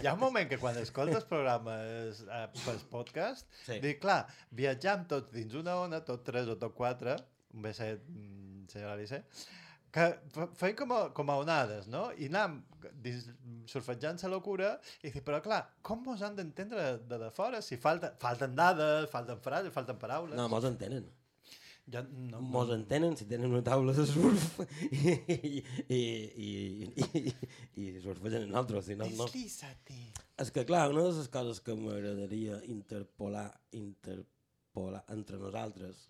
Hi 0.00 0.08
ha 0.08 0.14
un 0.16 0.22
moment 0.22 0.48
que 0.48 0.56
quan 0.62 0.78
escoltes 0.80 1.26
programes 1.28 2.22
eh, 2.24 2.46
pels 2.62 2.86
podcast, 2.88 3.44
Sí. 3.58 3.74
sí. 3.74 3.78
dic, 3.84 4.00
clar, 4.00 4.22
viatjam 4.56 5.04
tots 5.10 5.34
dins 5.36 5.52
una 5.60 5.74
ona, 5.82 6.00
tot 6.06 6.24
tres 6.24 6.48
o 6.48 6.56
tot 6.56 6.72
quatre, 6.78 7.18
un 7.52 7.66
beset, 7.68 8.08
mm, 8.08 8.64
senyora 8.72 8.94
Alice, 8.96 9.20
que 9.94 10.06
fe- 10.34 10.48
feim 10.58 10.76
com 10.80 10.92
a, 10.96 11.00
com 11.14 11.28
a 11.30 11.36
onades, 11.38 11.86
no? 11.92 12.08
I 12.18 12.26
dins, 13.04 13.28
surfejant 13.70 14.18
la 14.24 14.30
locura 14.34 14.72
i 15.02 15.10
dic, 15.12 15.20
però 15.26 15.38
clar, 15.44 15.60
com 15.86 16.02
mos 16.04 16.22
han 16.26 16.34
d'entendre 16.38 16.86
de, 16.98 17.18
de 17.22 17.28
fora 17.36 17.60
si 17.62 17.78
falta, 17.80 18.10
falten 18.20 18.56
dades, 18.58 19.06
falten 19.12 19.38
frases, 19.44 19.72
falten 19.72 20.00
paraules? 20.02 20.34
No, 20.38 20.48
mos 20.50 20.66
entenen. 20.68 21.06
Ja, 21.92 22.00
no, 22.00 22.38
Mos 22.40 22.70
entenen 22.72 23.12
si 23.14 23.26
tenen 23.28 23.50
una 23.52 23.60
taula 23.62 23.92
de 23.92 24.06
surf 24.08 24.54
i, 24.88 25.10
i, 25.92 25.98
i, 25.98 25.98
i, 26.46 27.08
i, 27.20 27.34
i 27.82 28.00
surfegen 28.00 28.46
en 28.48 28.54
altres, 28.56 28.86
si 28.88 28.96
no, 28.96 29.04
no. 29.18 29.26
És 30.40 30.48
que, 30.50 30.64
clar, 30.64 30.86
una 30.94 31.02
de 31.04 31.10
les 31.18 31.28
coses 31.28 31.60
que 31.60 31.76
m'agradaria 31.76 32.56
interpolar, 32.72 33.50
interpolar 33.76 35.04
entre 35.12 35.36
nosaltres, 35.42 36.06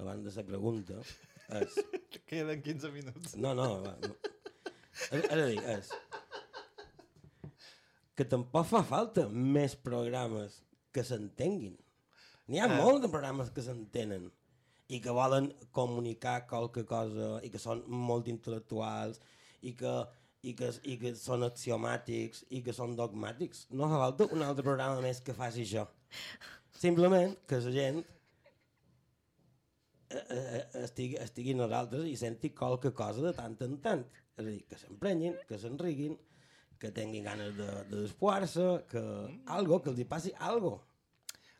abans 0.00 0.24
de 0.24 0.32
la 0.40 0.46
pregunta, 0.48 0.96
és... 1.60 1.78
Queden 2.28 2.62
15 2.62 2.90
minuts. 2.94 3.36
No, 3.36 3.54
no, 3.58 3.68
va, 3.84 3.96
no. 4.02 4.14
És, 5.12 5.24
a 5.30 5.36
dir, 5.40 5.58
és... 5.76 5.90
Que 8.16 8.26
tampoc 8.28 8.66
fa 8.68 8.82
falta 8.84 9.24
més 9.32 9.74
programes 9.80 10.58
que 10.92 11.04
s'entenguin. 11.06 11.76
N'hi 12.52 12.60
ha 12.60 12.66
Ah. 12.68 12.76
molts 12.82 13.00
de 13.04 13.08
programes 13.08 13.50
que 13.54 13.62
s'entenen 13.64 14.26
i 14.92 14.98
que 15.00 15.14
volen 15.16 15.46
comunicar 15.72 16.42
qualque 16.50 16.84
cosa 16.84 17.38
i 17.46 17.48
que 17.50 17.58
són 17.62 17.80
molt 17.88 18.28
intel·lectuals 18.28 19.20
i 19.62 19.72
que, 19.78 19.92
i 20.42 20.52
que, 20.58 20.68
i 20.84 20.98
que 21.00 21.14
són 21.16 21.46
axiomàtics 21.46 22.44
i 22.50 22.60
que 22.66 22.74
són 22.76 22.96
dogmàtics. 22.98 23.66
No 23.70 23.88
fa 23.88 24.02
falta 24.02 24.28
un 24.36 24.42
altre 24.44 24.66
programa 24.66 25.00
més 25.00 25.22
que 25.24 25.32
faci 25.38 25.64
això. 25.64 25.86
Simplement 26.82 27.32
que 27.48 27.62
la 27.64 27.72
gent 27.72 28.02
eh, 30.18 30.40
eh, 30.40 30.62
estigui, 30.84 31.16
estigui 31.22 31.54
nosaltres 31.58 32.06
i 32.08 32.14
senti 32.20 32.52
qualque 32.56 32.92
cosa 32.96 33.24
de 33.28 33.32
tant 33.36 33.56
en 33.66 33.78
tant. 33.84 34.04
És 34.36 34.44
a 34.44 34.48
dir, 34.48 34.60
que 34.68 34.78
s'emprenyin, 34.80 35.38
que 35.48 35.58
s'enriguin, 35.60 36.16
que 36.82 36.90
tinguin 36.94 37.28
ganes 37.28 37.56
de, 37.56 37.68
de 37.90 38.04
despuar-se, 38.06 38.68
que 38.90 39.02
algo, 39.56 39.80
que 39.82 39.92
els 39.92 40.02
hi 40.02 40.08
passi 40.08 40.32
algo. 40.38 40.76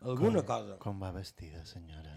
Alguna 0.02 0.42
com, 0.42 0.48
cosa. 0.54 0.78
Com 0.82 1.02
va 1.02 1.12
vestida, 1.14 1.64
senyora? 1.68 2.16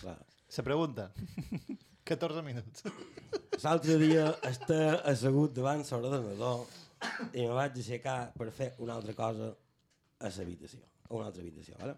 Clar. 0.00 0.18
Se 0.48 0.64
pregunta. 0.64 1.10
14 2.04 2.42
minuts. 2.42 2.84
L'altre 3.64 3.96
dia 4.00 4.30
estava 4.48 4.96
assegut 5.12 5.52
davant 5.54 5.84
l'ordenador 5.86 6.64
i 7.32 7.44
me 7.44 7.52
vaig 7.54 7.76
aixecar 7.78 8.16
per 8.38 8.48
fer 8.54 8.72
una 8.82 8.96
altra 8.98 9.14
cosa 9.14 9.52
a 10.18 10.30
l'habitació, 10.36 10.82
a 11.08 11.14
una 11.14 11.28
altra 11.30 11.44
habitació. 11.44 11.76
Vale? 11.78 11.94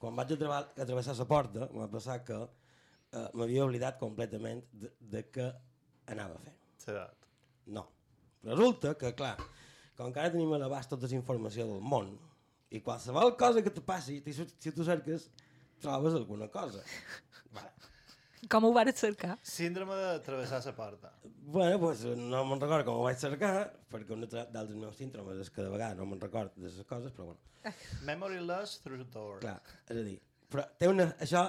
Quan 0.00 0.16
vaig 0.16 0.34
a, 0.36 0.58
a 0.60 0.86
travessar 0.86 1.16
la 1.16 1.28
porta, 1.28 1.68
m'ha 1.72 1.88
passat 1.92 2.24
que 2.28 2.40
eh, 3.12 3.28
m'havia 3.34 3.64
oblidat 3.66 3.98
completament 4.00 4.62
de, 4.72 4.92
de 5.00 5.24
què 5.34 5.48
anava 6.14 6.38
a 6.38 6.44
fer. 6.44 6.54
Cedat. 6.80 7.28
No. 7.66 7.86
Resulta 8.46 8.94
que, 8.98 9.12
clar, 9.16 9.36
com 9.98 10.12
que 10.12 10.22
ara 10.22 10.32
tenim 10.32 10.52
a 10.56 10.60
l'abast 10.62 10.90
tota 10.92 11.10
la 11.10 11.18
informació 11.18 11.66
del 11.68 11.82
món, 11.84 12.14
i 12.70 12.80
qualsevol 12.86 13.34
cosa 13.38 13.62
que 13.66 13.72
te 13.74 13.82
passi, 13.82 14.20
si, 14.32 14.72
tu 14.72 14.86
cerques, 14.86 15.28
trobes 15.82 16.14
alguna 16.14 16.48
cosa. 16.48 16.82
Vale. 17.56 17.72
Com 18.48 18.64
ho 18.64 18.70
vares 18.72 18.96
cercar? 18.96 19.34
Síndrome 19.44 19.96
de 19.98 20.20
travessar 20.24 20.62
la 20.64 20.72
porta. 20.76 21.12
Bueno, 21.24 21.78
pues, 21.82 22.04
no 22.16 22.44
me'n 22.48 22.62
recordo 22.62 22.86
com 22.86 23.02
ho 23.02 23.04
vaig 23.04 23.18
cercar, 23.20 23.52
perquè 23.92 24.14
un 24.16 24.24
dels 24.30 24.74
meus 24.78 24.96
síndromes 24.96 25.42
és 25.42 25.50
que 25.52 25.60
de 25.66 25.72
vegades 25.72 25.98
no 25.98 26.06
me'n 26.08 26.22
recordo 26.22 26.54
de 26.56 26.70
les 26.70 26.86
coses, 26.88 27.12
però 27.12 27.32
bueno. 27.32 27.74
Memory 28.06 28.40
loss 28.40 28.78
through 28.80 29.04
door. 29.12 29.40
Clar, 29.42 29.58
és 29.90 29.98
a 29.98 30.04
dir, 30.06 30.16
però 30.48 30.64
té 30.80 30.88
una, 30.88 31.10
això 31.20 31.44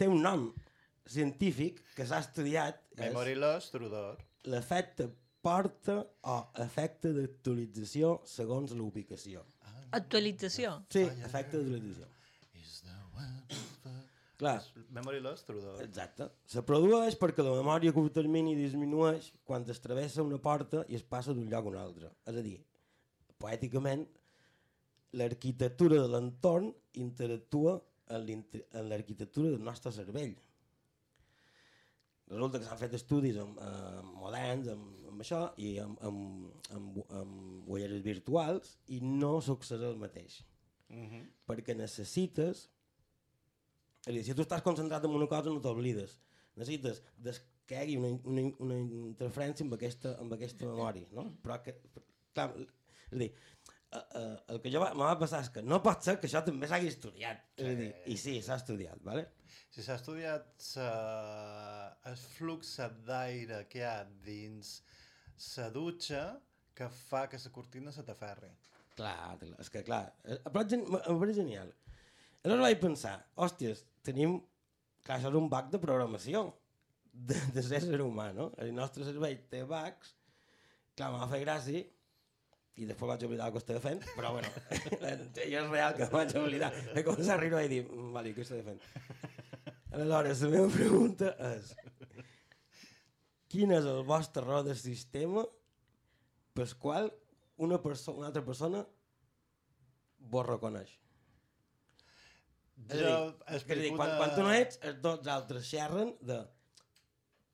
té 0.00 0.08
un 0.08 0.22
nom 0.24 0.46
científic 1.08 1.82
que 1.96 2.06
s'ha 2.06 2.20
estudiat. 2.22 2.80
Memory 2.98 3.34
loss 3.38 3.70
through 3.72 3.90
door. 3.90 4.20
L'efecte 4.50 5.08
porta 5.42 5.98
o 6.30 6.38
efecte 6.62 7.12
d'actualització 7.16 8.20
segons 8.28 8.74
la 8.76 8.82
ubicació. 8.84 9.44
Actualització. 9.92 10.78
Sí, 10.92 11.04
efecte 11.26 11.58
d'actualització. 11.58 12.08
Clar. 14.42 14.56
Memory 14.90 15.20
loss 15.22 15.44
through 15.46 15.62
door. 15.62 15.82
Exacte. 15.84 16.26
Se 16.50 16.64
produeix 16.66 17.14
perquè 17.18 17.44
la 17.46 17.54
memòria 17.54 17.92
a 17.92 17.94
curt 17.94 18.14
termini 18.16 18.56
disminueix 18.58 19.30
quan 19.46 19.62
es 19.70 19.78
travessa 19.82 20.24
una 20.26 20.40
porta 20.42 20.82
i 20.88 20.98
es 20.98 21.04
passa 21.06 21.34
d'un 21.34 21.46
lloc 21.50 21.68
a 21.68 21.70
un 21.70 21.78
altre. 21.78 22.10
És 22.26 22.38
a 22.40 22.42
dir, 22.42 22.56
poèticament, 23.38 24.02
l'arquitectura 25.18 26.00
de 26.00 26.08
l'entorn 26.10 26.72
interactua 26.98 27.76
en 28.08 28.88
l'arquitectura 28.90 29.52
del 29.52 29.62
nostre 29.62 29.92
cervell. 29.94 30.34
Resulta 32.30 32.58
que 32.60 32.68
s'han 32.68 32.80
fet 32.80 32.94
estudis 32.96 33.38
amb, 33.42 33.58
eh, 33.60 34.02
moderns 34.16 34.68
amb, 34.72 35.08
amb 35.10 35.24
això 35.24 35.42
i 35.60 35.74
amb, 35.82 35.98
amb, 36.06 36.68
amb, 36.76 37.00
amb 37.20 37.72
ulleres 37.72 38.04
virtuals 38.04 38.76
i 38.88 39.00
no 39.04 39.40
succeeix 39.40 39.82
el 39.90 39.98
mateix. 40.00 40.42
Mhm. 40.88 41.26
Perquè 41.48 41.76
necessites 41.76 42.68
és 44.02 44.14
dir, 44.16 44.22
si 44.26 44.34
tu 44.34 44.42
estàs 44.42 44.62
concentrat 44.66 45.04
en 45.06 45.14
una 45.14 45.28
cosa 45.30 45.50
no 45.50 45.62
t'oblides. 45.62 46.16
Necessites 46.58 47.02
que 47.68 47.76
hi 47.76 47.80
hagi 47.80 47.98
una, 48.00 48.10
una, 48.28 48.46
una 48.64 48.78
interferència 48.80 49.66
amb 49.66 49.76
aquesta, 49.76 50.16
amb 50.22 50.34
aquesta 50.34 50.66
memòria, 50.66 51.06
no? 51.14 51.28
Però 51.44 51.60
que, 51.62 51.76
clar, 52.34 52.48
és 52.58 53.14
a 53.14 53.20
dir, 53.20 53.30
eh, 53.92 54.02
eh, 54.20 54.36
el 54.54 54.60
que 54.62 54.72
jo 54.72 54.80
va, 54.82 54.92
me 54.96 55.04
va 55.04 55.18
passar 55.20 55.42
és 55.44 55.50
que 55.52 55.62
no 55.64 55.80
pot 55.84 56.04
ser 56.04 56.16
que 56.20 56.28
això 56.28 56.42
també 56.46 56.68
s'hagi 56.70 56.90
estudiat. 56.92 57.44
És 57.56 57.70
a 57.70 57.76
dir, 57.78 57.90
I 58.12 58.16
sí, 58.20 58.38
s'ha 58.44 58.58
estudiat, 58.60 59.00
¿vale? 59.06 59.26
Si 59.72 59.84
s'ha 59.84 59.98
estudiat 60.00 60.48
sa... 60.60 60.88
el 62.08 62.16
flux 62.36 62.74
d'aire 63.08 63.62
que 63.70 63.80
hi 63.80 63.86
ha 63.88 63.98
dins 64.26 64.74
la 65.56 65.68
dutxa 65.74 66.24
que 66.76 66.88
fa 66.88 67.26
que 67.28 67.40
la 67.44 67.52
cortina 67.52 67.92
se 67.92 68.04
t'aferri. 68.06 68.50
Clar, 68.96 69.38
és 69.60 69.70
que 69.72 69.84
clar, 69.86 70.04
eh, 70.24 70.38
però 70.52 70.64
em 70.68 71.20
pareix 71.20 71.38
genial. 71.38 71.70
Aleshores 72.42 72.66
vaig 72.66 72.80
pensar, 72.82 73.14
hòsties, 73.38 73.84
tenim, 74.04 74.40
clar, 75.06 75.18
això 75.18 75.30
és 75.30 75.38
un 75.38 75.48
bug 75.52 75.70
de 75.72 75.80
programació 75.80 76.42
de, 77.12 77.38
de 77.54 77.62
ser 77.64 78.00
humà, 78.02 78.32
no? 78.36 78.50
El 78.60 78.72
nostre 78.76 79.06
cervell 79.06 79.38
té 79.52 79.62
bugs, 79.68 80.14
clar, 80.98 81.12
m'ha 81.14 81.28
fet 81.30 81.44
gràcia, 81.44 81.84
i 82.80 82.86
després 82.88 83.08
vaig 83.10 83.24
oblidar 83.26 83.46
el 83.50 83.52
que 83.52 83.60
estava 83.60 83.80
fent, 83.84 84.00
però 84.16 84.30
bueno, 84.32 84.48
jo 85.36 85.58
és 85.60 85.70
real 85.70 85.96
que 85.98 86.06
vaig 86.12 86.32
oblidar. 86.40 86.70
He 86.96 87.02
començat 87.04 87.34
a 87.36 87.40
riure 87.42 87.64
i 87.66 87.68
dir, 87.68 87.82
"Mm, 87.88 88.12
vale, 88.16 88.32
què 88.34 88.46
estava 88.46 88.62
fent? 88.62 88.80
Aleshores, 89.92 90.40
la 90.46 90.48
meva 90.54 90.70
pregunta 90.72 91.34
és, 91.52 91.74
quin 93.52 93.74
és 93.76 93.84
el 93.84 94.02
vostre 94.08 94.40
error 94.42 94.64
de 94.64 94.74
sistema 94.74 95.44
pel 96.56 96.72
qual 96.80 97.10
una, 97.60 97.76
perso 97.82 98.14
una 98.16 98.30
altra 98.30 98.42
persona 98.44 98.86
vos 100.32 100.46
reconeix? 100.46 100.94
Jo 102.88 103.12
és 103.52 103.62
a 103.68 103.74
dir 103.78 103.92
quan, 103.94 104.16
quan 104.18 104.32
tu 104.34 104.42
no 104.42 104.52
ets, 104.56 104.78
els 104.82 104.98
dos 105.04 105.28
altres 105.30 105.68
xerren 105.68 106.16
de... 106.20 106.40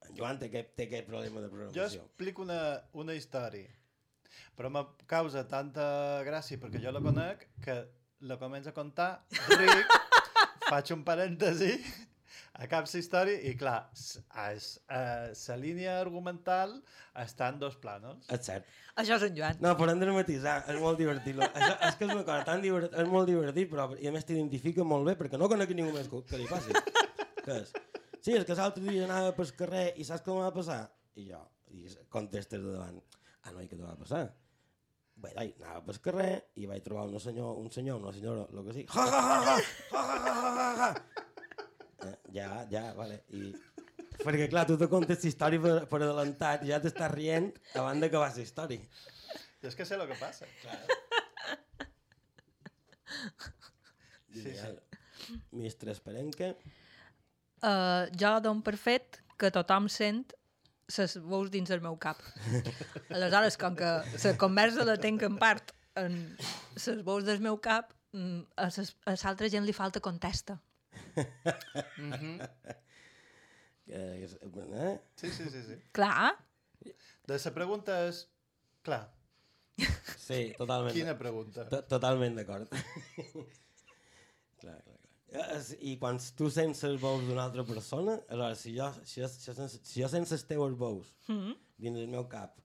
En 0.09 0.15
Joan 0.17 0.39
té 0.41 0.47
aquest, 0.49 0.71
té 0.79 0.87
aquest 0.87 1.09
problema 1.11 1.43
de 1.43 1.49
Jo 1.51 1.53
programació. 1.57 2.05
explico 2.07 2.43
una, 2.47 2.61
una 2.95 3.15
història, 3.19 3.69
però 4.57 4.71
me 4.73 4.83
causa 5.07 5.47
tanta 5.49 5.87
gràcia 6.27 6.59
perquè 6.61 6.81
jo 6.83 6.93
la 6.95 7.01
conec 7.05 7.47
que 7.65 7.79
la 8.29 8.37
començo 8.41 8.73
a 8.73 8.77
contar, 8.77 9.11
ric, 9.55 9.97
faig 10.71 10.91
un 10.97 11.05
parèntesi, 11.07 11.71
acab 12.59 12.89
la 12.91 12.99
història 12.99 13.39
i 13.47 13.53
clar, 13.57 13.79
la 14.35 15.57
línia 15.63 15.99
argumental 16.01 16.75
està 17.23 17.49
en 17.53 17.61
dos 17.63 17.77
planos. 17.79 18.27
És 18.35 18.45
cert. 18.47 18.67
Això 18.99 19.15
és 19.15 19.29
en 19.29 19.37
Joan. 19.37 19.61
No, 19.63 19.77
però 19.79 19.93
hem 19.95 20.01
de 20.03 20.09
matisar, 20.11 20.57
és 20.71 20.81
molt 20.83 20.99
divertit. 20.99 21.37
Lo- 21.39 21.47
Això, 21.47 21.75
és 21.87 21.95
que 22.01 22.09
és 22.09 22.11
una 22.17 22.25
cosa 22.27 22.43
tan 22.49 22.63
divertit, 22.65 22.97
és 22.99 23.09
molt 23.13 23.31
divertit, 23.31 23.71
però 23.71 23.87
i 23.95 24.11
a 24.11 24.15
més 24.15 24.27
t'identifica 24.27 24.83
molt 24.85 25.07
bé 25.07 25.15
perquè 25.21 25.39
no 25.39 25.49
conec 25.51 25.71
ningú 25.79 25.95
més 25.95 26.11
que, 26.11 26.25
que 26.27 26.41
li 26.43 26.49
passi. 26.51 26.75
Què 27.45 27.61
és? 27.63 27.71
Sí, 28.19 28.35
és 28.35 28.43
que 28.45 28.57
l'altre 28.59 28.83
dia 28.83 29.05
anava 29.07 29.31
pel 29.39 29.53
carrer 29.57 29.93
i 29.97 30.05
saps 30.05 30.25
què 30.27 30.35
em 30.35 30.43
va 30.43 30.51
passar? 30.55 30.81
I 31.15 31.29
jo, 31.31 31.39
i 31.71 31.87
contestes 32.11 32.59
de 32.61 32.75
davant, 32.75 32.99
ah, 33.49 33.55
no, 33.55 33.65
i 33.65 33.71
què 33.71 33.77
te 33.77 33.85
va 33.85 33.97
passar? 33.99 34.27
Bé, 35.19 35.33
dai, 35.35 35.49
anava 35.59 35.81
pel 35.89 35.99
carrer 36.05 36.33
i 36.61 36.69
vaig 36.71 36.85
trobar 36.85 37.09
una 37.11 37.21
senyor, 37.23 37.57
un 37.59 37.73
senyor, 37.75 37.99
una 37.99 38.13
senyora, 38.15 38.45
el 38.53 38.69
que 38.69 38.77
sigui, 38.77 38.87
ha, 38.95 39.07
ha, 39.09 39.23
ha, 39.25 39.39
ha, 39.39 39.57
ha, 39.57 40.03
ha, 40.03 40.19
ha, 40.29 40.37
ha, 40.37 40.69
ha, 40.69 40.87
ha. 40.87 41.27
Eh, 42.07 42.15
ja, 42.37 42.51
ja, 42.71 42.85
vale. 42.95 43.25
I, 43.35 43.51
perquè 44.21 44.47
clar, 44.53 44.67
tu 44.69 44.77
te 44.79 44.87
contes 44.91 45.25
història 45.27 45.63
per, 45.65 45.75
per 45.91 46.01
adelantat 46.05 46.63
i 46.63 46.71
ja 46.71 46.79
t'estàs 46.83 47.11
rient 47.15 47.51
abans 47.75 48.05
d'acabar 48.05 48.31
la 48.37 48.45
història. 48.45 49.03
Jo 49.59 49.73
és 49.73 49.79
que 49.79 49.87
sé 49.89 49.99
el 49.99 50.07
que 50.07 50.19
passa. 50.21 50.47
Sí, 54.39 54.53
sí. 54.55 55.35
Mistres 55.59 55.99
Perenque. 56.05 56.53
Uh, 57.59 58.07
jo 58.15 58.37
dono 58.45 58.63
per 58.63 58.77
fet 58.79 59.19
que 59.39 59.51
tothom 59.55 59.89
sent 59.91 60.29
ses 60.89 61.17
veus 61.21 61.51
dins 61.53 61.71
el 61.75 61.83
meu 61.85 61.97
cap. 62.01 62.21
Aleshores, 63.15 63.57
com 63.61 63.77
que 63.77 63.91
la 64.25 64.37
conversa 64.41 64.85
la 64.89 64.97
tenc 65.01 65.23
en 65.29 65.37
part 65.41 65.75
en 66.01 66.15
les 66.79 67.03
veus 67.05 67.25
del 67.27 67.41
meu 67.45 67.59
cap, 67.61 67.93
mm, 68.17 68.41
a 68.57 68.71
ses- 68.71 68.95
a 69.05 69.15
l'altra 69.19 69.49
gent 69.53 69.67
li 69.69 69.75
falta 69.77 70.01
contesta. 70.01 70.59
Mhm. 71.99 72.41
Eh, 73.89 74.25
és- 74.25 74.37
eh? 74.43 75.01
Sí, 75.17 75.31
sí, 75.31 75.49
sí, 75.51 75.63
sí. 75.67 75.77
Clar. 75.93 76.35
De 77.27 77.39
la 77.45 77.53
pregunta 77.55 78.07
és... 78.09 78.27
Clar. 78.85 79.09
Sí, 80.19 80.53
totalment. 80.59 80.93
Quina 80.95 81.15
pregunta? 81.19 81.65
To- 81.71 81.83
Totalment 81.89 82.37
d'acord. 82.37 82.69
clar, 84.61 84.77
clar, 84.85 84.98
I 85.85 85.97
quan 86.01 86.17
tu 86.37 86.49
sents 86.51 86.83
les 86.87 87.01
veus 87.01 87.25
d'una 87.27 87.45
altra 87.45 87.65
persona, 87.69 88.15
aleshores, 88.29 88.59
si 88.65 88.73
jo, 88.77 88.87
si 89.05 89.21
jo, 89.21 89.29
si 89.29 89.51
jo, 89.53 89.69
si 89.69 90.01
jo 90.01 90.09
sents 90.09 90.31
les 90.33 90.45
teves 90.49 90.77
veus 90.81 91.15
Mhm. 91.29 91.57
dins 91.79 91.97
del 91.99 92.09
meu 92.09 92.25
cap, 92.29 92.57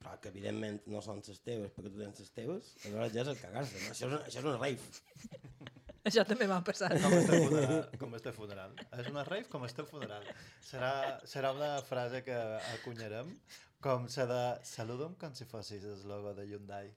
però 0.00 0.18
que 0.20 0.28
evidentment 0.28 0.80
no 0.86 1.00
són 1.02 1.22
les 1.26 1.40
teves 1.40 1.70
perquè 1.72 1.92
tu 1.92 1.98
tens 1.98 2.18
les 2.18 2.30
teves, 2.32 2.72
aleshores 2.84 3.12
ja 3.14 3.20
és 3.22 3.28
el 3.28 3.38
cagar-se. 3.38 3.78
No? 3.84 3.90
Això, 3.92 4.06
és 4.06 4.12
una, 4.12 4.18
això 4.26 4.38
és 4.38 4.44
una 4.44 4.56
rave. 4.58 4.78
Això 6.08 6.24
també 6.24 6.46
m'ha 6.48 6.62
passat. 6.64 6.94
Com 7.02 7.12
este 7.12 7.38
funeral. 7.44 7.90
Com 8.00 8.14
este 8.16 8.32
funeral. 8.32 8.74
És 8.98 9.08
una 9.10 9.24
rave 9.24 9.48
com 9.52 9.64
este 9.66 9.84
funeral. 9.84 10.24
Serà, 10.64 11.20
serà 11.26 11.50
una 11.52 11.82
frase 11.82 12.22
que 12.24 12.32
acunyarem 12.78 13.34
com 13.80 14.06
la 14.16 14.26
de 14.30 14.64
saluda'm 14.64 15.14
com 15.20 15.34
si 15.34 15.44
fossis 15.44 15.84
el 15.84 16.06
logo 16.08 16.32
de 16.34 16.46
Hyundai. 16.46 16.94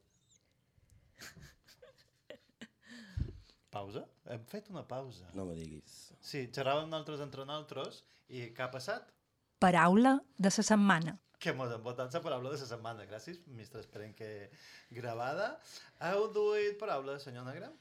Pausa? 3.72 4.04
Hem 4.28 4.44
fet 4.52 4.68
una 4.70 4.84
pausa. 4.88 5.30
No 5.38 5.46
me 5.48 5.56
diguis. 5.56 6.12
Sí, 6.20 6.46
xerràvem 6.52 6.90
nosaltres 6.92 7.22
entre 7.24 7.46
nosaltres 7.48 8.02
i 8.28 8.50
què 8.56 8.66
ha 8.66 8.72
passat? 8.74 9.08
Paraula 9.64 10.18
de 10.38 10.52
la 10.52 10.66
setmana. 10.68 11.16
Que 11.42 11.54
mos 11.58 11.72
hem 11.74 11.82
votat 11.86 12.14
la 12.14 12.22
paraula 12.22 12.52
de 12.52 12.60
la 12.60 12.68
setmana. 12.70 13.06
Gràcies, 13.10 13.40
mistre, 13.48 13.82
esperem 13.82 14.12
que 14.18 14.50
gravada. 14.94 15.56
Heu 16.10 16.28
duit 16.36 16.78
paraula, 16.82 17.16
senyor 17.24 17.48
Negre? 17.48 17.72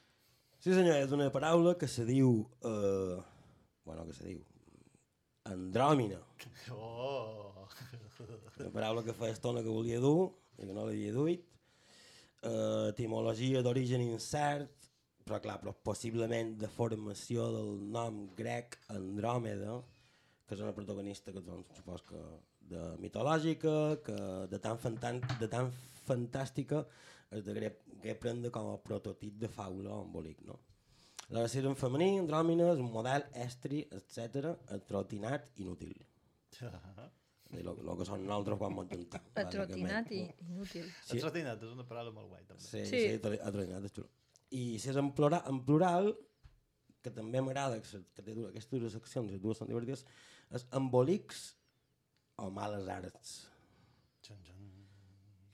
Sí 0.61 0.73
senyor, 0.77 0.95
és 1.01 1.11
una 1.13 1.29
paraula 1.33 1.75
que 1.77 1.89
se 1.89 2.05
diu... 2.07 2.33
Eh, 2.63 3.19
bueno, 3.85 4.07
que 4.07 4.13
se 4.13 4.25
diu... 4.29 4.41
Andròmina. 5.51 6.19
Oh! 6.71 7.67
Una 8.59 8.69
paraula 8.73 9.03
que 9.03 9.15
fa 9.17 9.29
estona 9.33 9.63
que 9.65 9.73
volia 9.73 9.99
dur 9.99 10.31
i 10.57 10.67
que 10.67 10.73
no 10.73 10.85
l'havia 10.85 11.13
duit. 11.13 11.47
Eh, 12.41 12.89
etimologia 12.89 13.61
d'origen 13.65 14.01
incert, 14.05 14.80
però 15.25 15.39
clar, 15.43 15.57
però 15.61 15.73
possiblement 15.83 16.55
de 16.61 16.69
formació 16.71 17.47
del 17.53 17.71
nom 17.93 18.23
grec 18.37 18.77
Andròmeda, 18.93 19.77
que 20.47 20.55
és 20.57 20.63
una 20.63 20.73
protagonista 20.75 21.31
que 21.31 21.43
doncs, 21.45 21.77
supos 21.77 22.03
que 22.09 22.21
de 22.71 22.81
mitològica, 23.03 23.75
que 24.05 24.17
de 24.51 24.59
tan, 24.63 24.77
fantan 24.79 25.21
de 25.39 25.47
tan 25.51 25.71
fantàstica 26.05 26.85
es 27.31 27.45
de 27.45 27.71
que 28.01 28.15
prendre 28.19 28.51
com 28.51 28.73
a 28.73 28.77
prototip 28.83 29.37
de 29.39 29.47
faula 29.51 29.93
o 29.95 30.03
embolic, 30.05 30.41
no? 30.47 30.59
La 31.31 31.45
ser 31.47 31.63
en 31.63 31.77
femení, 31.79 32.17
Andròmina, 32.19 32.73
és 32.73 32.79
un 32.83 32.89
model 32.91 33.23
estri, 33.39 33.85
etc, 33.95 34.49
atrotinat, 34.75 35.47
inútil. 35.63 35.95
I 37.51 37.63
lo, 37.63 37.73
lo 37.83 37.97
que 37.99 38.05
són 38.07 38.21
nosaltres 38.23 38.59
quan 38.59 38.77
ens 38.79 38.91
juntem. 38.91 39.23
Atrotinat 39.41 40.11
i 40.15 40.21
inútil. 40.45 40.85
Sí. 41.03 41.17
Atrotinat 41.19 41.63
és 41.67 41.71
una 41.75 41.83
paraula 41.87 42.13
molt 42.15 42.29
guai, 42.31 42.43
també. 42.47 42.63
Sí, 42.63 42.83
sí, 42.87 42.99
sí 43.07 43.15
atro- 43.17 43.39
atrotinat 43.39 43.87
és 43.89 43.95
xulo. 43.95 44.07
I 44.51 44.77
si 44.79 44.89
és 44.91 44.97
en 44.99 45.11
plural, 45.15 45.43
en 45.47 45.61
plural 45.65 46.11
que 47.01 47.09
també 47.13 47.39
m'agrada, 47.41 47.79
que, 47.81 47.87
se- 47.87 48.03
que 48.13 48.21
té 48.25 48.33
du- 48.35 48.47
aquestes 48.49 48.79
dues 48.81 48.93
seccions, 48.93 49.31
les 49.31 49.41
dues 49.41 49.57
són 49.57 49.67
divertides, 49.71 50.03
és 50.51 50.65
embolics 50.77 51.55
o 52.37 52.49
males 52.51 52.87
arts. 52.91 53.31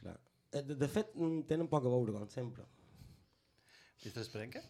Clar. 0.01 0.17
Eh, 0.51 0.61
De, 0.63 0.75
de 0.75 0.87
fet, 0.87 1.13
mm, 1.15 1.43
tenen 1.49 1.67
poc 1.71 1.85
a 1.85 1.89
veure, 1.93 2.11
com 2.15 2.27
sempre. 2.29 2.65
I 4.03 4.09
estàs 4.09 4.25
esperant 4.27 4.51
què? 4.53 4.63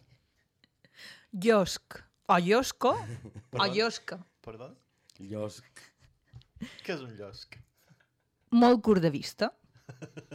Llosc. 1.44 1.98
O 2.28 2.36
llosco 2.44 2.92
o 3.62 3.66
llosca. 3.72 4.18
Perdó? 4.44 4.70
Llosc. 5.18 5.82
Què 6.84 6.94
és 6.94 7.00
un 7.04 7.14
llosc? 7.16 7.56
Molt 8.52 8.82
curt 8.84 9.02
de 9.04 9.10
vista. 9.14 9.50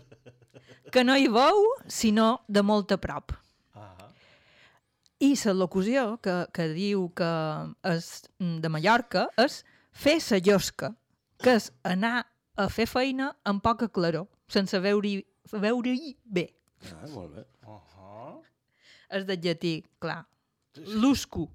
Que 0.94 1.02
no 1.04 1.16
hi 1.18 1.26
veu, 1.32 1.64
sinó 1.90 2.44
de 2.48 2.62
molt 2.62 2.92
a 2.94 3.00
prop. 3.02 3.32
I 5.24 5.36
la 5.46 5.54
locució 5.56 6.18
que, 6.24 6.34
que 6.52 6.66
diu 6.74 7.06
que 7.16 7.30
és 7.88 8.08
mm, 8.42 8.58
de 8.64 8.72
Mallorca 8.74 9.28
és 9.40 9.62
fer 9.96 10.18
sa 10.20 10.40
llosca, 10.44 10.90
que 11.40 11.54
és 11.60 11.70
anar 11.88 12.26
a 12.60 12.66
fer 12.70 12.90
feina 12.92 13.30
amb 13.48 13.64
poca 13.64 13.88
claror, 13.88 14.28
sense 14.52 14.80
veure-hi 14.84 15.22
veure 15.54 15.96
bé. 16.26 16.50
Ah, 16.92 17.08
molt 17.14 17.36
bé. 17.38 17.46
Uh 17.64 17.80
-huh. 17.80 18.42
És 19.10 19.26
de 19.26 19.38
llatí, 19.38 19.84
clar. 20.00 20.26
Lusco. 20.76 21.50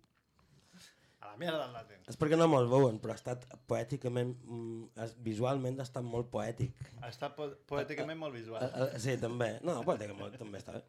A 1.20 1.26
la 1.26 1.36
mierda 1.36 1.58
del 1.64 1.72
latín. 1.72 1.98
És 2.08 2.18
perquè 2.18 2.36
no 2.38 2.48
me'l 2.48 2.68
veuen, 2.68 3.00
però 3.00 3.10
ha 3.10 3.14
estat 3.14 3.44
poèticament, 3.66 4.36
mm, 4.44 5.12
visualment 5.18 5.78
ha 5.78 5.82
estat 5.82 6.04
molt 6.04 6.30
poètic. 6.30 6.72
Està 7.02 7.34
po 7.34 7.50
poèticament 7.66 8.18
molt 8.18 8.34
visual. 8.34 8.62
Eh, 8.62 8.94
eh, 8.94 8.98
sí, 8.98 9.18
també. 9.18 9.58
No, 9.62 9.82
poèticament 9.82 10.38
també 10.38 10.58
està 10.58 10.72
bé. 10.72 10.82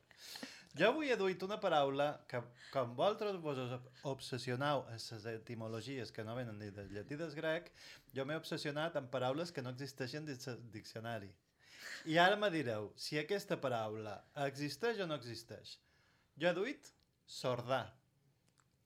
Jo 0.78 0.90
avui 0.92 1.10
he 1.10 1.16
duit 1.18 1.42
una 1.44 1.58
paraula 1.60 2.22
que, 2.30 2.40
com 2.72 2.92
vosaltres 2.96 3.40
vos 3.42 3.58
os- 3.58 3.82
obsessionau 4.06 4.84
en 4.88 5.00
les 5.00 5.26
etimologies 5.26 6.12
que 6.12 6.24
no 6.24 6.36
venen 6.36 6.60
ni 6.60 6.70
del 6.70 6.92
llatí 6.94 7.16
del 7.18 7.34
grec, 7.34 7.72
jo 8.14 8.26
m'he 8.26 8.36
obsessionat 8.38 8.96
amb 8.96 9.10
paraules 9.10 9.52
que 9.52 9.62
no 9.66 9.72
existeixen 9.74 10.26
dins 10.26 10.48
el 10.48 10.60
diccionari. 10.72 11.32
I 12.06 12.18
ara 12.22 12.36
me 12.38 12.50
direu 12.54 12.94
si 12.96 13.18
aquesta 13.18 13.58
paraula 13.60 14.20
existeix 14.46 15.00
o 15.02 15.08
no 15.08 15.16
existeix. 15.16 15.80
Jo 16.38 16.50
he 16.50 16.54
duit 16.54 16.94
sordà. 17.28 17.82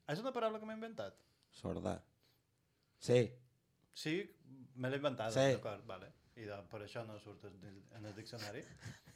És 0.07 0.19
una 0.19 0.31
paraula 0.31 0.59
que 0.59 0.65
m'he 0.65 0.73
inventat? 0.79 1.13
Sordà. 1.51 1.99
Sí. 2.99 3.27
Sí, 3.93 4.15
me 4.75 4.89
l'he 4.89 4.97
inventada, 4.97 5.31
Sí. 5.31 5.51
d'acord, 5.57 5.83
vale. 5.85 6.13
I 6.35 6.45
de, 6.47 6.61
per 6.71 6.79
això 6.81 7.05
no 7.05 7.19
surt 7.19 7.43
en 7.45 8.05
el 8.05 8.15
diccionari. 8.15 8.63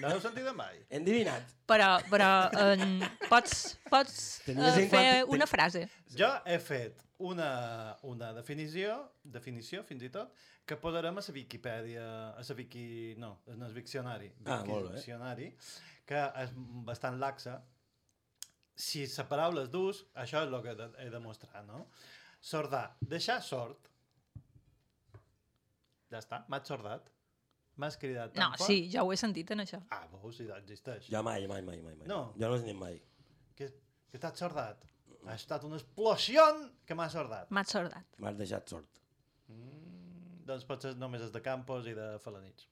No 0.00 0.08
l'heu 0.10 0.20
sentit 0.22 0.46
mai? 0.54 0.78
Endivinat. 0.94 1.54
Però, 1.66 1.88
però 2.10 2.28
en, 2.60 3.00
pots, 3.28 3.76
pots 3.90 4.16
eh, 4.46 4.54
en 4.54 4.76
fer 4.76 4.88
compte- 4.92 5.34
una 5.36 5.46
frase. 5.50 5.86
Jo 6.14 6.28
he 6.46 6.58
fet 6.62 7.02
una, 7.30 7.48
una 8.08 8.30
definició, 8.36 8.94
definició 9.24 9.82
fins 9.84 10.06
i 10.06 10.10
tot, 10.14 10.30
que 10.64 10.78
posarem 10.78 11.18
a 11.18 11.24
la 11.26 11.34
Viquipèdia, 11.34 12.06
a 12.38 12.44
la 12.46 12.54
Wiki... 12.56 13.16
no, 13.18 13.40
en 13.50 13.62
el 13.66 13.74
Diccionari. 13.74 14.30
Ah, 14.46 14.62
molt 14.64 14.92
bé. 14.92 14.96
Diccionari, 15.00 15.50
que 16.06 16.22
és 16.44 16.54
bastant 16.86 17.18
laxa. 17.18 17.58
Si 18.80 19.02
la 19.10 19.26
paraula 19.28 19.66
és 19.66 19.70
d'ús, 19.74 20.04
això 20.14 20.44
és 20.46 20.48
el 20.54 20.62
que 20.64 20.72
he 20.72 20.78
de, 20.78 20.86
he 21.04 21.10
de 21.12 21.18
mostrar, 21.20 21.64
no? 21.66 21.88
Sordar. 22.40 22.86
Deixar 23.02 23.40
sort. 23.44 23.90
Ja 26.10 26.18
està, 26.22 26.44
m'has 26.48 26.66
sordat. 26.70 27.10
M'has 27.80 27.96
cridat 28.00 28.34
tan 28.34 28.42
No, 28.44 28.48
fort. 28.58 28.66
sí, 28.68 28.78
ja 28.92 29.02
ho 29.06 29.12
he 29.12 29.16
sentit 29.20 29.50
en 29.54 29.62
això. 29.64 29.80
Ah, 29.94 30.02
veus, 30.12 30.36
si 30.36 30.46
existeix. 30.56 31.08
Jo 31.12 31.22
mai, 31.26 31.46
mai, 31.50 31.62
mai, 31.66 31.80
mai. 31.84 31.94
mai. 31.96 32.08
No. 32.10 32.20
Jo 32.36 32.48
no 32.50 32.56
l'he 32.56 32.66
dit 32.66 32.76
mai. 32.78 32.98
Que, 33.56 33.70
que 34.12 34.20
t'has 34.20 34.36
sordat. 34.44 34.84
Ha 35.26 35.34
estat 35.36 35.64
una 35.68 35.76
explosió 35.80 36.44
que 36.88 36.96
m'ha 36.96 37.08
sordat. 37.12 37.50
M'has 37.52 37.72
sordat. 37.76 38.06
M'has 38.24 38.36
deixat 38.38 38.68
sort. 38.72 39.00
Mm, 39.52 40.44
doncs 40.48 40.64
potser 40.68 40.94
només 41.00 41.24
és 41.26 41.32
de 41.34 41.42
Campos 41.44 41.88
i 41.90 41.96
de 41.96 42.10
Falanits. 42.24 42.68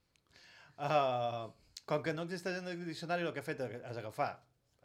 Uh, 0.79 1.49
com 1.89 2.03
que 2.05 2.13
no 2.15 2.25
existeix 2.29 2.61
en 2.61 2.69
el 2.71 2.85
diccionari, 2.87 3.25
el 3.27 3.33
que 3.37 3.43
he 3.43 3.47
fet 3.49 3.61
és 3.67 3.97
agafar 4.01 4.31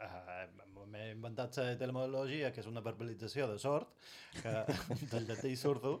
uh, 0.02 0.63
m'he 0.94 1.10
inventat 1.10 1.56
la 1.58 1.72
etimologia, 1.74 2.52
que 2.54 2.62
és 2.62 2.68
una 2.70 2.82
verbalització 2.84 3.48
de 3.50 3.58
sort, 3.58 3.90
que 4.38 4.52
del 5.12 5.26
llatí 5.26 5.54
surdo. 5.58 5.96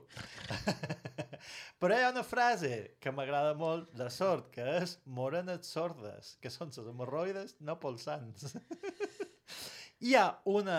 Però 1.82 1.96
hi 1.96 2.04
ha 2.06 2.12
una 2.14 2.24
frase 2.24 2.96
que 3.02 3.12
m'agrada 3.12 3.54
molt 3.58 3.90
de 3.98 4.06
sort, 4.14 4.52
que 4.54 4.64
és 4.78 4.96
morenes 5.18 5.66
sordes, 5.74 6.36
que 6.40 6.52
són 6.52 6.72
les 6.76 6.92
hemorroides 6.92 7.58
no 7.60 7.78
polsants. 7.82 8.54
Hi 10.04 10.14
ha 10.18 10.24
una 10.50 10.78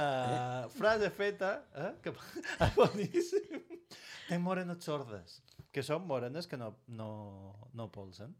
frase 0.69 1.09
feta, 1.09 1.51
eh, 1.81 1.91
que 2.03 2.11
és 2.13 2.73
boníssim. 2.75 3.61
Tenc 4.27 4.43
morenes 4.43 4.85
sordes, 4.85 5.39
que 5.73 5.81
són 5.85 6.05
morenes 6.09 6.49
que 6.49 6.59
no, 6.61 6.75
no, 6.99 7.09
no 7.73 7.87
polsen, 7.93 8.35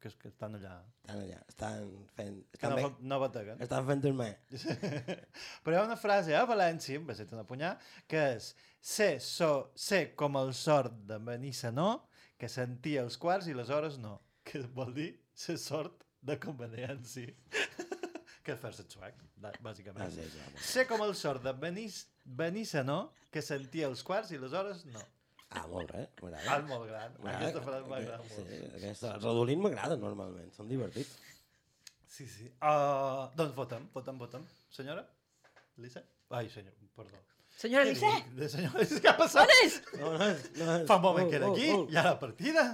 que, 0.00 0.10
que 0.20 0.28
estan 0.30 0.54
allà. 0.58 0.74
Estan 1.02 1.22
allà, 1.24 1.38
estan 1.50 1.88
fent... 2.16 2.36
Que 2.52 2.58
Estan, 2.58 2.70
no, 2.70 2.76
bé, 2.76 2.82
fa- 2.86 3.06
no 3.12 3.18
bateguen. 3.22 3.62
estan 3.64 3.86
fent 3.88 4.04
el 4.10 4.14
me. 4.18 4.28
Però 5.64 5.74
hi 5.74 5.78
ha 5.80 5.84
una 5.86 5.96
frase 6.00 6.36
a 6.38 6.44
València, 6.48 6.98
em 7.00 7.06
va 7.08 7.16
ser 7.18 7.26
una 7.34 7.44
punyà, 7.48 7.72
que 8.10 8.22
és 8.36 8.52
sé, 8.80 9.10
so, 9.24 9.50
sé 9.74 10.04
com 10.18 10.38
el 10.40 10.52
sort 10.54 10.94
de 11.10 11.18
Benissanó, 11.18 11.88
que 12.38 12.48
sentia 12.52 13.02
els 13.02 13.16
quarts 13.18 13.48
i 13.50 13.56
les 13.58 13.70
hores 13.74 13.98
no. 13.98 14.18
Que 14.46 14.62
vol 14.74 14.94
dir 14.96 15.10
ser 15.34 15.58
sort 15.60 16.04
de 16.22 16.38
conveniència. 16.40 17.34
que 18.46 18.54
és 18.54 18.60
fer-se 18.62 18.86
suec, 18.88 19.18
da- 19.36 19.52
bàsicament. 19.64 20.06
Ah, 20.06 20.10
sí, 20.14 20.24
bé. 20.24 20.62
sé 20.64 20.86
com 20.88 21.02
el 21.04 21.12
sort 21.18 21.42
de 21.44 21.52
Benis, 21.52 22.04
Benissanó, 22.24 23.10
que 23.34 23.42
sentia 23.44 23.90
els 23.90 24.00
quarts 24.06 24.30
i 24.32 24.38
les 24.40 24.54
hores 24.56 24.86
no. 24.88 25.02
Ah, 25.56 25.62
molt 25.70 25.88
bé, 25.94 26.02
m'agrada. 26.20 26.44
Ah, 26.52 26.58
molt 26.68 26.84
gran. 26.90 27.14
Aquesta 27.32 27.62
frase 27.64 27.86
m'agrada 27.88 28.18
Sí, 28.28 28.42
molt. 28.42 28.74
aquesta, 28.80 29.14
els 29.16 29.24
rodolins 29.24 29.62
m'agraden 29.64 30.02
normalment, 30.04 30.50
són 30.56 30.68
divertits. 30.68 31.14
Sí, 32.08 32.26
sí. 32.28 32.48
Uh, 32.60 33.28
doncs 33.38 33.54
votem, 33.56 33.86
votem, 33.94 34.18
votem. 34.20 34.44
Senyora? 34.74 35.04
Lisa? 35.80 36.02
Ai, 36.36 36.48
senyor, 36.52 36.74
perdó. 36.96 37.20
Senyora 37.58 37.84
Lisa? 37.88 38.10
De 38.36 38.48
senyora 38.52 38.82
Lisa, 38.84 39.00
què 39.04 39.08
ha 39.12 39.16
passat? 39.18 39.44
On 39.48 39.54
és? 39.64 39.78
No, 40.00 40.10
no 40.18 40.26
és, 40.34 40.42
no 40.58 40.68
és. 40.76 40.86
Fa 40.90 40.98
un 41.00 41.06
moment 41.06 41.26
Oh, 41.26 41.30
que 41.30 41.38
era 41.40 41.48
oh, 41.48 41.54
aquí, 41.56 41.70
oh. 41.74 41.86
i 41.94 41.96
ara 42.02 42.12
partida. 42.20 42.66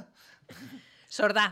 Sordà. 1.14 1.46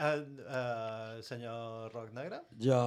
Uh, 0.00 0.22
uh, 0.48 1.20
senyor 1.26 1.90
Roc 1.92 2.14
Negre? 2.16 2.40
Jo, 2.64 2.80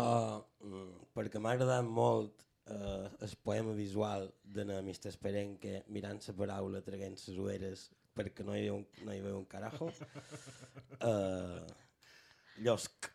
mm, 0.66 0.88
perquè 1.14 1.38
m'ha 1.44 1.54
agradat 1.54 1.86
molt 1.86 2.43
eh, 2.68 3.10
el 3.22 3.36
poema 3.44 3.74
visual 3.74 4.34
de 4.44 4.66
na 4.66 4.82
Mr. 4.82 5.10
Esperenque 5.12 5.84
mirant 5.88 6.22
la 6.28 6.34
paraula 6.38 6.82
traguent 6.86 7.18
les 7.18 7.38
ulleres 7.38 7.90
perquè 8.14 8.46
no 8.46 8.56
hi 8.56 8.68
veu 8.68 8.76
un, 8.82 8.86
no 9.06 9.14
hi 9.14 9.22
veu 9.24 9.40
un 9.40 9.46
carajo. 9.50 9.90
Uh, 11.02 11.66
llosc. 12.66 13.10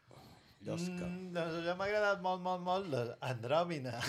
Llosca. 0.67 1.07
Mm, 1.07 1.31
doncs 1.37 1.63
ja 1.67 1.75
m'ha 1.79 1.87
agradat 1.87 2.23
molt, 2.25 2.43
molt, 2.43 2.63
molt 2.67 2.91
l'Andròmina. 2.91 3.95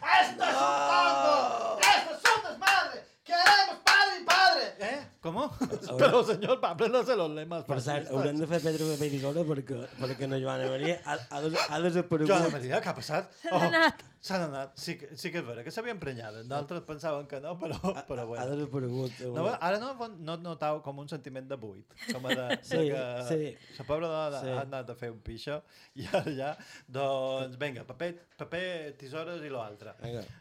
¡Esto 0.00 0.44
es 0.44 0.56
un 0.56 0.76
tango! 0.90 1.78
¡Esto 1.80 2.12
es 2.14 2.24
un 2.34 2.40
desmadre! 2.44 3.00
¡Queremos 3.30 3.76
padre 3.86 4.20
y 4.20 4.24
padre! 4.24 4.40
padre! 4.50 4.74
¿Eh? 4.80 5.06
¿Cómo? 5.20 5.50
Pero, 5.98 6.24
señor, 6.24 6.58
apréndase 6.62 7.16
los 7.16 7.30
lemas. 7.30 7.64
Per 7.64 7.80
cert, 7.80 8.10
haurem 8.10 8.38
de 8.40 8.46
fer 8.50 8.60
Pedro 8.64 8.88
paper 8.92 9.08
i 9.08 9.16
tisora 9.16 9.44
perquè, 9.46 9.80
perquè 10.00 10.28
no 10.30 10.38
Joana 10.40 10.70
Maria 10.72 11.00
ha, 11.04 11.18
ha, 11.30 11.42
des, 11.44 11.58
ha 11.68 11.80
desaparegut. 11.84 12.32
Joana 12.32 12.52
Maria, 12.54 12.80
què 12.80 12.92
ha 12.92 12.96
passat? 12.96 13.34
Se 13.42 13.52
n'ha 13.52 13.68
anat. 13.68 14.06
S'han 14.20 14.42
anat. 14.50 14.74
Sí, 14.76 14.98
que- 15.00 15.16
sí 15.16 15.30
que 15.32 15.38
és 15.40 15.44
vera, 15.46 15.62
que 15.64 15.70
s'havia 15.72 15.94
emprenyada. 15.94 16.42
D'altres 16.44 16.82
pensaven 16.84 17.26
que 17.26 17.38
no, 17.40 17.54
però, 17.58 17.78
però 18.06 18.20
Ha 18.20 18.24
bueno. 18.28 18.50
desaparegut. 18.56 19.20
No, 19.32 19.46
ara 19.58 19.78
no, 19.80 19.94
no 20.18 20.36
notau 20.36 20.82
com 20.84 20.98
un 21.00 21.08
sentiment 21.08 21.48
de 21.48 21.56
buit, 21.56 21.94
com 22.12 22.26
a 22.26 22.34
de, 22.34 22.48
de 22.48 22.58
Sí, 22.70 22.82
que 22.90 23.04
sí. 23.30 23.56
la 23.78 23.86
pobra 23.88 24.08
dona 24.12 24.42
Sí. 24.42 24.48
ha 24.52 24.60
anat 24.66 24.90
a 24.92 24.94
fer 24.94 25.10
un 25.10 25.20
pixo 25.24 25.62
i 25.96 26.04
ara 26.12 26.34
ja, 26.36 26.50
doncs 26.86 27.56
vinga, 27.56 27.86
paper, 27.88 28.12
paper 28.36 28.94
tisores 29.00 29.40
i 29.42 29.48
l'altre. 29.48 29.94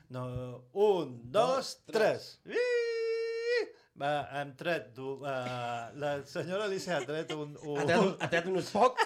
No, 0.10 0.26
un, 0.74 1.16
dos, 1.32 1.78
tres. 1.88 2.42
Iiii! 2.46 3.70
Va, 4.00 4.10
hem 4.40 4.54
tret, 4.56 4.86
du, 4.96 5.18
uh, 5.20 5.90
la 6.00 6.12
senyora 6.24 6.70
Alicia 6.70 6.98
ha 6.98 7.04
tret 7.04 7.34
un... 7.36 7.50
un 7.68 7.80
Ha 7.82 7.84
tret 7.90 8.00
un, 8.00 8.12
ha 8.24 8.30
tret 8.32 8.46
un 8.48 8.60
Spock, 8.64 9.02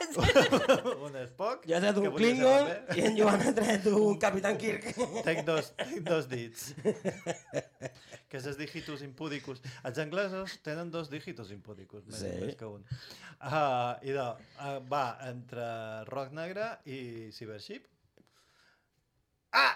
un 1.07 1.15
Spock. 1.31 1.63
jo 1.65 1.73
he 1.73 1.79
tret 1.81 1.97
un 1.97 2.09
Klingon 2.13 2.69
i 2.93 3.05
en 3.07 3.17
Joan 3.17 3.41
ha 3.41 3.53
tret 3.57 3.87
un 3.89 4.19
Capitán 4.21 4.59
Kirk. 4.61 4.91
Tenc 5.25 5.41
dos, 5.47 5.71
tenc 5.79 6.03
dos 6.05 6.27
dits. 6.29 6.67
que 8.29 8.37
és 8.37 8.45
els 8.49 8.57
dígitos 8.57 9.01
impúdicus. 9.05 9.63
Els 9.85 9.97
anglesos 10.01 10.59
tenen 10.65 10.89
dos 10.93 11.09
dígitos 11.09 11.49
impúdicus, 11.53 12.05
més, 12.09 12.21
Sí. 12.21 12.31
més 12.45 12.55
que 12.57 12.69
un. 12.69 12.85
Uh, 13.41 13.97
I 14.05 14.13
de, 14.15 14.27
uh, 14.61 14.77
va 14.93 15.03
entre 15.29 15.65
rock 16.09 16.31
negre 16.37 16.69
i 16.85 17.31
cybership. 17.33 17.89
Ah! 19.53 19.73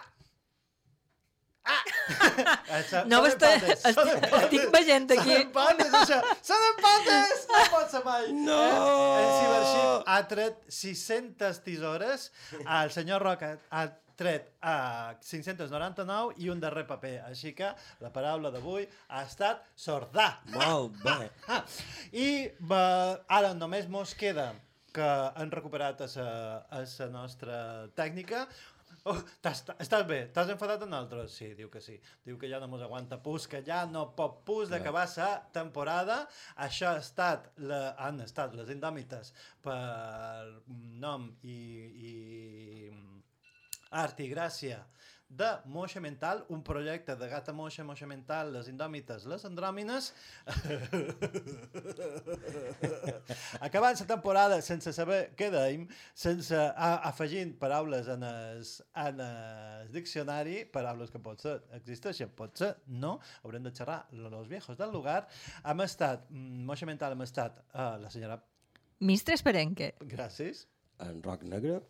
Eh, 2.08 3.04
No 3.08 3.20
empates, 3.26 3.86
estic- 3.86 4.26
estic 4.40 4.66
veient 4.74 5.12
aquí. 5.18 5.36
Són 5.36 5.44
empates, 5.44 5.94
això! 6.02 6.20
Són 6.50 6.66
empates! 6.72 7.46
No 7.52 7.62
pot 7.74 7.92
ser 7.94 8.02
mai! 8.06 8.28
No! 8.34 8.58
Eh? 8.64 9.22
El 9.22 9.32
Cybership 9.38 10.12
ha 10.14 10.20
tret 10.34 10.60
600 10.82 11.64
tisores, 11.66 12.30
el 12.64 12.92
senyor 12.96 13.24
Roca 13.28 13.54
ha 13.72 13.86
tret 14.18 14.48
a 14.66 15.14
599 15.22 16.34
i 16.42 16.48
un 16.50 16.60
darrer 16.64 16.88
paper. 16.90 17.16
Així 17.28 17.52
que 17.58 17.68
la 18.02 18.10
paraula 18.14 18.50
d'avui 18.54 18.88
ha 19.14 19.22
estat 19.28 19.62
sordà. 19.78 20.32
Molt 20.56 20.96
bé. 21.04 21.30
I 22.26 22.30
va, 22.72 23.20
ara 23.30 23.54
només 23.54 23.86
mos 23.94 24.16
queda 24.18 24.54
que 24.98 25.06
han 25.38 25.52
recuperat 25.54 26.02
a 26.02 26.08
sa, 26.10 26.26
a 26.74 26.82
sa 26.90 27.06
nostra 27.14 27.86
tècnica. 27.94 28.48
Oh, 29.08 29.16
estàs, 29.16 29.62
estàs 29.80 30.04
bé? 30.10 30.18
T'has 30.36 30.50
enfadat 30.52 30.82
amb 30.84 30.92
nosaltres? 30.92 31.36
Sí, 31.40 31.54
diu 31.56 31.70
que 31.72 31.80
sí. 31.84 31.94
Diu 32.28 32.36
que 32.42 32.50
ja 32.52 32.60
no 32.60 32.68
mos 32.68 32.82
aguanta 32.84 33.20
pus, 33.24 33.46
que 33.48 33.62
ja 33.64 33.86
no 33.88 34.02
pot 34.18 34.42
pus 34.48 34.72
d'acabar 34.74 35.06
la 35.14 35.30
temporada. 35.56 36.18
Això 36.66 36.90
ha 36.92 37.00
estat 37.00 37.48
la, 37.70 37.80
han 38.04 38.20
estat 38.26 38.58
les 38.60 38.74
indòmites 38.76 39.32
per 39.64 39.78
nom 41.06 41.30
i, 41.44 41.60
i 42.10 42.14
art 44.04 44.20
i 44.20 44.28
gràcia 44.34 44.82
de 45.30 45.58
Moixa 45.66 46.00
Mental, 46.00 46.46
un 46.50 46.64
projecte 46.64 47.16
de 47.16 47.28
gata 47.28 47.54
moixa, 47.54 47.84
moixa 47.84 48.08
mental, 48.08 48.54
les 48.54 48.68
indòmites, 48.72 49.26
les 49.28 49.44
andròmines. 49.46 50.14
Acabant 53.68 54.00
la 54.00 54.08
temporada 54.08 54.62
sense 54.64 54.94
saber 54.96 55.34
què 55.38 55.50
dèiem, 55.52 55.84
sense 56.16 56.56
a, 56.56 56.92
afegint 57.10 57.52
paraules 57.60 58.08
en 58.14 58.24
el, 58.24 58.64
en 59.04 59.20
el 59.26 59.92
diccionari, 59.92 60.62
paraules 60.72 61.12
que 61.12 61.20
potser 61.24 61.58
existeixen, 61.76 62.32
potser 62.38 62.76
no, 62.88 63.18
haurem 63.44 63.68
de 63.68 63.74
xerrar 63.76 64.06
los 64.12 64.48
viejos 64.48 64.80
del 64.80 64.96
lugar. 64.96 65.26
Hem 65.66 65.84
estat, 65.84 66.30
mm, 66.30 66.64
Moixa 66.70 66.88
Mental, 66.88 67.18
hem 67.18 67.28
estat 67.28 67.60
uh, 67.74 67.98
la 68.00 68.14
senyora... 68.14 68.40
Mistres 69.04 69.44
Perenque. 69.46 69.92
Gràcies. 70.10 70.64
En 71.04 71.20
rock 71.22 71.44
negre. 71.46 71.82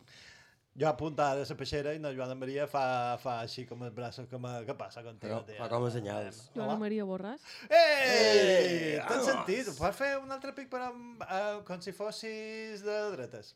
Jo 0.77 0.85
apunta 0.91 1.31
ara 1.31 1.41
la 1.49 1.55
peixera 1.57 1.93
i 1.95 1.99
la 1.99 2.11
Joana 2.13 2.35
Maria 2.37 2.67
fa, 2.69 3.17
fa 3.17 3.39
així 3.41 3.63
com 3.65 3.81
els 3.87 3.93
braços, 3.97 4.27
com 4.29 4.43
a, 4.45 4.59
què 4.67 4.75
passa 4.77 5.01
contigo, 5.01 5.39
Fa- 5.39 5.45
tia? 5.47 5.57
fa 5.57 5.69
com 5.71 5.85
a 5.87 5.89
senyals. 5.95 6.41
Joana 6.53 6.75
Maria 6.77 7.05
Borràs. 7.09 7.41
Ei! 7.65 8.99
T'has 9.07 9.25
sentit? 9.25 9.71
Pots 9.79 9.97
fer 9.97 10.11
un 10.21 10.29
altre 10.35 10.53
pic 10.53 10.69
per 10.69 10.83
amb, 10.91 11.23
uh, 11.25 11.63
com 11.65 11.81
si 11.81 11.95
fossis 11.97 12.83
de 12.85 12.97
dretes? 13.15 13.55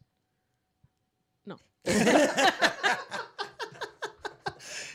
No. 1.45 1.59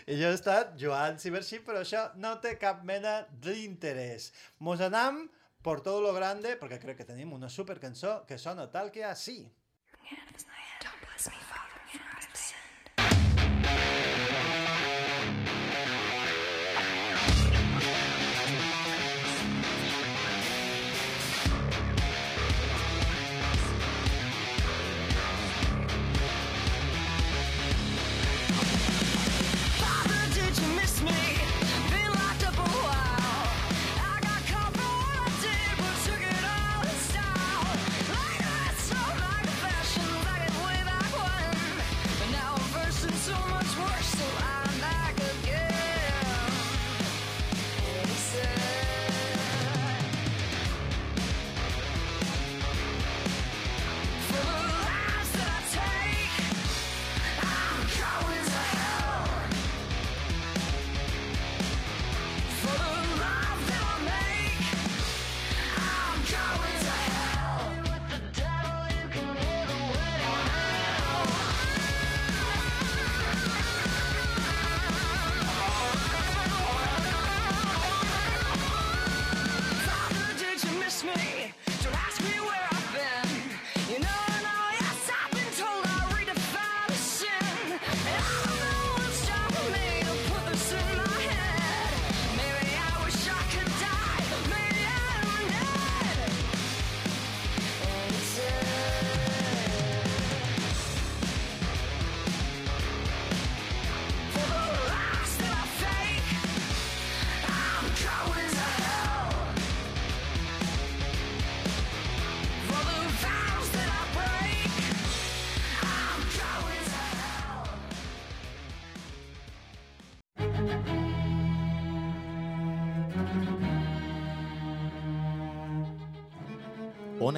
I 0.07 0.15
jo 0.21 0.29
he 0.31 0.35
estat 0.37 0.75
Joan 0.79 1.17
Cibership, 1.23 1.65
però 1.67 1.81
això 1.83 2.09
no 2.23 2.37
té 2.43 2.57
cap 2.59 2.83
mena 2.87 3.21
d'interès. 3.43 4.29
Mos 4.63 4.83
anam 4.87 5.25
por 5.67 5.81
todo 5.83 6.03
lo 6.05 6.13
grande, 6.15 6.55
perquè 6.61 6.79
crec 6.83 7.01
que 7.01 7.07
tenim 7.09 7.33
una 7.35 7.49
super 7.51 7.79
cançó 7.83 8.21
que 8.27 8.39
sona 8.39 8.67
tal 8.71 8.91
que 8.95 9.03
així. 9.07 9.41
Father, 9.97 10.66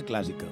Ona 0.08 0.16
Clàssica, 0.16 0.37